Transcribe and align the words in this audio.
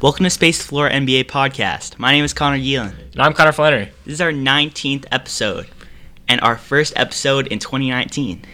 Welcome 0.00 0.24
to 0.24 0.30
Space 0.30 0.60
Floor 0.60 0.90
NBA 0.90 1.24
Podcast. 1.24 1.98
My 1.98 2.12
name 2.12 2.24
is 2.24 2.34
Connor 2.34 2.58
Yeelan. 2.58 2.94
And 3.12 3.22
I'm 3.22 3.32
Connor 3.32 3.52
Flannery. 3.52 3.90
This 4.04 4.14
is 4.14 4.20
our 4.20 4.32
19th 4.32 5.06
episode 5.10 5.68
and 6.28 6.40
our 6.42 6.58
first 6.58 6.92
episode 6.96 7.46
in 7.46 7.58
2019. 7.58 8.44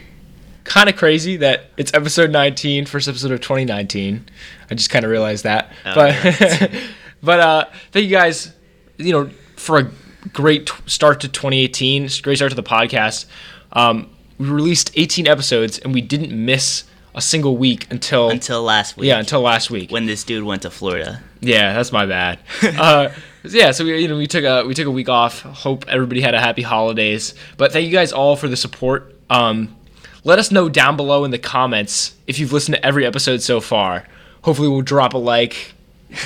Kind 0.63 0.89
of 0.89 0.97
crazy 0.97 1.37
that 1.39 1.67
it's 1.77 1.93
episode 1.93 2.31
19, 2.31 2.87
first 2.87 3.09
episode 3.09 3.33
of 3.33 3.41
2019. 3.41 4.29
I 4.71 4.75
just 4.75 4.91
kind 4.91 5.05
of 5.05 5.11
realized 5.11 5.45
that. 5.45 5.73
Oh, 5.87 5.95
but 5.95 6.73
but 7.23 7.41
uh, 7.41 7.65
thank 7.91 8.05
you 8.05 8.11
guys, 8.11 8.53
you 8.99 9.13
know, 9.13 9.31
for 9.57 9.79
a 9.79 9.91
great 10.33 10.67
t- 10.67 10.75
start 10.87 11.21
to 11.21 11.29
2018. 11.29 12.09
Great 12.23 12.37
start 12.37 12.51
to 12.51 12.57
the 12.57 12.63
podcast. 12.63 13.27
Um, 13.73 14.11
we 14.39 14.47
released 14.47 14.93
18 14.95 15.27
episodes 15.27 15.79
and 15.79 15.93
we 15.93 16.01
didn't 16.01 16.33
miss 16.33 16.85
a 17.15 17.21
single 17.21 17.57
week 17.57 17.87
until 17.91 18.31
Until 18.31 18.63
last 18.63 18.97
week. 18.97 19.09
yeah 19.09 19.19
until 19.19 19.41
last 19.41 19.71
week. 19.71 19.91
when 19.91 20.07
this 20.07 20.23
dude 20.25 20.45
went 20.45 20.63
to 20.63 20.71
Florida. 20.71 21.21
Yeah, 21.41 21.73
that's 21.73 21.91
my 21.93 22.07
bad. 22.07 22.39
uh, 22.63 23.09
yeah, 23.43 23.71
so 23.73 23.85
we 23.85 23.99
you 24.03 24.09
know 24.09 24.17
we 24.17 24.27
took 24.27 24.45
a 24.45 24.65
we 24.67 24.75
took 24.75 24.87
a 24.87 24.91
week 24.91 25.09
off. 25.09 25.41
Hope 25.41 25.87
everybody 25.89 26.21
had 26.21 26.35
a 26.35 26.41
happy 26.41 26.63
holidays. 26.63 27.35
But 27.57 27.73
thank 27.73 27.87
you 27.87 27.93
guys 27.93 28.13
all 28.13 28.37
for 28.37 28.47
the 28.49 28.57
support. 28.57 29.15
Um, 29.31 29.75
let 30.23 30.39
us 30.39 30.51
know 30.51 30.69
down 30.69 30.97
below 30.97 31.25
in 31.25 31.31
the 31.31 31.39
comments 31.39 32.15
if 32.27 32.39
you've 32.39 32.53
listened 32.53 32.75
to 32.77 32.85
every 32.87 33.07
episode 33.07 33.41
so 33.41 33.61
far. 33.61 34.07
Hopefully, 34.43 34.69
we'll 34.69 34.83
drop 34.83 35.15
a 35.15 35.19
like, 35.19 35.73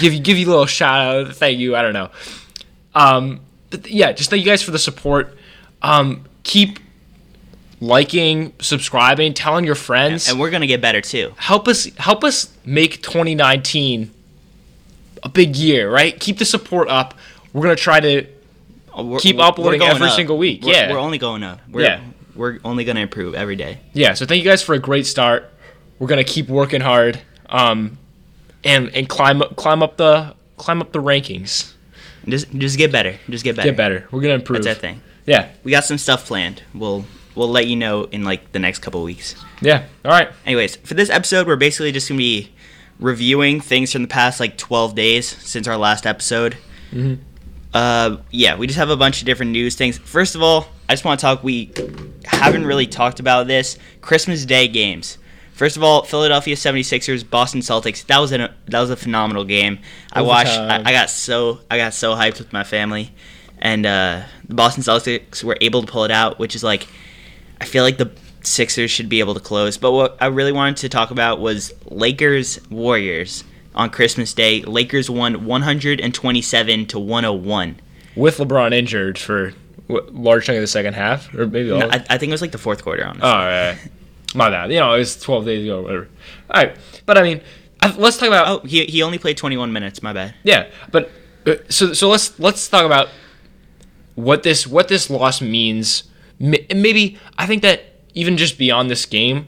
give 0.00 0.12
you 0.12 0.19
give 0.20 0.36
you 0.36 0.46
a 0.48 0.50
little 0.50 0.66
shout 0.66 1.00
out. 1.28 1.36
Thank 1.36 1.58
you. 1.58 1.77
I 1.77 1.82
don't 1.82 1.92
know. 1.92 2.10
Um, 2.94 3.41
but 3.70 3.88
yeah, 3.88 4.12
just 4.12 4.30
thank 4.30 4.44
you 4.44 4.50
guys 4.50 4.62
for 4.62 4.72
the 4.72 4.78
support. 4.78 5.36
Um, 5.82 6.24
keep 6.42 6.78
liking, 7.80 8.52
subscribing, 8.60 9.34
telling 9.34 9.64
your 9.64 9.74
friends 9.74 10.28
And 10.28 10.38
we're 10.38 10.51
going 10.51 10.60
to 10.62 10.66
get 10.66 10.80
better 10.80 11.01
too. 11.01 11.33
help 11.37 11.69
us 11.69 11.84
help 11.97 12.24
us 12.24 12.52
make 12.64 13.02
2019 13.02 14.10
a 15.23 15.28
big 15.28 15.56
year, 15.56 15.91
right? 15.91 16.19
Keep 16.19 16.38
the 16.38 16.45
support 16.45 16.88
up. 16.88 17.14
We're 17.52 17.62
gonna 17.62 17.77
try 17.77 18.00
to 18.00 18.27
We're- 18.97 19.20
Keep 19.20 19.36
we're- 19.36 19.48
uploading 19.48 19.81
we're 19.81 19.89
every 19.91 20.08
up. 20.08 20.14
single 20.14 20.36
week, 20.39 20.62
We're, 20.64 20.72
yeah. 20.72 20.92
We're 20.92 20.98
only 20.98 21.19
going 21.19 21.42
up. 21.42 21.61
We're, 21.70 21.83
Yeah. 21.83 22.00
We're 22.34 22.58
only 22.64 22.84
going 22.84 22.97
to 22.97 23.03
improve 23.03 23.34
every 23.34 23.55
day. 23.56 23.78
yeah. 23.92 24.14
So 24.14 24.27
thank 24.27 24.42
you 24.42 24.48
guys 24.50 24.61
for 24.62 24.75
a 24.75 24.78
great 24.81 25.06
start. 25.06 25.50
We're 26.00 26.09
gonna 26.09 26.25
keep 26.25 26.48
working 26.48 26.81
hard, 26.81 27.20
um, 27.48 27.97
and 28.64 28.91
and 28.94 29.09
climb 29.09 29.41
up 29.41 29.55
climb 29.56 29.83
up 29.83 29.97
the 29.97 30.34
climb 30.56 30.81
up 30.83 30.91
the 30.92 31.00
rankings. 31.00 31.72
Just 32.28 32.50
just 32.53 32.77
get 32.77 32.91
better. 32.91 33.16
Just 33.31 33.44
get 33.44 33.55
better. 33.55 33.69
Get 33.69 33.77
better. 33.77 34.09
We're 34.11 34.20
gonna 34.20 34.34
improve. 34.34 34.64
That's 34.64 34.77
our 34.77 34.81
thing. 34.81 35.00
Yeah. 35.27 35.48
We 35.62 35.70
got 35.70 35.84
some 35.84 35.97
stuff 35.98 36.27
planned. 36.27 36.62
We'll 36.75 37.05
we'll 37.34 37.48
let 37.50 37.66
you 37.66 37.77
know 37.77 38.04
in 38.04 38.24
like 38.24 38.52
the 38.52 38.58
next 38.58 38.80
couple 38.80 39.02
weeks. 39.02 39.34
Yeah. 39.60 39.84
All 40.04 40.10
right. 40.10 40.28
Anyways, 40.46 40.77
for 40.77 40.94
this 40.94 41.10
episode, 41.10 41.46
we're 41.46 41.56
basically 41.56 41.92
just 41.92 42.08
gonna 42.08 42.18
be 42.18 42.52
reviewing 43.00 43.60
things 43.60 43.92
from 43.92 44.02
the 44.02 44.08
past 44.08 44.41
like 44.41 44.56
12 44.56 44.94
days 44.94 45.26
since 45.28 45.66
our 45.66 45.76
last 45.76 46.06
episode. 46.06 46.56
Mhm. 46.92 47.18
Uh, 47.72 48.18
yeah, 48.30 48.56
we 48.56 48.66
just 48.68 48.78
have 48.78 48.91
a 48.91 48.96
bunch 48.96 49.20
of 49.20 49.26
different 49.26 49.50
news 49.50 49.74
things. 49.74 49.98
First 49.98 50.34
of 50.36 50.42
all, 50.42 50.68
I 50.88 50.92
just 50.92 51.04
want 51.04 51.18
to 51.18 51.26
talk. 51.26 51.42
We 51.42 51.72
haven't 52.24 52.66
really 52.66 52.86
talked 52.86 53.18
about 53.18 53.48
this 53.48 53.78
Christmas 54.00 54.44
Day 54.44 54.69
games. 54.69 55.19
First 55.54 55.76
of 55.76 55.82
all, 55.82 56.02
Philadelphia 56.04 56.54
76ers, 56.56 57.28
Boston 57.28 57.60
Celtics. 57.62 58.06
That 58.06 58.19
was 58.19 58.32
a 58.32 58.54
that 58.66 58.80
was 58.80 58.91
a 58.91 58.96
phenomenal 58.96 59.44
game. 59.44 59.78
I 60.12 60.22
watched. 60.22 60.50
I, 60.52 60.82
I 60.84 60.92
got 60.92 61.10
so 61.10 61.60
I 61.70 61.76
got 61.78 61.94
so 61.94 62.14
hyped 62.14 62.38
with 62.38 62.52
my 62.52 62.62
family, 62.64 63.12
and 63.58 63.84
uh, 63.86 64.22
the 64.46 64.54
Boston 64.54 64.82
Celtics 64.84 65.42
were 65.42 65.56
able 65.60 65.82
to 65.82 65.91
pull 65.91 66.04
it 66.04 66.10
out, 66.12 66.38
which 66.38 66.54
is 66.54 66.62
like 66.62 66.86
I 67.64 67.66
feel 67.66 67.82
like 67.82 67.96
the 67.96 68.10
Sixers 68.42 68.90
should 68.90 69.08
be 69.08 69.20
able 69.20 69.32
to 69.32 69.40
close. 69.40 69.78
But 69.78 69.92
what 69.92 70.18
I 70.20 70.26
really 70.26 70.52
wanted 70.52 70.76
to 70.76 70.90
talk 70.90 71.10
about 71.10 71.40
was 71.40 71.72
Lakers 71.86 72.60
Warriors 72.68 73.42
on 73.74 73.88
Christmas 73.88 74.34
Day. 74.34 74.60
Lakers 74.60 75.08
won 75.08 75.46
127 75.46 76.86
to 76.88 76.98
101. 76.98 77.80
With 78.16 78.36
LeBron 78.36 78.74
injured 78.74 79.16
for 79.16 79.54
what, 79.86 80.14
large 80.14 80.44
chunk 80.44 80.56
of 80.56 80.60
the 80.60 80.66
second 80.66 80.92
half, 80.92 81.32
or 81.32 81.46
maybe 81.46 81.70
all. 81.70 81.78
No, 81.78 81.88
I, 81.88 82.04
I 82.10 82.18
think 82.18 82.24
it 82.24 82.32
was 82.32 82.42
like 82.42 82.52
the 82.52 82.58
fourth 82.58 82.82
quarter, 82.82 83.03
honestly. 83.03 83.22
Oh, 83.22 83.32
all 83.32 83.47
right. 83.47 83.78
My 84.34 84.50
bad. 84.50 84.70
You 84.70 84.80
know, 84.80 84.92
it 84.92 84.98
was 84.98 85.19
12 85.19 85.47
days 85.47 85.64
ago, 85.64 85.80
whatever. 85.80 86.08
All 86.50 86.64
right. 86.64 86.76
But 87.06 87.16
I 87.16 87.22
mean, 87.22 87.41
let's 87.97 88.19
talk 88.19 88.28
about. 88.28 88.47
oh, 88.47 88.66
he, 88.66 88.84
he 88.84 89.03
only 89.03 89.16
played 89.16 89.38
21 89.38 89.72
minutes. 89.72 90.03
My 90.03 90.12
bad. 90.12 90.34
Yeah, 90.42 90.69
but 90.92 91.10
uh, 91.47 91.54
so 91.70 91.94
so 91.94 92.10
let's 92.10 92.38
let's 92.38 92.69
talk 92.69 92.84
about 92.84 93.08
what 94.16 94.42
this 94.42 94.66
what 94.66 94.88
this 94.88 95.08
loss 95.08 95.41
means. 95.41 96.04
Maybe 96.44 97.19
I 97.38 97.47
think 97.47 97.62
that 97.62 97.84
even 98.15 98.37
just 98.37 98.59
beyond 98.59 98.91
this 98.91 99.06
game, 99.06 99.47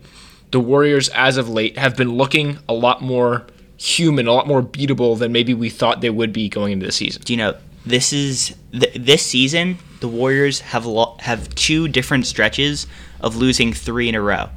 the 0.50 0.60
Warriors 0.60 1.08
as 1.10 1.36
of 1.36 1.48
late 1.48 1.76
have 1.78 1.96
been 1.96 2.14
looking 2.14 2.58
a 2.68 2.72
lot 2.72 3.02
more 3.02 3.46
human, 3.76 4.26
a 4.26 4.32
lot 4.32 4.46
more 4.46 4.62
beatable 4.62 5.18
than 5.18 5.32
maybe 5.32 5.52
we 5.52 5.68
thought 5.68 6.00
they 6.00 6.10
would 6.10 6.32
be 6.32 6.48
going 6.48 6.72
into 6.72 6.86
the 6.86 6.92
season. 6.92 7.22
Do 7.22 7.32
you 7.32 7.36
know 7.36 7.56
this 7.84 8.12
is 8.12 8.54
th- 8.72 8.94
this 8.94 9.24
season? 9.24 9.78
The 10.00 10.08
Warriors 10.08 10.60
have 10.60 10.86
lo- 10.86 11.16
have 11.20 11.54
two 11.54 11.88
different 11.88 12.26
stretches 12.26 12.86
of 13.20 13.36
losing 13.36 13.72
three 13.72 14.08
in 14.08 14.14
a 14.14 14.20
row, 14.20 14.48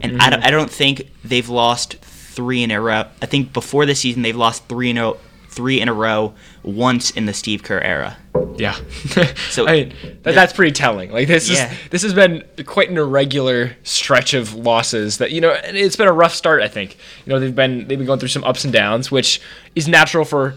and 0.00 0.20
I, 0.20 0.26
mm-hmm. 0.26 0.30
don't, 0.30 0.44
I 0.44 0.50
don't 0.50 0.70
think 0.70 1.10
they've 1.24 1.48
lost 1.48 1.96
three 1.96 2.62
in 2.62 2.70
a 2.70 2.80
row. 2.80 3.04
I 3.20 3.26
think 3.26 3.52
before 3.52 3.86
the 3.86 3.94
season 3.94 4.22
they've 4.22 4.36
lost 4.36 4.68
three 4.68 4.90
in 4.90 4.98
a 4.98 5.14
three 5.52 5.80
in 5.80 5.88
a 5.88 5.92
row 5.94 6.34
once 6.62 7.10
in 7.10 7.26
the 7.26 7.32
Steve 7.34 7.62
Kerr 7.62 7.80
era. 7.80 8.16
Yeah. 8.56 8.74
So- 9.06 9.24
so 9.50 9.66
I 9.68 9.72
mean, 9.72 9.94
that, 10.22 10.34
that's 10.34 10.52
pretty 10.52 10.72
telling. 10.72 11.12
Like 11.12 11.28
this 11.28 11.48
Yeah. 11.48 11.70
is 11.70 11.78
this 11.90 12.02
has 12.02 12.14
been 12.14 12.42
quite 12.66 12.90
an 12.90 12.98
irregular 12.98 13.76
stretch 13.82 14.34
of 14.34 14.54
losses 14.54 15.18
that 15.18 15.30
you 15.30 15.40
know, 15.40 15.52
and 15.52 15.76
it's 15.76 15.96
been 15.96 16.08
a 16.08 16.12
rough 16.12 16.34
start. 16.34 16.62
I 16.62 16.68
think 16.68 16.96
you 17.24 17.32
know 17.32 17.38
they've 17.40 17.54
been 17.54 17.86
they've 17.88 17.98
been 17.98 18.06
going 18.06 18.18
through 18.18 18.28
some 18.30 18.44
ups 18.44 18.64
and 18.64 18.72
downs, 18.72 19.10
which 19.10 19.40
is 19.74 19.86
natural 19.88 20.24
for 20.24 20.54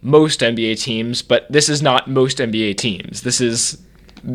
most 0.00 0.40
NBA 0.40 0.80
teams, 0.80 1.22
but 1.22 1.50
this 1.50 1.68
is 1.68 1.82
not 1.82 2.08
most 2.08 2.38
NBA 2.38 2.76
teams. 2.76 3.22
This 3.22 3.40
is 3.40 3.82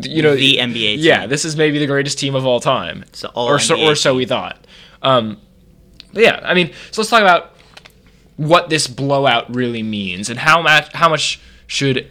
you 0.02 0.22
know 0.22 0.34
The 0.34 0.56
NBA 0.58 0.72
team. 0.96 0.98
Yeah, 1.00 1.26
this 1.26 1.44
is 1.44 1.56
maybe 1.56 1.78
the 1.78 1.86
greatest 1.86 2.18
team 2.18 2.34
of 2.34 2.46
all 2.46 2.60
time, 2.60 3.02
It's 3.08 3.24
all 3.24 3.48
or 3.48 3.58
so 3.58 3.80
or 3.80 3.94
so 3.94 4.14
we 4.14 4.24
thought. 4.26 4.66
Um, 5.02 5.38
but 6.12 6.22
yeah, 6.22 6.40
I 6.44 6.54
mean, 6.54 6.70
so 6.90 7.00
let's 7.02 7.10
talk 7.10 7.20
about 7.22 7.53
what 8.36 8.68
this 8.68 8.86
blowout 8.86 9.54
really 9.54 9.82
means 9.82 10.28
and 10.28 10.38
how 10.38 10.60
much 10.60 10.92
how 10.92 11.08
much 11.08 11.40
should 11.66 12.08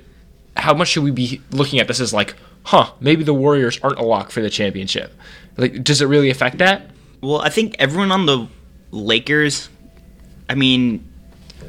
how 0.55 0.73
much 0.73 0.89
should 0.89 1.03
we 1.03 1.11
be 1.11 1.41
looking 1.51 1.79
at 1.79 1.87
this 1.87 1.99
as 1.99 2.13
like, 2.13 2.35
huh, 2.63 2.91
maybe 2.99 3.23
the 3.23 3.33
Warriors 3.33 3.79
aren't 3.81 3.99
a 3.99 4.03
lock 4.03 4.31
for 4.31 4.41
the 4.41 4.49
championship. 4.49 5.13
Like, 5.57 5.83
does 5.83 6.01
it 6.01 6.05
really 6.05 6.29
affect 6.29 6.59
that? 6.59 6.89
Well, 7.21 7.41
I 7.41 7.49
think 7.49 7.75
everyone 7.79 8.11
on 8.11 8.25
the 8.25 8.47
Lakers, 8.91 9.69
I 10.49 10.55
mean, 10.55 11.07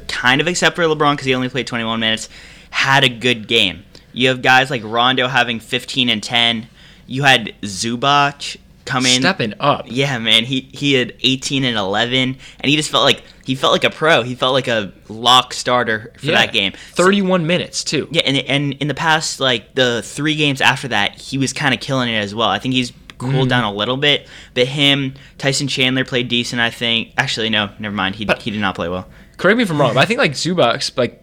kind 0.07 0.41
of 0.41 0.47
except 0.47 0.75
for 0.75 0.83
LeBron 0.83 1.13
because 1.13 1.25
he 1.25 1.33
only 1.33 1.49
played 1.49 1.67
21 1.67 1.99
minutes, 1.99 2.29
had 2.69 3.03
a 3.03 3.09
good 3.09 3.47
game. 3.47 3.83
You 4.13 4.29
have 4.29 4.41
guys 4.41 4.69
like 4.69 4.83
Rondo 4.83 5.27
having 5.27 5.59
15 5.59 6.09
and 6.09 6.21
10. 6.21 6.67
You 7.07 7.23
had 7.23 7.53
Zubac 7.61 8.57
come 8.85 9.05
in. 9.05 9.21
Stepping 9.21 9.53
up. 9.59 9.85
Yeah, 9.87 10.17
man, 10.19 10.45
he 10.45 10.69
he 10.71 10.93
had 10.93 11.13
18 11.21 11.63
and 11.63 11.77
11, 11.77 12.15
and 12.59 12.69
he 12.69 12.75
just 12.75 12.89
felt 12.89 13.03
like 13.03 13.23
he 13.43 13.55
felt 13.55 13.73
like 13.73 13.83
a 13.83 13.89
pro. 13.89 14.21
He 14.23 14.35
felt 14.35 14.53
like 14.53 14.67
a 14.67 14.93
lock 15.09 15.53
starter 15.53 16.13
for 16.17 16.27
Yeah. 16.27 16.33
that 16.45 16.53
game. 16.53 16.73
31 16.93 17.45
minutes 17.47 17.83
too. 17.83 18.07
Yeah, 18.11 18.21
and 18.25 18.37
and 18.37 18.73
in 18.75 18.87
the 18.87 18.93
past 18.93 19.39
like 19.39 19.75
the 19.75 20.01
three 20.03 20.35
games 20.35 20.61
after 20.61 20.87
that, 20.89 21.15
he 21.19 21.37
was 21.37 21.51
kind 21.53 21.73
of 21.73 21.79
killing 21.79 22.09
it 22.09 22.17
as 22.17 22.33
well. 22.33 22.49
I 22.49 22.59
think 22.59 22.73
he's 22.73 22.91
Mm-hmm. 23.17 23.31
cooled 23.31 23.47
down 23.47 23.63
a 23.63 23.71
little 23.71 23.95
bit, 23.95 24.27
but 24.55 24.67
him, 24.67 25.13
Tyson 25.37 25.69
Chandler 25.69 26.03
played 26.03 26.27
decent. 26.27 26.59
I 26.61 26.69
think. 26.69 27.13
Actually, 27.17 27.49
no, 27.49 27.69
never 27.79 27.95
mind. 27.95 28.15
He 28.15 28.25
But- 28.25 28.41
he 28.41 28.51
did 28.51 28.59
not 28.59 28.75
play 28.75 28.89
well. 28.89 29.07
Correct 29.37 29.55
me 29.55 29.63
if 29.63 29.71
I'm 29.71 29.79
wrong, 29.79 29.93
but 29.93 30.01
I 30.01 30.05
think 30.05 30.17
like 30.19 30.33
Zubac's 30.33 30.91
like 30.97 31.21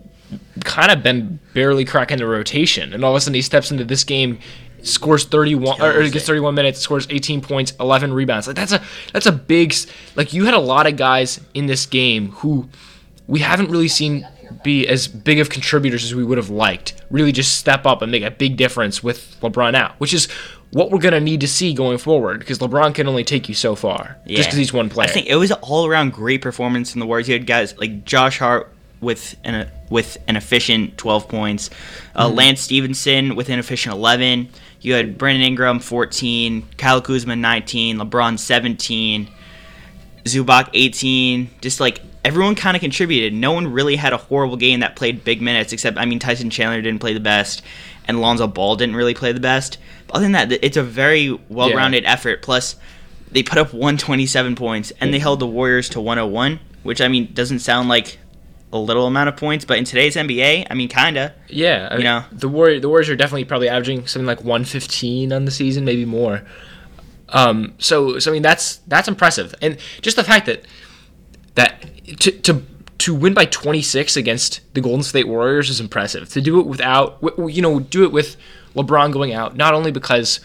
kind 0.65 0.91
of 0.91 1.03
been 1.03 1.39
barely 1.53 1.85
cracking 1.85 2.17
the 2.17 2.27
rotation, 2.27 2.95
and 2.95 3.05
all 3.05 3.11
of 3.13 3.17
a 3.17 3.21
sudden 3.21 3.35
he 3.35 3.43
steps 3.43 3.71
into 3.71 3.85
this 3.85 4.05
game, 4.05 4.39
scores 4.83 5.25
31 5.25 5.81
or, 5.81 6.03
gets 6.03 6.17
it. 6.17 6.27
31 6.27 6.55
minutes, 6.55 6.81
scores 6.81 7.07
18 7.11 7.41
points, 7.41 7.73
11 7.81 8.13
rebounds. 8.13 8.47
Like 8.47 8.57
that's 8.57 8.73
a 8.73 8.83
that's 9.13 9.27
a 9.27 9.33
big 9.33 9.75
like 10.17 10.33
you 10.33 10.45
had 10.45 10.55
a 10.55 10.61
lot 10.61 10.87
of 10.87 10.97
guys 10.97 11.41
in 11.55 11.67
this 11.67 11.87
game 11.87 12.31
who 12.33 12.69
we 13.27 13.41
haven't 13.41 13.71
really 13.71 13.89
seen 13.89 14.27
be 14.63 14.87
as 14.87 15.09
big 15.09 15.39
of 15.41 15.49
contributors 15.49 16.05
as 16.05 16.15
we 16.15 16.25
would 16.25 16.39
have 16.39 16.51
liked. 16.51 16.95
Really 17.11 17.33
just 17.33 17.57
step 17.59 17.87
up 17.87 18.03
and 18.03 18.13
make 18.13 18.23
a 18.23 18.31
big 18.31 18.57
difference 18.57 19.03
with 19.03 19.37
LeBron 19.41 19.75
out, 19.75 19.93
which 19.99 20.13
is 20.13 20.29
what 20.73 20.91
we're 20.91 20.99
going 20.99 21.13
to 21.13 21.21
need 21.21 21.41
to 21.41 21.49
see 21.49 21.75
going 21.75 21.99
forward 21.99 22.39
because 22.39 22.59
LeBron 22.59 22.95
can 22.95 23.07
only 23.07 23.25
take 23.25 23.49
you 23.49 23.55
so 23.55 23.75
far 23.75 24.17
just 24.27 24.49
because 24.49 24.59
he's 24.59 24.73
one 24.73 24.89
player. 24.89 25.09
I 25.09 25.11
think 25.11 25.27
it 25.27 25.37
was 25.37 25.51
an 25.51 25.59
all 25.63 25.87
around 25.87 26.13
great 26.13 26.43
performance 26.43 26.95
in 26.95 27.01
the 27.01 27.07
Warriors. 27.07 27.29
You 27.29 27.35
had 27.35 27.47
guys 27.47 27.77
like 27.79 28.05
Josh 28.05 28.39
Hart 28.39 28.73
with 29.01 29.37
an 29.45 29.69
with 29.91 30.17
an 30.29 30.37
efficient 30.37 30.97
12 30.97 31.29
points, 31.29 31.71
uh, 32.15 32.27
Mm-hmm. 32.27 32.37
Lance 32.37 32.61
Stephenson 32.61 33.37
with 33.37 33.49
an 33.51 33.59
efficient 33.59 33.95
11. 33.95 34.49
You 34.83 34.95
had 34.95 35.17
Brandon 35.17 35.47
Ingram 35.47 35.79
14, 35.79 36.69
Kyle 36.77 37.01
Kuzma 37.01 37.37
19, 37.37 37.99
LeBron 37.99 38.39
17, 38.39 39.29
Zubac 40.25 40.71
18. 40.75 41.51
Just 41.61 41.79
like 41.81 42.01
everyone 42.25 42.57
kind 42.57 42.77
of 42.77 42.81
contributed. 42.81 43.33
No 43.33 43.53
one 43.53 43.73
really 43.73 43.97
had 43.97 44.13
a 44.13 44.17
horrible 44.17 44.57
game 44.57 44.81
that 44.81 44.97
played 44.97 45.25
big 45.25 45.41
minutes, 45.41 45.73
except 45.73 45.99
I 45.99 46.05
mean 46.05 46.19
Tyson 46.19 46.51
Chandler 46.51 46.83
didn't 46.83 47.01
play 47.01 47.15
the 47.15 47.21
best, 47.21 47.63
and 48.07 48.21
Lonzo 48.21 48.49
Ball 48.49 48.77
didn't 48.77 48.97
really 48.97 49.15
play 49.15 49.33
the 49.33 49.41
best. 49.41 49.79
But 50.09 50.17
other 50.17 50.25
than 50.25 50.33
that, 50.33 50.53
it's 50.53 50.77
a 50.77 50.83
very 50.83 51.39
well-rounded 51.49 52.05
effort. 52.05 52.43
Plus, 52.43 52.77
they 53.31 53.43
put 53.43 53.59
up 53.59 53.73
127 53.73 54.57
points 54.57 54.93
and 55.01 55.15
they 55.15 55.19
held 55.19 55.41
the 55.41 55.47
Warriors 55.47 55.89
to 55.91 56.01
101, 56.01 56.59
which 56.83 57.01
I 57.01 57.09
mean 57.09 57.33
doesn't 57.33 57.61
sound 57.61 57.89
like 57.89 58.19
a 58.73 58.79
little 58.79 59.07
amount 59.07 59.29
of 59.29 59.37
points, 59.37 59.65
but 59.65 59.77
in 59.79 59.85
today's 59.85 60.17
NBA, 60.17 60.67
I 60.71 60.75
mean, 60.75 60.89
kinda. 60.89 61.35
Yeah, 61.49 61.89
I 61.91 61.95
You 61.95 61.99
mean, 61.99 62.05
know? 62.05 62.25
the 62.33 62.49
Warriors, 62.49 62.81
the 62.83 62.89
Warriors 62.89 63.09
are 63.11 63.17
definitely 63.17 63.45
probably 63.45 63.69
averaging 63.69 64.07
something 64.07 64.27
like 64.27 64.43
115 64.43 65.33
on 65.33 65.45
the 65.45 65.51
season, 65.51 65.85
maybe 65.85 66.05
more. 66.05 66.43
Um, 67.29 67.75
so, 67.79 68.19
so 68.19 68.31
I 68.31 68.35
mean, 68.35 68.43
that's 68.43 68.77
that's 68.89 69.09
impressive, 69.09 69.55
and 69.63 69.79
just 70.03 70.17
the 70.17 70.25
fact 70.25 70.47
that 70.47 70.65
that 71.55 71.83
to 72.21 72.31
to 72.31 72.63
to 72.99 73.15
win 73.15 73.35
by 73.35 73.47
26 73.47 74.17
against 74.17 74.61
the 74.75 74.81
Golden 74.81 75.03
State 75.03 75.27
Warriors 75.27 75.69
is 75.71 75.81
impressive. 75.81 76.29
To 76.31 76.41
do 76.41 76.61
it 76.61 76.67
without, 76.67 77.19
you 77.49 77.61
know, 77.63 77.81
do 77.81 78.05
it 78.05 78.13
with 78.13 78.37
LeBron 78.77 79.13
going 79.13 79.33
out, 79.33 79.57
not 79.57 79.73
only 79.75 79.91
because 79.91 80.41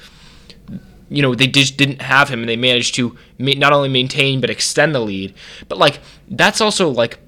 you 1.09 1.21
know 1.21 1.35
they 1.35 1.47
just 1.47 1.77
didn't 1.77 2.01
have 2.01 2.29
him 2.29 2.39
and 2.41 2.49
they 2.49 2.55
managed 2.57 2.95
to 2.95 3.17
not 3.37 3.71
only 3.73 3.89
maintain 3.89 4.39
but 4.41 4.49
extend 4.49 4.95
the 4.95 4.99
lead, 4.99 5.33
but 5.67 5.77
like 5.77 5.99
that's 6.29 6.61
also 6.61 6.89
like 6.89 7.19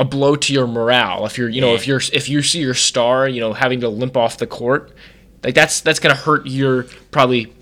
a 0.00 0.04
blow 0.04 0.34
to 0.34 0.52
your 0.52 0.66
morale 0.66 1.26
if 1.26 1.36
you're 1.36 1.48
you 1.50 1.60
know 1.60 1.68
Yeah. 1.70 1.74
if 1.80 1.86
you're 1.86 2.00
if 2.12 2.28
you 2.28 2.42
see 2.42 2.60
your 2.60 2.74
star 2.74 3.28
you 3.28 3.40
know 3.40 3.52
having 3.52 3.80
to 3.80 3.88
limp 3.88 4.16
off 4.16 4.38
the 4.38 4.46
court 4.46 4.92
like 5.44 5.54
that's 5.54 5.80
that's 5.82 6.00
gonna 6.00 6.14
hurt 6.14 6.46
your 6.46 6.84
probably 7.10 7.52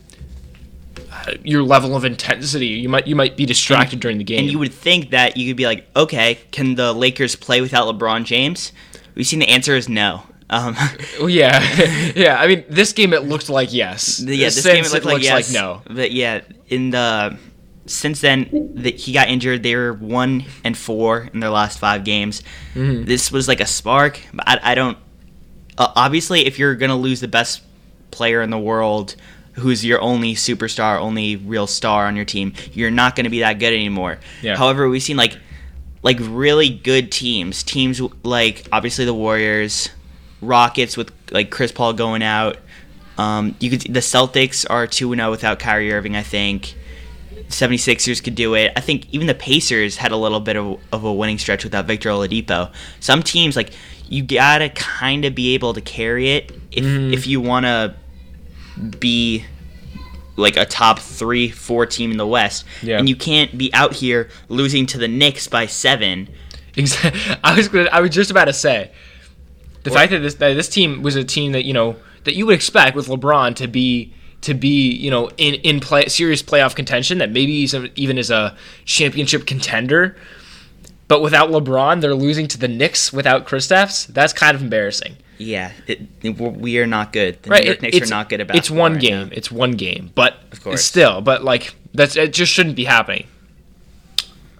uh, 1.12 1.32
your 1.42 1.62
level 1.62 1.96
of 1.96 2.04
intensity 2.04 2.66
you 2.68 2.88
might 2.88 3.06
you 3.06 3.16
might 3.16 3.36
be 3.36 3.44
distracted 3.46 3.98
during 4.00 4.18
the 4.18 4.24
game 4.24 4.40
And 4.44 4.50
you 4.52 4.58
would 4.58 4.72
think 4.72 5.10
that 5.10 5.36
you 5.36 5.50
could 5.50 5.56
be 5.56 5.66
like, 5.66 5.86
okay, 5.96 6.38
can 6.52 6.74
the 6.76 6.92
Lakers 6.92 7.34
play 7.34 7.60
without 7.60 7.86
LeBron 7.92 8.24
James? 8.24 8.72
We've 9.14 9.26
seen 9.26 9.40
the 9.40 9.48
answer 9.48 9.74
is 9.74 9.88
no. 9.88 10.22
Um, 10.50 10.76
yeah 11.28 11.60
yeah 12.16 12.40
i 12.40 12.46
mean 12.46 12.64
this 12.70 12.92
game 12.94 13.12
it 13.12 13.24
looked 13.24 13.50
like 13.50 13.70
yes 13.72 14.18
yeah, 14.20 14.46
this 14.46 14.62
Since 14.62 14.66
game 14.66 14.84
it 14.84 14.92
looked 14.92 15.04
like 15.04 15.14
looks 15.14 15.24
yes, 15.24 15.52
no 15.52 15.82
But 15.90 16.10
yeah, 16.12 16.40
in 16.68 16.90
the 16.90 17.36
since 17.88 18.20
then 18.20 18.72
that 18.76 18.96
he 18.96 19.12
got 19.12 19.28
injured, 19.28 19.62
they 19.62 19.74
were 19.74 19.92
one 19.92 20.44
and 20.64 20.76
four 20.76 21.28
in 21.32 21.40
their 21.40 21.50
last 21.50 21.78
five 21.78 22.04
games. 22.04 22.42
Mm-hmm. 22.74 23.04
This 23.04 23.32
was 23.32 23.48
like 23.48 23.60
a 23.60 23.66
spark. 23.66 24.20
But 24.32 24.48
I, 24.48 24.72
I 24.72 24.74
don't. 24.74 24.98
Uh, 25.76 25.92
obviously, 25.94 26.46
if 26.46 26.58
you're 26.58 26.74
gonna 26.74 26.96
lose 26.96 27.20
the 27.20 27.28
best 27.28 27.62
player 28.10 28.42
in 28.42 28.50
the 28.50 28.58
world, 28.58 29.16
who's 29.54 29.84
your 29.84 30.00
only 30.00 30.34
superstar, 30.34 30.98
only 31.00 31.36
real 31.36 31.66
star 31.66 32.06
on 32.06 32.16
your 32.16 32.24
team, 32.24 32.52
you're 32.72 32.90
not 32.90 33.16
gonna 33.16 33.30
be 33.30 33.40
that 33.40 33.54
good 33.54 33.72
anymore. 33.72 34.18
Yeah. 34.42 34.56
However, 34.56 34.88
we've 34.88 35.02
seen 35.02 35.16
like 35.16 35.38
like 36.02 36.18
really 36.20 36.68
good 36.70 37.10
teams, 37.10 37.62
teams 37.62 38.00
like 38.22 38.66
obviously 38.72 39.04
the 39.04 39.14
Warriors, 39.14 39.90
Rockets 40.40 40.96
with 40.96 41.12
like 41.30 41.50
Chris 41.50 41.72
Paul 41.72 41.92
going 41.92 42.22
out. 42.22 42.58
Um, 43.16 43.56
you 43.58 43.70
could 43.70 43.82
the 43.82 44.00
Celtics 44.00 44.64
are 44.70 44.86
2 44.86 45.14
0 45.14 45.30
without 45.30 45.58
Kyrie 45.58 45.92
Irving, 45.92 46.16
I 46.16 46.22
think. 46.22 46.74
76ers 47.48 48.22
could 48.22 48.34
do 48.34 48.54
it. 48.54 48.72
I 48.76 48.80
think 48.80 49.06
even 49.12 49.26
the 49.26 49.34
Pacers 49.34 49.96
had 49.96 50.12
a 50.12 50.16
little 50.16 50.40
bit 50.40 50.56
of, 50.56 50.80
of 50.92 51.04
a 51.04 51.12
winning 51.12 51.38
stretch 51.38 51.64
without 51.64 51.86
Victor 51.86 52.10
Oladipo. 52.10 52.72
Some 53.00 53.22
teams 53.22 53.56
like 53.56 53.70
you 54.08 54.22
got 54.22 54.58
to 54.58 54.68
kind 54.70 55.24
of 55.24 55.34
be 55.34 55.54
able 55.54 55.74
to 55.74 55.80
carry 55.80 56.30
it 56.30 56.52
if 56.72 56.84
mm-hmm. 56.84 57.12
if 57.12 57.26
you 57.26 57.40
want 57.40 57.66
to 57.66 57.94
be 58.98 59.44
like 60.36 60.56
a 60.56 60.64
top 60.64 60.98
3 60.98 61.50
4 61.50 61.86
team 61.86 62.10
in 62.10 62.16
the 62.16 62.26
West. 62.26 62.64
Yeah. 62.82 62.98
And 62.98 63.08
you 63.08 63.16
can't 63.16 63.56
be 63.56 63.72
out 63.74 63.94
here 63.94 64.30
losing 64.48 64.86
to 64.86 64.98
the 64.98 65.08
Knicks 65.08 65.48
by 65.48 65.66
7. 65.66 66.28
Exactly. 66.76 67.20
I 67.44 67.56
was 67.56 67.68
gonna, 67.68 67.88
I 67.90 68.00
was 68.00 68.10
just 68.10 68.30
about 68.30 68.44
to 68.44 68.52
say 68.52 68.92
the 69.82 69.90
fact 69.90 70.10
that 70.12 70.20
this 70.20 70.34
that 70.34 70.54
this 70.54 70.68
team 70.68 71.02
was 71.02 71.16
a 71.16 71.24
team 71.24 71.52
that 71.52 71.64
you 71.64 71.72
know 71.72 71.96
that 72.24 72.34
you 72.34 72.46
would 72.46 72.54
expect 72.54 72.94
with 72.94 73.08
LeBron 73.08 73.56
to 73.56 73.66
be 73.66 74.12
to 74.42 74.54
be 74.54 74.90
you 74.92 75.10
know 75.10 75.28
in 75.36 75.54
in 75.56 75.80
play 75.80 76.06
serious 76.06 76.42
playoff 76.42 76.74
contention 76.76 77.18
that 77.18 77.30
maybe 77.30 77.52
even 77.96 78.18
as 78.18 78.30
a 78.30 78.56
championship 78.84 79.46
contender. 79.46 80.16
But 81.08 81.22
without 81.22 81.48
LeBron, 81.48 82.02
they're 82.02 82.14
losing 82.14 82.48
to 82.48 82.58
the 82.58 82.68
Knicks 82.68 83.12
without 83.14 83.46
Kristaps. 83.46 84.06
That's 84.08 84.34
kind 84.34 84.54
of 84.54 84.60
embarrassing, 84.60 85.16
Yeah, 85.38 85.72
it, 85.86 86.02
it- 86.22 86.32
we 86.38 86.78
are 86.78 86.86
not 86.86 87.14
good. 87.14 87.42
The 87.42 87.48
right? 87.48 87.62
New 87.62 87.66
York 87.68 87.80
Knicks 87.80 88.02
are 88.02 88.10
not 88.14 88.28
good 88.28 88.42
at 88.42 88.54
It's 88.54 88.70
one 88.70 88.92
right 88.92 89.00
game. 89.00 89.28
now. 89.28 89.34
It's 89.34 89.50
one 89.50 89.70
game, 89.72 90.10
but 90.14 90.34
Of 90.52 90.62
course. 90.62 90.84
still, 90.84 91.22
but 91.22 91.42
like 91.44 91.74
that's 91.94 92.14
it. 92.14 92.34
Just 92.34 92.52
shouldn't 92.52 92.76
be 92.76 92.84
happening. 92.84 93.26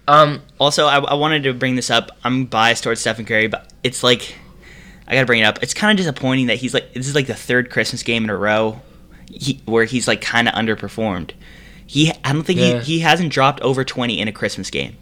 Um, 0.07 0.41
Also, 0.59 0.87
I, 0.87 0.97
I 0.97 1.13
wanted 1.13 1.43
to 1.43 1.53
bring 1.53 1.75
this 1.75 1.89
up. 1.91 2.09
I'm 2.23 2.45
biased 2.45 2.83
towards 2.83 3.01
Stephen 3.01 3.25
Curry, 3.25 3.45
but 3.47 3.71
it's 3.83 4.01
like 4.03 4.35
I 5.07 5.13
gotta 5.13 5.27
bring 5.27 5.41
it 5.41 5.43
up. 5.43 5.61
It's 5.61 5.73
kind 5.75 5.91
of 5.91 6.03
disappointing 6.03 6.47
that 6.47 6.57
he's 6.57 6.73
like 6.73 6.93
this 6.93 7.07
is 7.07 7.15
like 7.15 7.27
the 7.27 7.35
third 7.35 7.69
Christmas 7.69 8.01
game 8.03 8.23
in 8.23 8.29
a 8.29 8.35
row 8.35 8.81
he, 9.29 9.61
where 9.65 9.85
he's 9.85 10.07
like 10.07 10.21
kind 10.21 10.47
of 10.47 10.53
underperformed. 10.55 11.31
He 11.85 12.11
I 12.23 12.33
don't 12.33 12.43
think 12.43 12.59
Yeah. 12.59 12.79
he, 12.79 12.97
he 12.97 12.99
hasn't 12.99 13.31
dropped 13.31 13.61
over 13.61 13.83
20 13.83 14.19
in 14.19 14.27
a 14.27 14.31
Christmas 14.31 14.69
game 14.69 14.95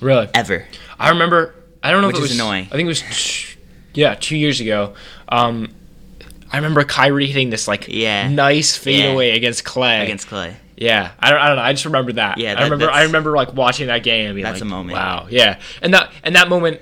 really, 0.00 0.28
ever. 0.34 0.66
I 0.98 1.10
remember. 1.10 1.54
I 1.82 1.90
don't 1.90 2.02
know 2.02 2.08
Which 2.08 2.16
if 2.16 2.20
it 2.20 2.22
was 2.24 2.34
annoying. 2.34 2.66
I 2.66 2.76
think 2.76 2.86
it 2.86 2.88
was, 2.88 3.56
yeah, 3.94 4.14
two 4.14 4.36
years 4.36 4.60
ago. 4.60 4.94
Um, 5.30 5.74
I 6.52 6.56
remember 6.56 6.84
Kyrie 6.84 7.26
hitting 7.26 7.48
this 7.50 7.66
like 7.68 7.86
Yeah. 7.88 8.28
nice 8.28 8.76
fadeaway 8.76 9.28
Yeah. 9.30 9.34
against 9.36 9.64
Clay. 9.64 10.02
against 10.02 10.26
Clay. 10.28 10.56
yeah, 10.76 11.12
I 11.18 11.30
don't, 11.30 11.40
I 11.40 11.46
don't 11.48 11.56
know. 11.56 11.62
I 11.62 11.72
just 11.72 11.84
remember 11.86 12.12
that. 12.14 12.36
Yeah, 12.38 12.54
I 12.58 12.64
remember. 12.64 12.90
I 12.90 13.04
remember 13.04 13.32
like 13.34 13.54
watching 13.54 13.86
that 13.86 14.02
game. 14.02 14.26
And 14.26 14.34
being 14.34 14.44
That's 14.44 14.56
like, 14.60 14.62
a 14.62 14.70
moment. 14.70 14.92
Wow. 14.98 15.26
Yeah, 15.30 15.58
and 15.80 15.94
that 15.94 16.10
and 16.22 16.36
that 16.36 16.48
moment. 16.50 16.80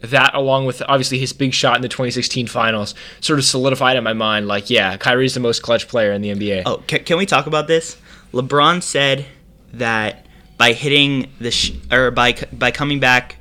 That 0.00 0.34
along 0.34 0.66
with 0.66 0.82
obviously 0.88 1.18
his 1.18 1.32
big 1.32 1.52
shot 1.52 1.76
in 1.76 1.82
the 1.82 1.88
2016 1.88 2.46
finals 2.46 2.94
sort 3.20 3.38
of 3.38 3.44
solidified 3.44 3.96
in 3.96 4.04
my 4.04 4.14
mind 4.14 4.48
like 4.48 4.70
yeah 4.70 4.96
Kyrie's 4.96 5.34
the 5.34 5.40
most 5.40 5.62
clutch 5.62 5.88
player 5.88 6.12
in 6.12 6.22
the 6.22 6.30
NBA. 6.30 6.62
Oh, 6.64 6.78
can, 6.86 7.04
can 7.04 7.18
we 7.18 7.26
talk 7.26 7.46
about 7.46 7.66
this? 7.66 7.98
LeBron 8.32 8.82
said 8.82 9.26
that 9.74 10.26
by 10.56 10.72
hitting 10.72 11.30
the 11.38 11.50
sh- 11.50 11.72
or 11.90 12.10
by 12.10 12.34
by 12.52 12.70
coming 12.70 13.00
back 13.00 13.36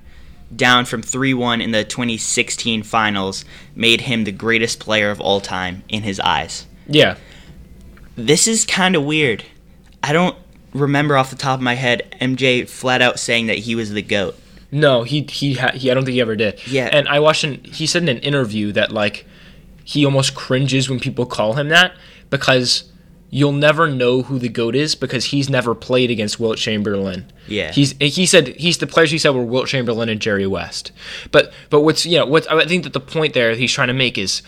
down 0.55 0.85
from 0.85 1.01
3-1 1.01 1.61
in 1.63 1.71
the 1.71 1.83
2016 1.83 2.83
finals 2.83 3.45
made 3.75 4.01
him 4.01 4.23
the 4.23 4.31
greatest 4.31 4.79
player 4.79 5.11
of 5.11 5.21
all 5.21 5.39
time 5.39 5.83
in 5.89 6.03
his 6.03 6.19
eyes. 6.19 6.65
Yeah. 6.87 7.17
This 8.15 8.47
is 8.47 8.65
kind 8.65 8.95
of 8.95 9.03
weird. 9.03 9.45
I 10.01 10.11
don't 10.13 10.35
remember 10.73 11.17
off 11.17 11.29
the 11.29 11.35
top 11.35 11.59
of 11.59 11.63
my 11.63 11.75
head 11.75 12.15
MJ 12.19 12.67
flat 12.67 13.01
out 13.01 13.19
saying 13.19 13.47
that 13.47 13.59
he 13.59 13.75
was 13.75 13.91
the 13.91 14.01
goat. 14.01 14.35
No, 14.71 15.03
he 15.03 15.23
he 15.23 15.55
ha- 15.55 15.71
he. 15.73 15.89
I 15.89 15.93
don't 15.93 16.05
think 16.05 16.13
he 16.13 16.21
ever 16.21 16.35
did. 16.35 16.61
Yeah. 16.67 16.89
And 16.91 17.07
I 17.07 17.19
watched. 17.19 17.43
An, 17.43 17.63
he 17.63 17.87
said 17.87 18.03
in 18.03 18.09
an 18.09 18.19
interview 18.19 18.71
that 18.73 18.91
like 18.91 19.25
he 19.83 20.05
almost 20.05 20.35
cringes 20.35 20.89
when 20.89 20.99
people 20.99 21.25
call 21.25 21.53
him 21.53 21.69
that 21.69 21.93
because 22.29 22.91
you'll 23.31 23.51
never 23.51 23.87
know 23.87 24.23
who 24.23 24.39
the 24.39 24.49
goat 24.49 24.75
is 24.75 24.95
because 24.95 25.25
he's 25.25 25.49
never 25.49 25.75
played 25.75 26.09
against 26.11 26.39
Wilt 26.39 26.57
Chamberlain. 26.57 27.31
Yeah. 27.47 27.71
He's 27.71 27.93
he 27.97 28.25
said 28.25 28.49
he's 28.49 28.77
the 28.77 28.87
players 28.87 29.11
he 29.11 29.17
said 29.17 29.31
were 29.31 29.43
Wilt 29.43 29.67
Chamberlain 29.67 30.09
and 30.09 30.19
Jerry 30.19 30.47
West. 30.47 30.91
But 31.31 31.51
but 31.69 31.81
what's 31.81 32.05
you 32.05 32.19
know 32.19 32.25
what 32.25 32.51
I 32.51 32.65
think 32.65 32.83
that 32.83 32.93
the 32.93 32.99
point 32.99 33.33
there 33.33 33.55
he's 33.55 33.71
trying 33.71 33.87
to 33.87 33.93
make 33.93 34.17
is 34.17 34.41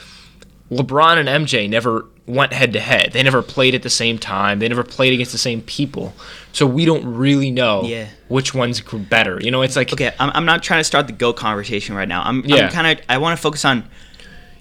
LeBron 0.71 1.17
and 1.17 1.47
MJ 1.47 1.69
never 1.69 2.05
went 2.27 2.53
head 2.53 2.73
to 2.73 2.79
head. 2.79 3.11
They 3.13 3.23
never 3.23 3.41
played 3.41 3.73
at 3.75 3.81
the 3.83 3.89
same 3.89 4.17
time. 4.17 4.59
They 4.59 4.69
never 4.69 4.83
played 4.83 5.11
against 5.13 5.31
the 5.31 5.37
same 5.37 5.61
people. 5.61 6.13
So 6.53 6.65
we 6.67 6.85
don't 6.85 7.03
really 7.15 7.51
know 7.51 7.83
Yeah. 7.83 8.07
which 8.27 8.53
one's 8.53 8.79
better. 8.81 9.39
You 9.41 9.51
know, 9.51 9.61
it's 9.63 9.75
like 9.75 9.91
Okay, 9.91 10.13
I'm, 10.19 10.29
I'm 10.33 10.45
not 10.45 10.61
trying 10.63 10.79
to 10.79 10.83
start 10.83 11.07
the 11.07 11.13
GOAT 11.13 11.33
conversation 11.35 11.95
right 11.95 12.07
now. 12.07 12.21
I'm, 12.23 12.43
Yeah. 12.45 12.57
I'm 12.67 12.71
kind 12.71 12.99
of 12.99 13.05
I 13.09 13.17
want 13.17 13.37
to 13.37 13.41
focus 13.41 13.65
on. 13.65 13.83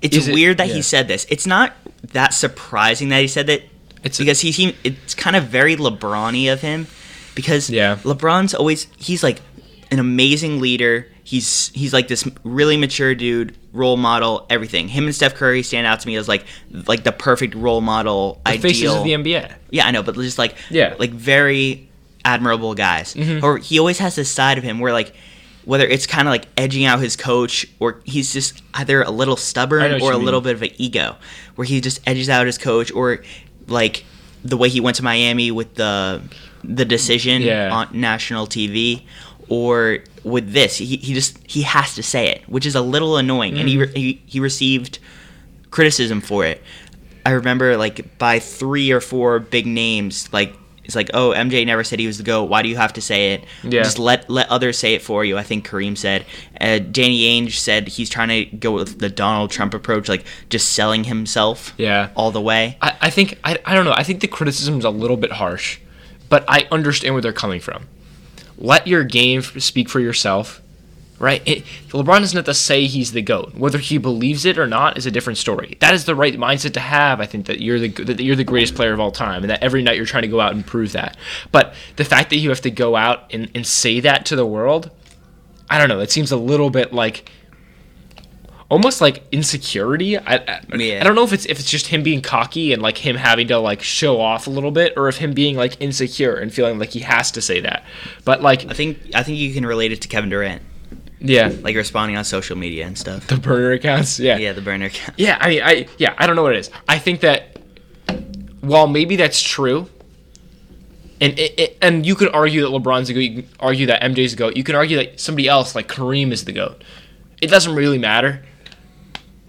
It's 0.03 0.17
Is 0.17 0.29
it- 0.29 0.35
weird 0.35 0.57
that 0.59 0.69
yeah. 0.69 0.75
he 0.75 0.83
said 0.83 1.07
this. 1.09 1.27
It's 1.29 1.47
not 1.47 1.75
that 2.13 2.33
surprising 2.33 3.11
that 3.11 3.21
he 3.21 3.29
said 3.29 3.47
that. 3.49 3.61
It's- 4.03 4.19
because 4.19 4.41
he 4.41 4.51
seemed 4.53 4.75
it's 4.83 5.15
kind 5.15 5.37
of 5.37 5.45
very 5.45 5.77
LeBron-y 5.77 6.51
of 6.51 6.63
him, 6.63 6.87
because 7.35 7.69
Yeah. 7.69 7.97
LeBron's 8.05 8.55
always 8.55 8.87
he's 8.97 9.23
like 9.23 9.43
an 9.91 9.99
amazing 9.99 10.61
leader. 10.61 11.07
He's 11.31 11.69
he's 11.69 11.93
like 11.93 12.09
this 12.09 12.29
really 12.43 12.77
mature 12.77 13.15
dude, 13.15 13.57
role 13.73 13.97
model, 13.97 14.47
everything. 14.51 14.89
Him 14.89 15.05
and 15.05 15.15
Steph 15.15 15.37
Curry 15.37 15.63
stand 15.63 15.87
out 15.87 16.01
to 16.01 16.09
me 16.09 16.17
as 16.17 16.27
like 16.27 16.45
like 16.89 17.05
the 17.05 17.13
perfect 17.13 17.55
role 17.55 17.81
model, 17.81 18.41
the 18.45 18.59
faces 18.59 18.93
of 18.93 19.05
the 19.05 19.13
NBA. 19.13 19.55
Yeah, 19.71 19.87
I 19.87 19.93
know, 19.93 20.03
but 20.03 20.17
just 20.17 20.39
like 20.39 20.57
Yeah. 20.71 20.97
like 20.99 21.13
very 21.13 21.89
admirable 22.25 22.75
guys. 22.75 23.15
Mm-hmm. 23.15 23.45
Or 23.45 23.59
he 23.59 23.79
always 23.79 23.99
has 23.99 24.17
this 24.17 24.29
side 24.29 24.59
of 24.59 24.65
him 24.65 24.81
where 24.81 24.93
like 24.93 25.15
whether 25.65 25.87
it's 25.87 26.05
kind 26.05 26.27
of 26.27 26.33
like 26.33 26.47
edging 26.57 26.85
out 26.85 26.99
his 26.99 27.15
coach 27.15 27.65
or 27.79 28.01
he's 28.05 28.33
just 28.33 28.61
either 28.75 29.03
a 29.03 29.11
little 29.11 29.37
stubborn 29.37 29.83
or 30.03 30.13
a 30.13 30.17
you 30.19 30.25
little 30.25 30.41
bit 30.41 30.57
of 30.57 30.63
an 30.63 30.71
ego 30.79 31.15
where 31.55 31.65
he 31.65 31.81
just 31.81 32.01
edges 32.09 32.29
out 32.29 32.45
his 32.47 32.59
coach 32.59 32.91
or 32.91 33.23
like 33.69 34.05
the 34.45 34.57
way 34.57 34.69
he 34.69 34.81
went 34.81 34.97
to 34.97 35.05
Miami 35.05 35.53
with 35.53 35.77
the 35.77 36.23
the 36.65 36.85
decision 36.85 37.41
Yeah. 37.43 37.71
on 37.73 37.89
national 37.93 38.49
TV 38.49 39.05
or 39.51 39.99
with 40.25 40.53
this 40.55 40.79
he, 40.79 40.97
he 40.97 41.13
just 41.13 41.37
he 41.47 41.63
has 41.63 41.95
to 41.95 42.03
say 42.03 42.29
it 42.29 42.43
which 42.49 42.65
is 42.65 42.75
a 42.75 42.81
little 42.81 43.17
annoying 43.19 43.59
and 43.59 43.69
he, 43.69 43.77
Mm-hmm. 43.77 43.93
re- 43.95 44.01
he 44.01 44.23
he 44.27 44.41
received 44.41 44.99
criticism 45.71 46.21
for 46.21 46.45
it. 46.45 46.63
I 47.27 47.31
remember 47.33 47.77
like 47.77 48.19
by 48.19 48.39
three 48.39 48.91
or 48.93 49.01
four 49.01 49.39
big 49.39 49.67
names, 49.67 50.33
like 50.33 50.57
it's 50.85 50.97
like, 50.97 51.11
oh, 51.15 51.31
MJ 51.31 51.65
never 51.65 51.85
said 51.85 52.01
he 52.01 52.07
was 52.09 52.17
the 52.19 52.25
goat. 52.25 52.45
Why 52.45 52.63
do 52.63 52.69
you 52.69 52.77
have 52.77 52.95
to 52.95 53.01
say 53.01 53.35
it? 53.35 53.45
Yeah. 53.63 53.83
Just 53.85 53.99
let 54.01 54.29
let 54.29 54.49
others 54.49 54.79
say 54.79 54.95
it 54.95 55.03
for 55.03 55.25
you. 55.25 55.37
I 55.39 55.43
think 55.45 55.69
Kareem 55.69 55.97
said. 55.97 56.25
Uh, 56.61 56.79
Danny 56.79 57.23
Ainge 57.41 57.53
said 57.53 57.87
he's 57.89 58.11
trying 58.11 58.29
to 58.29 58.57
go 58.57 58.73
with 58.73 58.99
the 58.99 59.09
Donald 59.09 59.51
Trump 59.53 59.75
approach, 59.75 60.09
like 60.09 60.25
just 60.49 60.71
selling 60.73 61.05
himself 61.05 61.75
Yeah. 61.77 62.09
all 62.17 62.31
the 62.33 62.41
way. 62.41 62.77
I, 62.83 62.97
I 63.03 63.11
think 63.11 63.39
I, 63.45 63.59
I 63.65 63.75
don't 63.75 63.85
know. 63.85 63.93
I 63.95 64.03
think 64.03 64.21
the 64.21 64.27
criticism 64.29 64.79
is 64.79 64.85
a 64.85 64.91
little 64.91 65.17
bit 65.19 65.33
harsh, 65.33 65.79
but 66.29 66.45
I 66.49 66.67
understand 66.73 67.15
where 67.15 67.23
they're 67.23 67.33
coming 67.33 67.61
from. 67.61 67.87
Let 68.61 68.87
your 68.87 69.05
game 69.05 69.43
speak 69.43 69.89
for 69.89 70.01
yourself, 70.01 70.61
right? 71.19 71.43
It, 71.47 71.65
LeBron 71.89 72.21
doesn't 72.21 72.37
have 72.37 72.45
to 72.45 72.55
say 72.55 72.87
he's 72.87 73.13
the 73.13 73.23
goat. 73.23 73.55
Whether 73.55 73.79
he 73.79 73.97
believes 73.97 74.45
it 74.45 74.59
or 74.59 74.67
not 74.67 74.99
is 74.99 75.07
a 75.07 75.11
different 75.11 75.39
story. 75.39 75.79
That 75.81 75.95
is 75.95 76.05
the 76.05 76.15
right 76.15 76.35
mindset 76.35 76.75
to 76.75 76.81
have. 76.81 77.21
I 77.21 77.27
think 77.27 77.47
that 77.47 77.61
you're 77.61 77.79
the 77.79 77.89
that 77.89 78.21
you're 78.21 78.37
the 78.37 78.45
greatest 78.45 78.75
player 78.75 78.93
of 78.93 79.01
all 79.01 79.11
time, 79.11 79.43
and 79.43 79.51
that 79.51 79.63
every 79.63 79.83
night 79.83 79.97
you're 79.97 80.07
trying 80.07 80.23
to 80.23 80.29
go 80.29 80.41
out 80.41 80.53
and 80.53 80.67
prove 80.67 80.93
that. 80.93 81.17
But 81.51 81.75
the 81.97 82.05
fact 82.05 82.31
that 82.31 82.37
you 82.37 82.51
have 82.51 82.61
to 82.61 82.71
go 82.71 82.97
out 82.97 83.33
and, 83.33 83.51
and 83.55 83.67
say 83.67 84.01
that 84.01 84.27
to 84.27 84.37
the 84.37 84.47
world, 84.47 84.91
I 85.71 85.79
don't 85.79 85.89
know. 85.89 86.01
It 86.01 86.11
seems 86.11 86.31
a 86.31 86.37
little 86.37 86.69
bit 86.69 86.93
like 86.93 87.31
almost 88.71 89.01
like 89.01 89.23
insecurity. 89.33 90.17
I, 90.17 90.37
I, 90.37 90.61
Yeah. 90.77 91.01
I 91.01 91.05
don't 91.05 91.15
know 91.15 91.25
if 91.25 91.33
it's 91.33 91.45
if 91.47 91.59
it's 91.59 91.69
just 91.69 91.89
him 91.89 92.03
being 92.03 92.23
cocky 92.23 92.73
and 92.73 92.81
like 92.81 92.97
him 92.97 93.17
having 93.17 93.49
to 93.49 93.59
like 93.59 93.83
show 93.83 94.21
off 94.21 94.47
a 94.47 94.51
little 94.51 94.71
bit, 94.71 94.95
or 94.97 95.09
if 95.09 95.19
him 95.19 95.35
being 95.35 95.57
like 95.57 95.81
insecure 95.81 96.37
and 96.37 96.53
feeling 96.53 96.79
like 96.79 96.91
he 96.91 97.01
has 97.01 97.31
to 97.33 97.43
say 97.43 97.61
that. 97.61 97.85
But 98.25 98.41
like, 98.41 98.67
I 98.71 98.73
think 98.73 98.99
I 99.15 99.23
think 99.23 99.39
you 99.39 99.53
can 99.53 99.67
relate 99.67 99.93
it 99.93 100.01
to 100.03 100.09
Kevin 100.09 100.31
Durant, 100.31 100.63
yeah, 101.19 101.53
like 101.61 101.77
responding 101.77 102.17
on 102.17 102.25
social 102.25 102.57
media 102.57 102.87
and 102.87 102.97
stuff. 102.97 103.27
the 103.27 103.37
burner 103.37 103.73
accounts. 103.73 104.19
Yeah, 104.19 104.39
Yeah, 104.39 104.53
the 104.53 104.63
burner 104.63 104.87
account. 104.87 105.19
Yeah, 105.19 105.37
I 105.41 105.49
mean, 105.49 105.63
I 105.63 105.89
yeah, 105.99 106.15
I 106.17 106.27
don't 106.27 106.37
know 106.37 106.43
what 106.43 106.55
it 106.55 106.61
is. 106.61 106.71
I 106.89 106.99
think 106.99 107.21
that 107.21 107.59
while 108.61 108.87
maybe 108.87 109.17
that's 109.17 109.43
true, 109.43 109.89
and 111.21 111.39
it, 111.39 111.59
it, 111.59 111.79
and 111.83 112.07
you 112.07 112.15
could 112.15 112.33
argue 112.33 112.63
that 112.63 112.69
LeBron's 112.69 113.09
the 113.09 113.15
goat, 113.15 113.21
you 113.21 113.43
can 113.43 113.51
argue 113.59 113.87
that 113.87 114.03
MJ's 114.03 114.33
the 114.33 114.37
goat, 114.39 114.57
you 114.57 114.65
can 114.65 114.75
argue 114.75 114.97
that 114.99 115.19
somebody 115.19 115.49
else 115.49 115.75
like 115.75 115.89
Kareem 115.89 116.31
is 116.31 116.45
the 116.45 116.53
goat. 116.53 116.85
It 117.43 117.49
doesn't 117.49 117.75
really 117.75 117.99
matter, 117.99 118.45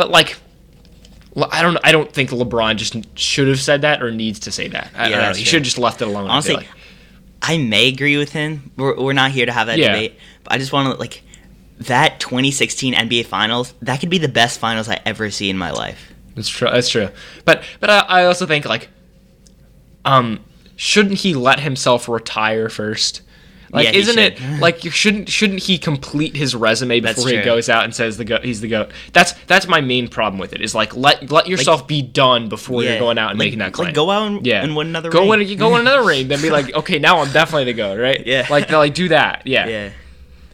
but 0.01 0.09
like. 0.09 0.37
I 1.51 1.61
don't. 1.61 1.77
I 1.81 1.93
don't 1.93 2.11
think 2.11 2.29
LeBron 2.31 2.75
just 2.75 3.17
should 3.17 3.47
have 3.47 3.59
said 3.61 3.83
that 3.83 4.03
or 4.03 4.11
needs 4.11 4.39
to 4.41 4.51
say 4.51 4.67
that. 4.67 4.89
I, 4.93 5.05
I 5.05 5.07
Yeah, 5.09 5.17
don't 5.17 5.29
know. 5.29 5.33
He 5.35 5.45
should 5.45 5.59
have 5.59 5.63
just 5.63 5.77
left 5.77 6.01
it 6.01 6.07
alone. 6.09 6.29
I 6.29 6.33
Honestly, 6.33 6.55
like. 6.55 6.67
I 7.41 7.57
may 7.57 7.87
agree 7.87 8.17
with 8.17 8.33
him. 8.33 8.71
We're, 8.75 8.99
we're 8.99 9.13
not 9.13 9.31
here 9.31 9.45
to 9.45 9.51
have 9.53 9.67
that 9.67 9.77
Yeah. 9.77 9.93
debate, 9.93 10.19
but 10.43 10.51
I 10.51 10.57
just 10.57 10.73
want 10.73 10.93
to 10.93 10.99
like 10.99 11.23
that 11.79 12.19
2016 12.19 12.93
NBA 12.93 13.25
Finals. 13.27 13.73
That 13.81 14.01
could 14.01 14.09
be 14.09 14.17
the 14.17 14.27
best 14.27 14.59
finals 14.59 14.89
I 14.89 14.99
ever 15.05 15.31
see 15.31 15.49
in 15.49 15.57
my 15.57 15.71
life. 15.71 16.11
That's 16.35 16.49
true. 16.49 16.69
That's 16.69 16.89
true. 16.89 17.07
But 17.45 17.63
but 17.79 17.89
I, 17.89 17.99
I 17.99 18.25
also 18.25 18.45
think 18.45 18.65
like, 18.65 18.89
um, 20.03 20.41
shouldn't 20.75 21.19
he 21.19 21.33
let 21.33 21.61
himself 21.61 22.09
retire 22.09 22.67
first? 22.67 23.21
Like, 23.73 23.85
Yeah, 23.87 23.93
isn't 23.99 24.19
it 24.19 24.39
like 24.59 24.83
you 24.83 24.91
shouldn't 24.91 25.29
shouldn't 25.29 25.61
he 25.63 25.77
complete 25.77 26.35
his 26.35 26.53
resume 26.55 26.99
before 26.99 27.29
he 27.29 27.41
goes 27.41 27.69
out 27.69 27.85
and 27.85 27.95
says 27.95 28.17
the 28.17 28.25
goat? 28.25 28.43
He's 28.43 28.59
the 28.61 28.67
goat. 28.67 28.91
That's 29.13 29.31
that's 29.47 29.67
my 29.67 29.79
main 29.79 30.07
problem 30.09 30.39
with 30.39 30.53
it. 30.53 30.61
Is 30.61 30.75
like 30.75 30.95
let 30.95 31.31
let 31.31 31.47
yourself 31.47 31.87
be 31.87 32.01
done 32.01 32.49
before 32.49 32.83
you're 32.83 32.99
going 32.99 33.17
out 33.17 33.31
and 33.31 33.39
like- 33.39 33.47
making 33.47 33.59
that 33.59 33.71
claim. 33.73 33.87
like, 33.87 33.95
go 33.95 34.09
out 34.11 34.27
and- 34.27 34.45
yeah. 34.45 34.63
and 34.63 34.75
win 34.75 34.87
another 34.87 35.09
Go 35.09 35.21
ring. 35.21 35.47
win 35.47 35.57
go 35.57 35.71
win 35.71 35.81
another 35.81 36.05
ring. 36.05 36.27
Then 36.27 36.41
be 36.41 36.49
like, 36.57 36.73
okay, 36.75 36.99
now 36.99 37.19
I'm 37.19 37.31
definitely 37.31 37.65
the 37.65 37.73
goat, 37.73 37.97
right? 37.97 38.21
Yeah. 38.27 38.45
Like 38.49 38.69
like 38.69 38.93
do 38.93 39.07
that. 39.09 39.43
Yeah. 39.45 39.67
Yeah, 39.67 39.89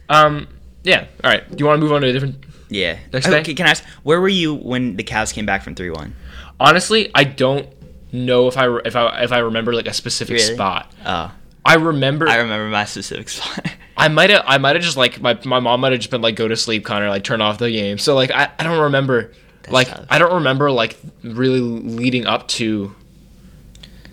Um. 0.09 0.47
Yeah. 0.83 1.07
All 1.23 1.31
right. 1.31 1.49
Do 1.49 1.55
you 1.61 1.65
want 1.65 1.77
to 1.79 1.81
move 1.83 1.91
on 1.93 2.01
to 2.01 2.07
a 2.09 2.13
different? 2.13 2.43
yeah. 2.69 2.97
Next 3.11 3.27
Okay, 3.27 3.41
day? 3.43 3.53
can 3.55 3.65
I 3.65 3.71
ask 3.71 3.83
where 4.03 4.21
were 4.21 4.27
you 4.29 4.53
when 4.55 4.95
the 4.95 5.03
Cavs 5.03 5.33
came 5.33 5.45
back 5.45 5.63
from 5.63 5.75
three 5.75 5.89
one? 5.89 6.15
Honestly, 6.59 7.09
I 7.15 7.23
don't 7.23 7.67
know 8.11 8.47
if 8.47 8.57
I 8.57 8.67
if 8.85 8.95
I 8.95 9.23
if 9.23 9.31
I 9.31 9.39
remember 9.39 9.73
like 9.73 9.87
a 9.87 9.93
specific 9.93 10.37
Really? 10.37 10.53
spot. 10.53 10.91
Oh, 11.05 11.31
I 11.67 11.75
remember. 11.75 12.27
I 12.27 12.37
remember 12.37 12.69
my 12.69 12.85
specific 12.85 13.29
spot. 13.29 13.65
I 13.97 14.07
might 14.07 14.29
have. 14.29 14.43
I 14.45 14.57
might 14.57 14.75
have 14.75 14.83
just 14.83 14.95
like 14.97 15.19
my 15.21 15.37
my 15.43 15.59
mom 15.59 15.81
might 15.81 15.91
have 15.91 15.99
just 15.99 16.11
been 16.11 16.21
like, 16.21 16.35
go 16.35 16.47
to 16.47 16.55
sleep, 16.55 16.85
Connor. 16.85 17.09
Like 17.09 17.23
turn 17.23 17.41
off 17.41 17.57
the 17.57 17.69
game. 17.69 17.97
So 17.97 18.15
like 18.15 18.31
I, 18.31 18.49
I 18.57 18.63
don't 18.63 18.79
remember. 18.79 19.33
like 19.69 19.89
tough. 19.89 20.05
I 20.09 20.17
don't 20.17 20.33
remember 20.35 20.71
like 20.71 20.97
really 21.23 21.59
leading 21.59 22.25
up 22.25 22.47
to. 22.49 22.95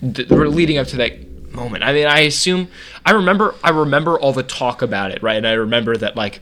The, 0.01 0.25
leading 0.25 0.77
up 0.77 0.87
to 0.87 0.97
that 0.97 1.51
moment. 1.53 1.83
I 1.83 1.93
mean, 1.93 2.05
I 2.07 2.19
assume 2.21 2.67
I 3.05 3.11
remember. 3.11 3.55
I 3.63 3.69
remember 3.69 4.19
all 4.19 4.33
the 4.33 4.43
talk 4.43 4.81
about 4.81 5.11
it, 5.11 5.23
right? 5.23 5.37
And 5.37 5.47
I 5.47 5.53
remember 5.53 5.95
that 5.97 6.15
like. 6.15 6.41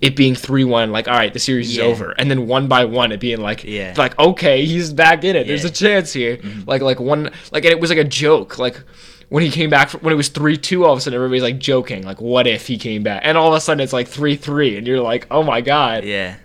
It 0.00 0.16
being 0.16 0.34
three 0.34 0.64
one, 0.64 0.92
like 0.92 1.08
all 1.08 1.14
right, 1.14 1.30
the 1.30 1.38
series 1.38 1.76
Yeah. 1.76 1.84
is 1.84 1.90
over, 1.90 2.12
and 2.12 2.30
then 2.30 2.46
one 2.46 2.68
by 2.68 2.86
one, 2.86 3.12
it 3.12 3.20
being 3.20 3.42
like, 3.42 3.64
Yeah. 3.64 3.92
like 3.98 4.18
okay, 4.18 4.64
he's 4.64 4.94
back 4.94 5.24
in 5.24 5.36
it. 5.36 5.46
There's 5.46 5.66
a 5.66 5.70
chance 5.70 6.10
here. 6.10 6.38
Mm-hmm. 6.38 6.62
Like 6.66 6.80
like 6.80 6.98
one 7.00 7.24
like 7.52 7.66
and 7.66 7.72
it 7.72 7.80
was 7.80 7.90
like 7.90 7.98
a 7.98 8.04
joke. 8.04 8.58
Like 8.58 8.82
when 9.30 9.44
he 9.44 9.50
came 9.50 9.70
back 9.70 9.92
when 9.92 10.12
it 10.12 10.16
was 10.16 10.28
three 10.28 10.58
two, 10.58 10.84
all 10.84 10.92
of 10.92 10.98
a 10.98 11.00
sudden 11.00 11.16
everybody's 11.16 11.42
like 11.42 11.58
joking. 11.58 12.04
Like 12.04 12.20
what 12.20 12.46
if 12.46 12.66
he 12.66 12.76
came 12.76 13.02
back? 13.02 13.22
And 13.24 13.38
all 13.38 13.48
of 13.48 13.54
a 13.54 13.60
sudden 13.60 13.80
it's 13.80 13.92
like 13.92 14.08
three 14.08 14.36
three, 14.36 14.76
and 14.76 14.86
you're 14.86 15.00
like, 15.00 15.26
oh 15.30 15.42
my 15.42 15.60
god, 15.62 16.04
yeah, 16.04 16.36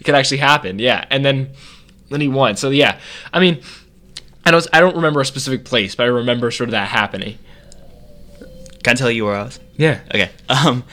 it 0.00 0.04
could 0.04 0.14
actually 0.14 0.38
happen. 0.38 0.78
Yeah, 0.78 1.04
and 1.10 1.24
then 1.24 1.50
then 2.08 2.20
he 2.20 2.28
won. 2.28 2.56
So 2.56 2.70
yeah, 2.70 2.98
I 3.32 3.40
mean, 3.40 3.60
I 4.46 4.52
don't 4.52 4.66
I 4.72 4.80
don't 4.80 4.96
remember 4.96 5.20
a 5.20 5.26
specific 5.26 5.64
place, 5.64 5.94
but 5.94 6.04
I 6.04 6.06
remember 6.06 6.50
sort 6.50 6.68
of 6.68 6.72
that 6.72 6.88
happening. 6.88 7.38
can 8.82 8.92
I 8.92 8.94
tell 8.94 9.10
you 9.10 9.24
where 9.24 9.34
I 9.34 9.42
was? 9.42 9.60
Yeah. 9.76 10.00
Okay. 10.14 10.30
Um, 10.48 10.84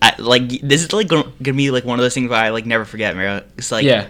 I 0.00 0.14
like 0.18 0.48
this 0.62 0.82
is 0.82 0.92
like 0.92 1.06
gonna 1.06 1.30
gonna 1.40 1.56
be 1.56 1.70
like 1.70 1.84
one 1.84 1.98
of 1.98 2.02
those 2.02 2.14
things 2.14 2.28
where 2.28 2.38
I 2.38 2.48
like 2.48 2.66
never 2.66 2.84
forget, 2.84 3.14
Mario. 3.14 3.44
It's 3.56 3.70
like 3.70 3.84
yeah, 3.84 4.08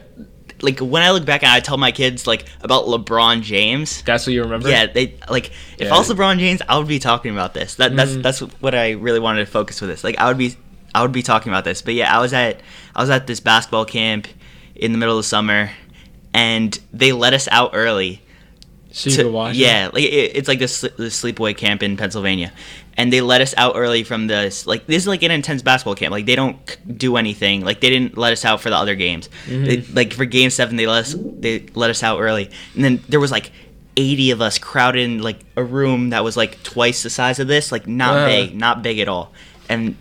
like 0.62 0.78
when 0.78 1.02
I 1.02 1.10
look 1.10 1.24
back 1.24 1.42
and 1.42 1.50
I 1.52 1.60
tell 1.60 1.76
my 1.76 1.92
kids 1.92 2.26
like 2.26 2.46
about 2.62 2.86
LeBron 2.86 3.42
James. 3.42 4.02
that's 4.02 4.26
what 4.26 4.32
you 4.32 4.42
remember. 4.42 4.70
Yeah, 4.70 4.86
they 4.86 5.14
like 5.28 5.48
if 5.78 5.88
Yeah. 5.88 5.94
I 5.94 5.98
was 5.98 6.08
LeBron 6.08 6.38
James, 6.38 6.62
I 6.68 6.78
would 6.78 6.88
be 6.88 6.98
talking 6.98 7.32
about 7.32 7.52
this. 7.52 7.74
That 7.74 7.94
that's 7.96 8.12
Mhm. 8.12 8.22
that's 8.22 8.40
what 8.40 8.74
I 8.74 8.92
really 8.92 9.20
wanted 9.20 9.40
to 9.44 9.50
focus 9.50 9.80
with 9.80 9.90
this. 9.90 10.02
Like 10.04 10.18
I 10.18 10.28
would 10.28 10.38
be 10.38 10.56
I 10.94 11.02
would 11.02 11.12
be 11.12 11.22
talking 11.22 11.52
about 11.52 11.64
this. 11.64 11.82
But 11.82 11.94
yeah, 11.94 12.16
I 12.16 12.20
was 12.20 12.32
at 12.32 12.60
I 12.94 13.00
was 13.00 13.10
at 13.10 13.26
this 13.26 13.40
basketball 13.40 13.84
camp 13.84 14.28
in 14.76 14.92
the 14.92 14.98
middle 14.98 15.18
of 15.18 15.24
summer, 15.26 15.70
and 16.32 16.78
they 16.92 17.12
let 17.12 17.34
us 17.34 17.48
out 17.50 17.70
early. 17.74 18.21
You 18.92 19.10
to- 19.12 19.22
could 19.24 19.56
yeah, 19.56 19.90
like 19.92 20.04
it, 20.04 20.36
it's 20.36 20.48
like 20.48 20.58
this 20.58 20.80
this 20.82 21.22
sleepaway 21.22 21.56
camp 21.56 21.82
in 21.82 21.96
Pennsylvania, 21.96 22.52
and 22.96 23.12
they 23.12 23.20
let 23.20 23.40
us 23.40 23.54
out 23.56 23.74
early 23.76 24.04
from 24.04 24.26
this. 24.26 24.66
Like 24.66 24.86
this 24.86 25.02
is 25.02 25.06
like 25.06 25.22
an 25.22 25.30
intense 25.30 25.62
basketball 25.62 25.94
camp. 25.94 26.12
Like 26.12 26.26
they 26.26 26.36
don't 26.36 26.58
do 26.98 27.16
anything. 27.16 27.64
Like 27.64 27.80
they 27.80 27.90
didn't 27.90 28.16
let 28.18 28.32
us 28.32 28.44
out 28.44 28.60
for 28.60 28.70
the 28.70 28.76
other 28.76 28.94
games. 28.94 29.28
Mm-hmm. 29.46 29.64
They, 29.64 29.76
like 30.00 30.12
for 30.12 30.24
game 30.24 30.50
seven, 30.50 30.76
they 30.76 30.86
let 30.86 31.00
us 31.04 31.16
they 31.18 31.66
let 31.74 31.90
us 31.90 32.02
out 32.02 32.20
early, 32.20 32.50
and 32.74 32.84
then 32.84 33.00
there 33.08 33.20
was 33.20 33.30
like. 33.30 33.50
80 33.94 34.30
of 34.30 34.40
us 34.40 34.58
crowded 34.58 35.02
in 35.02 35.20
like 35.20 35.40
a 35.54 35.62
room 35.62 36.08
that 36.10 36.24
was 36.24 36.34
like 36.34 36.62
twice 36.62 37.02
the 37.02 37.10
size 37.10 37.38
of 37.38 37.46
this 37.46 37.70
like 37.70 37.86
not 37.86 38.16
Uh. 38.16 38.26
big 38.26 38.54
not 38.54 38.82
big 38.82 38.98
at 39.00 39.06
all 39.06 39.34
and 39.68 39.96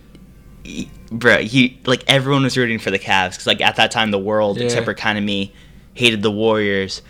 bro 1.12 1.40
he 1.40 1.78
like 1.86 2.02
everyone 2.08 2.44
was 2.44 2.58
rooting 2.58 2.80
for 2.80 2.90
the 2.90 2.98
Cavs 2.98 3.32
because 3.32 3.48
like 3.48 3.60
at 3.60 3.76
that 3.76 3.92
time 3.92 4.12
the 4.12 4.18
world 4.18 4.58
Yeah. 4.58 4.64
except 4.64 4.86
for 4.86 4.94
kind 4.94 5.18
of 5.18 5.26
me 5.26 5.52
hated 5.94 6.22
the 6.22 6.32
Warriors 6.32 7.02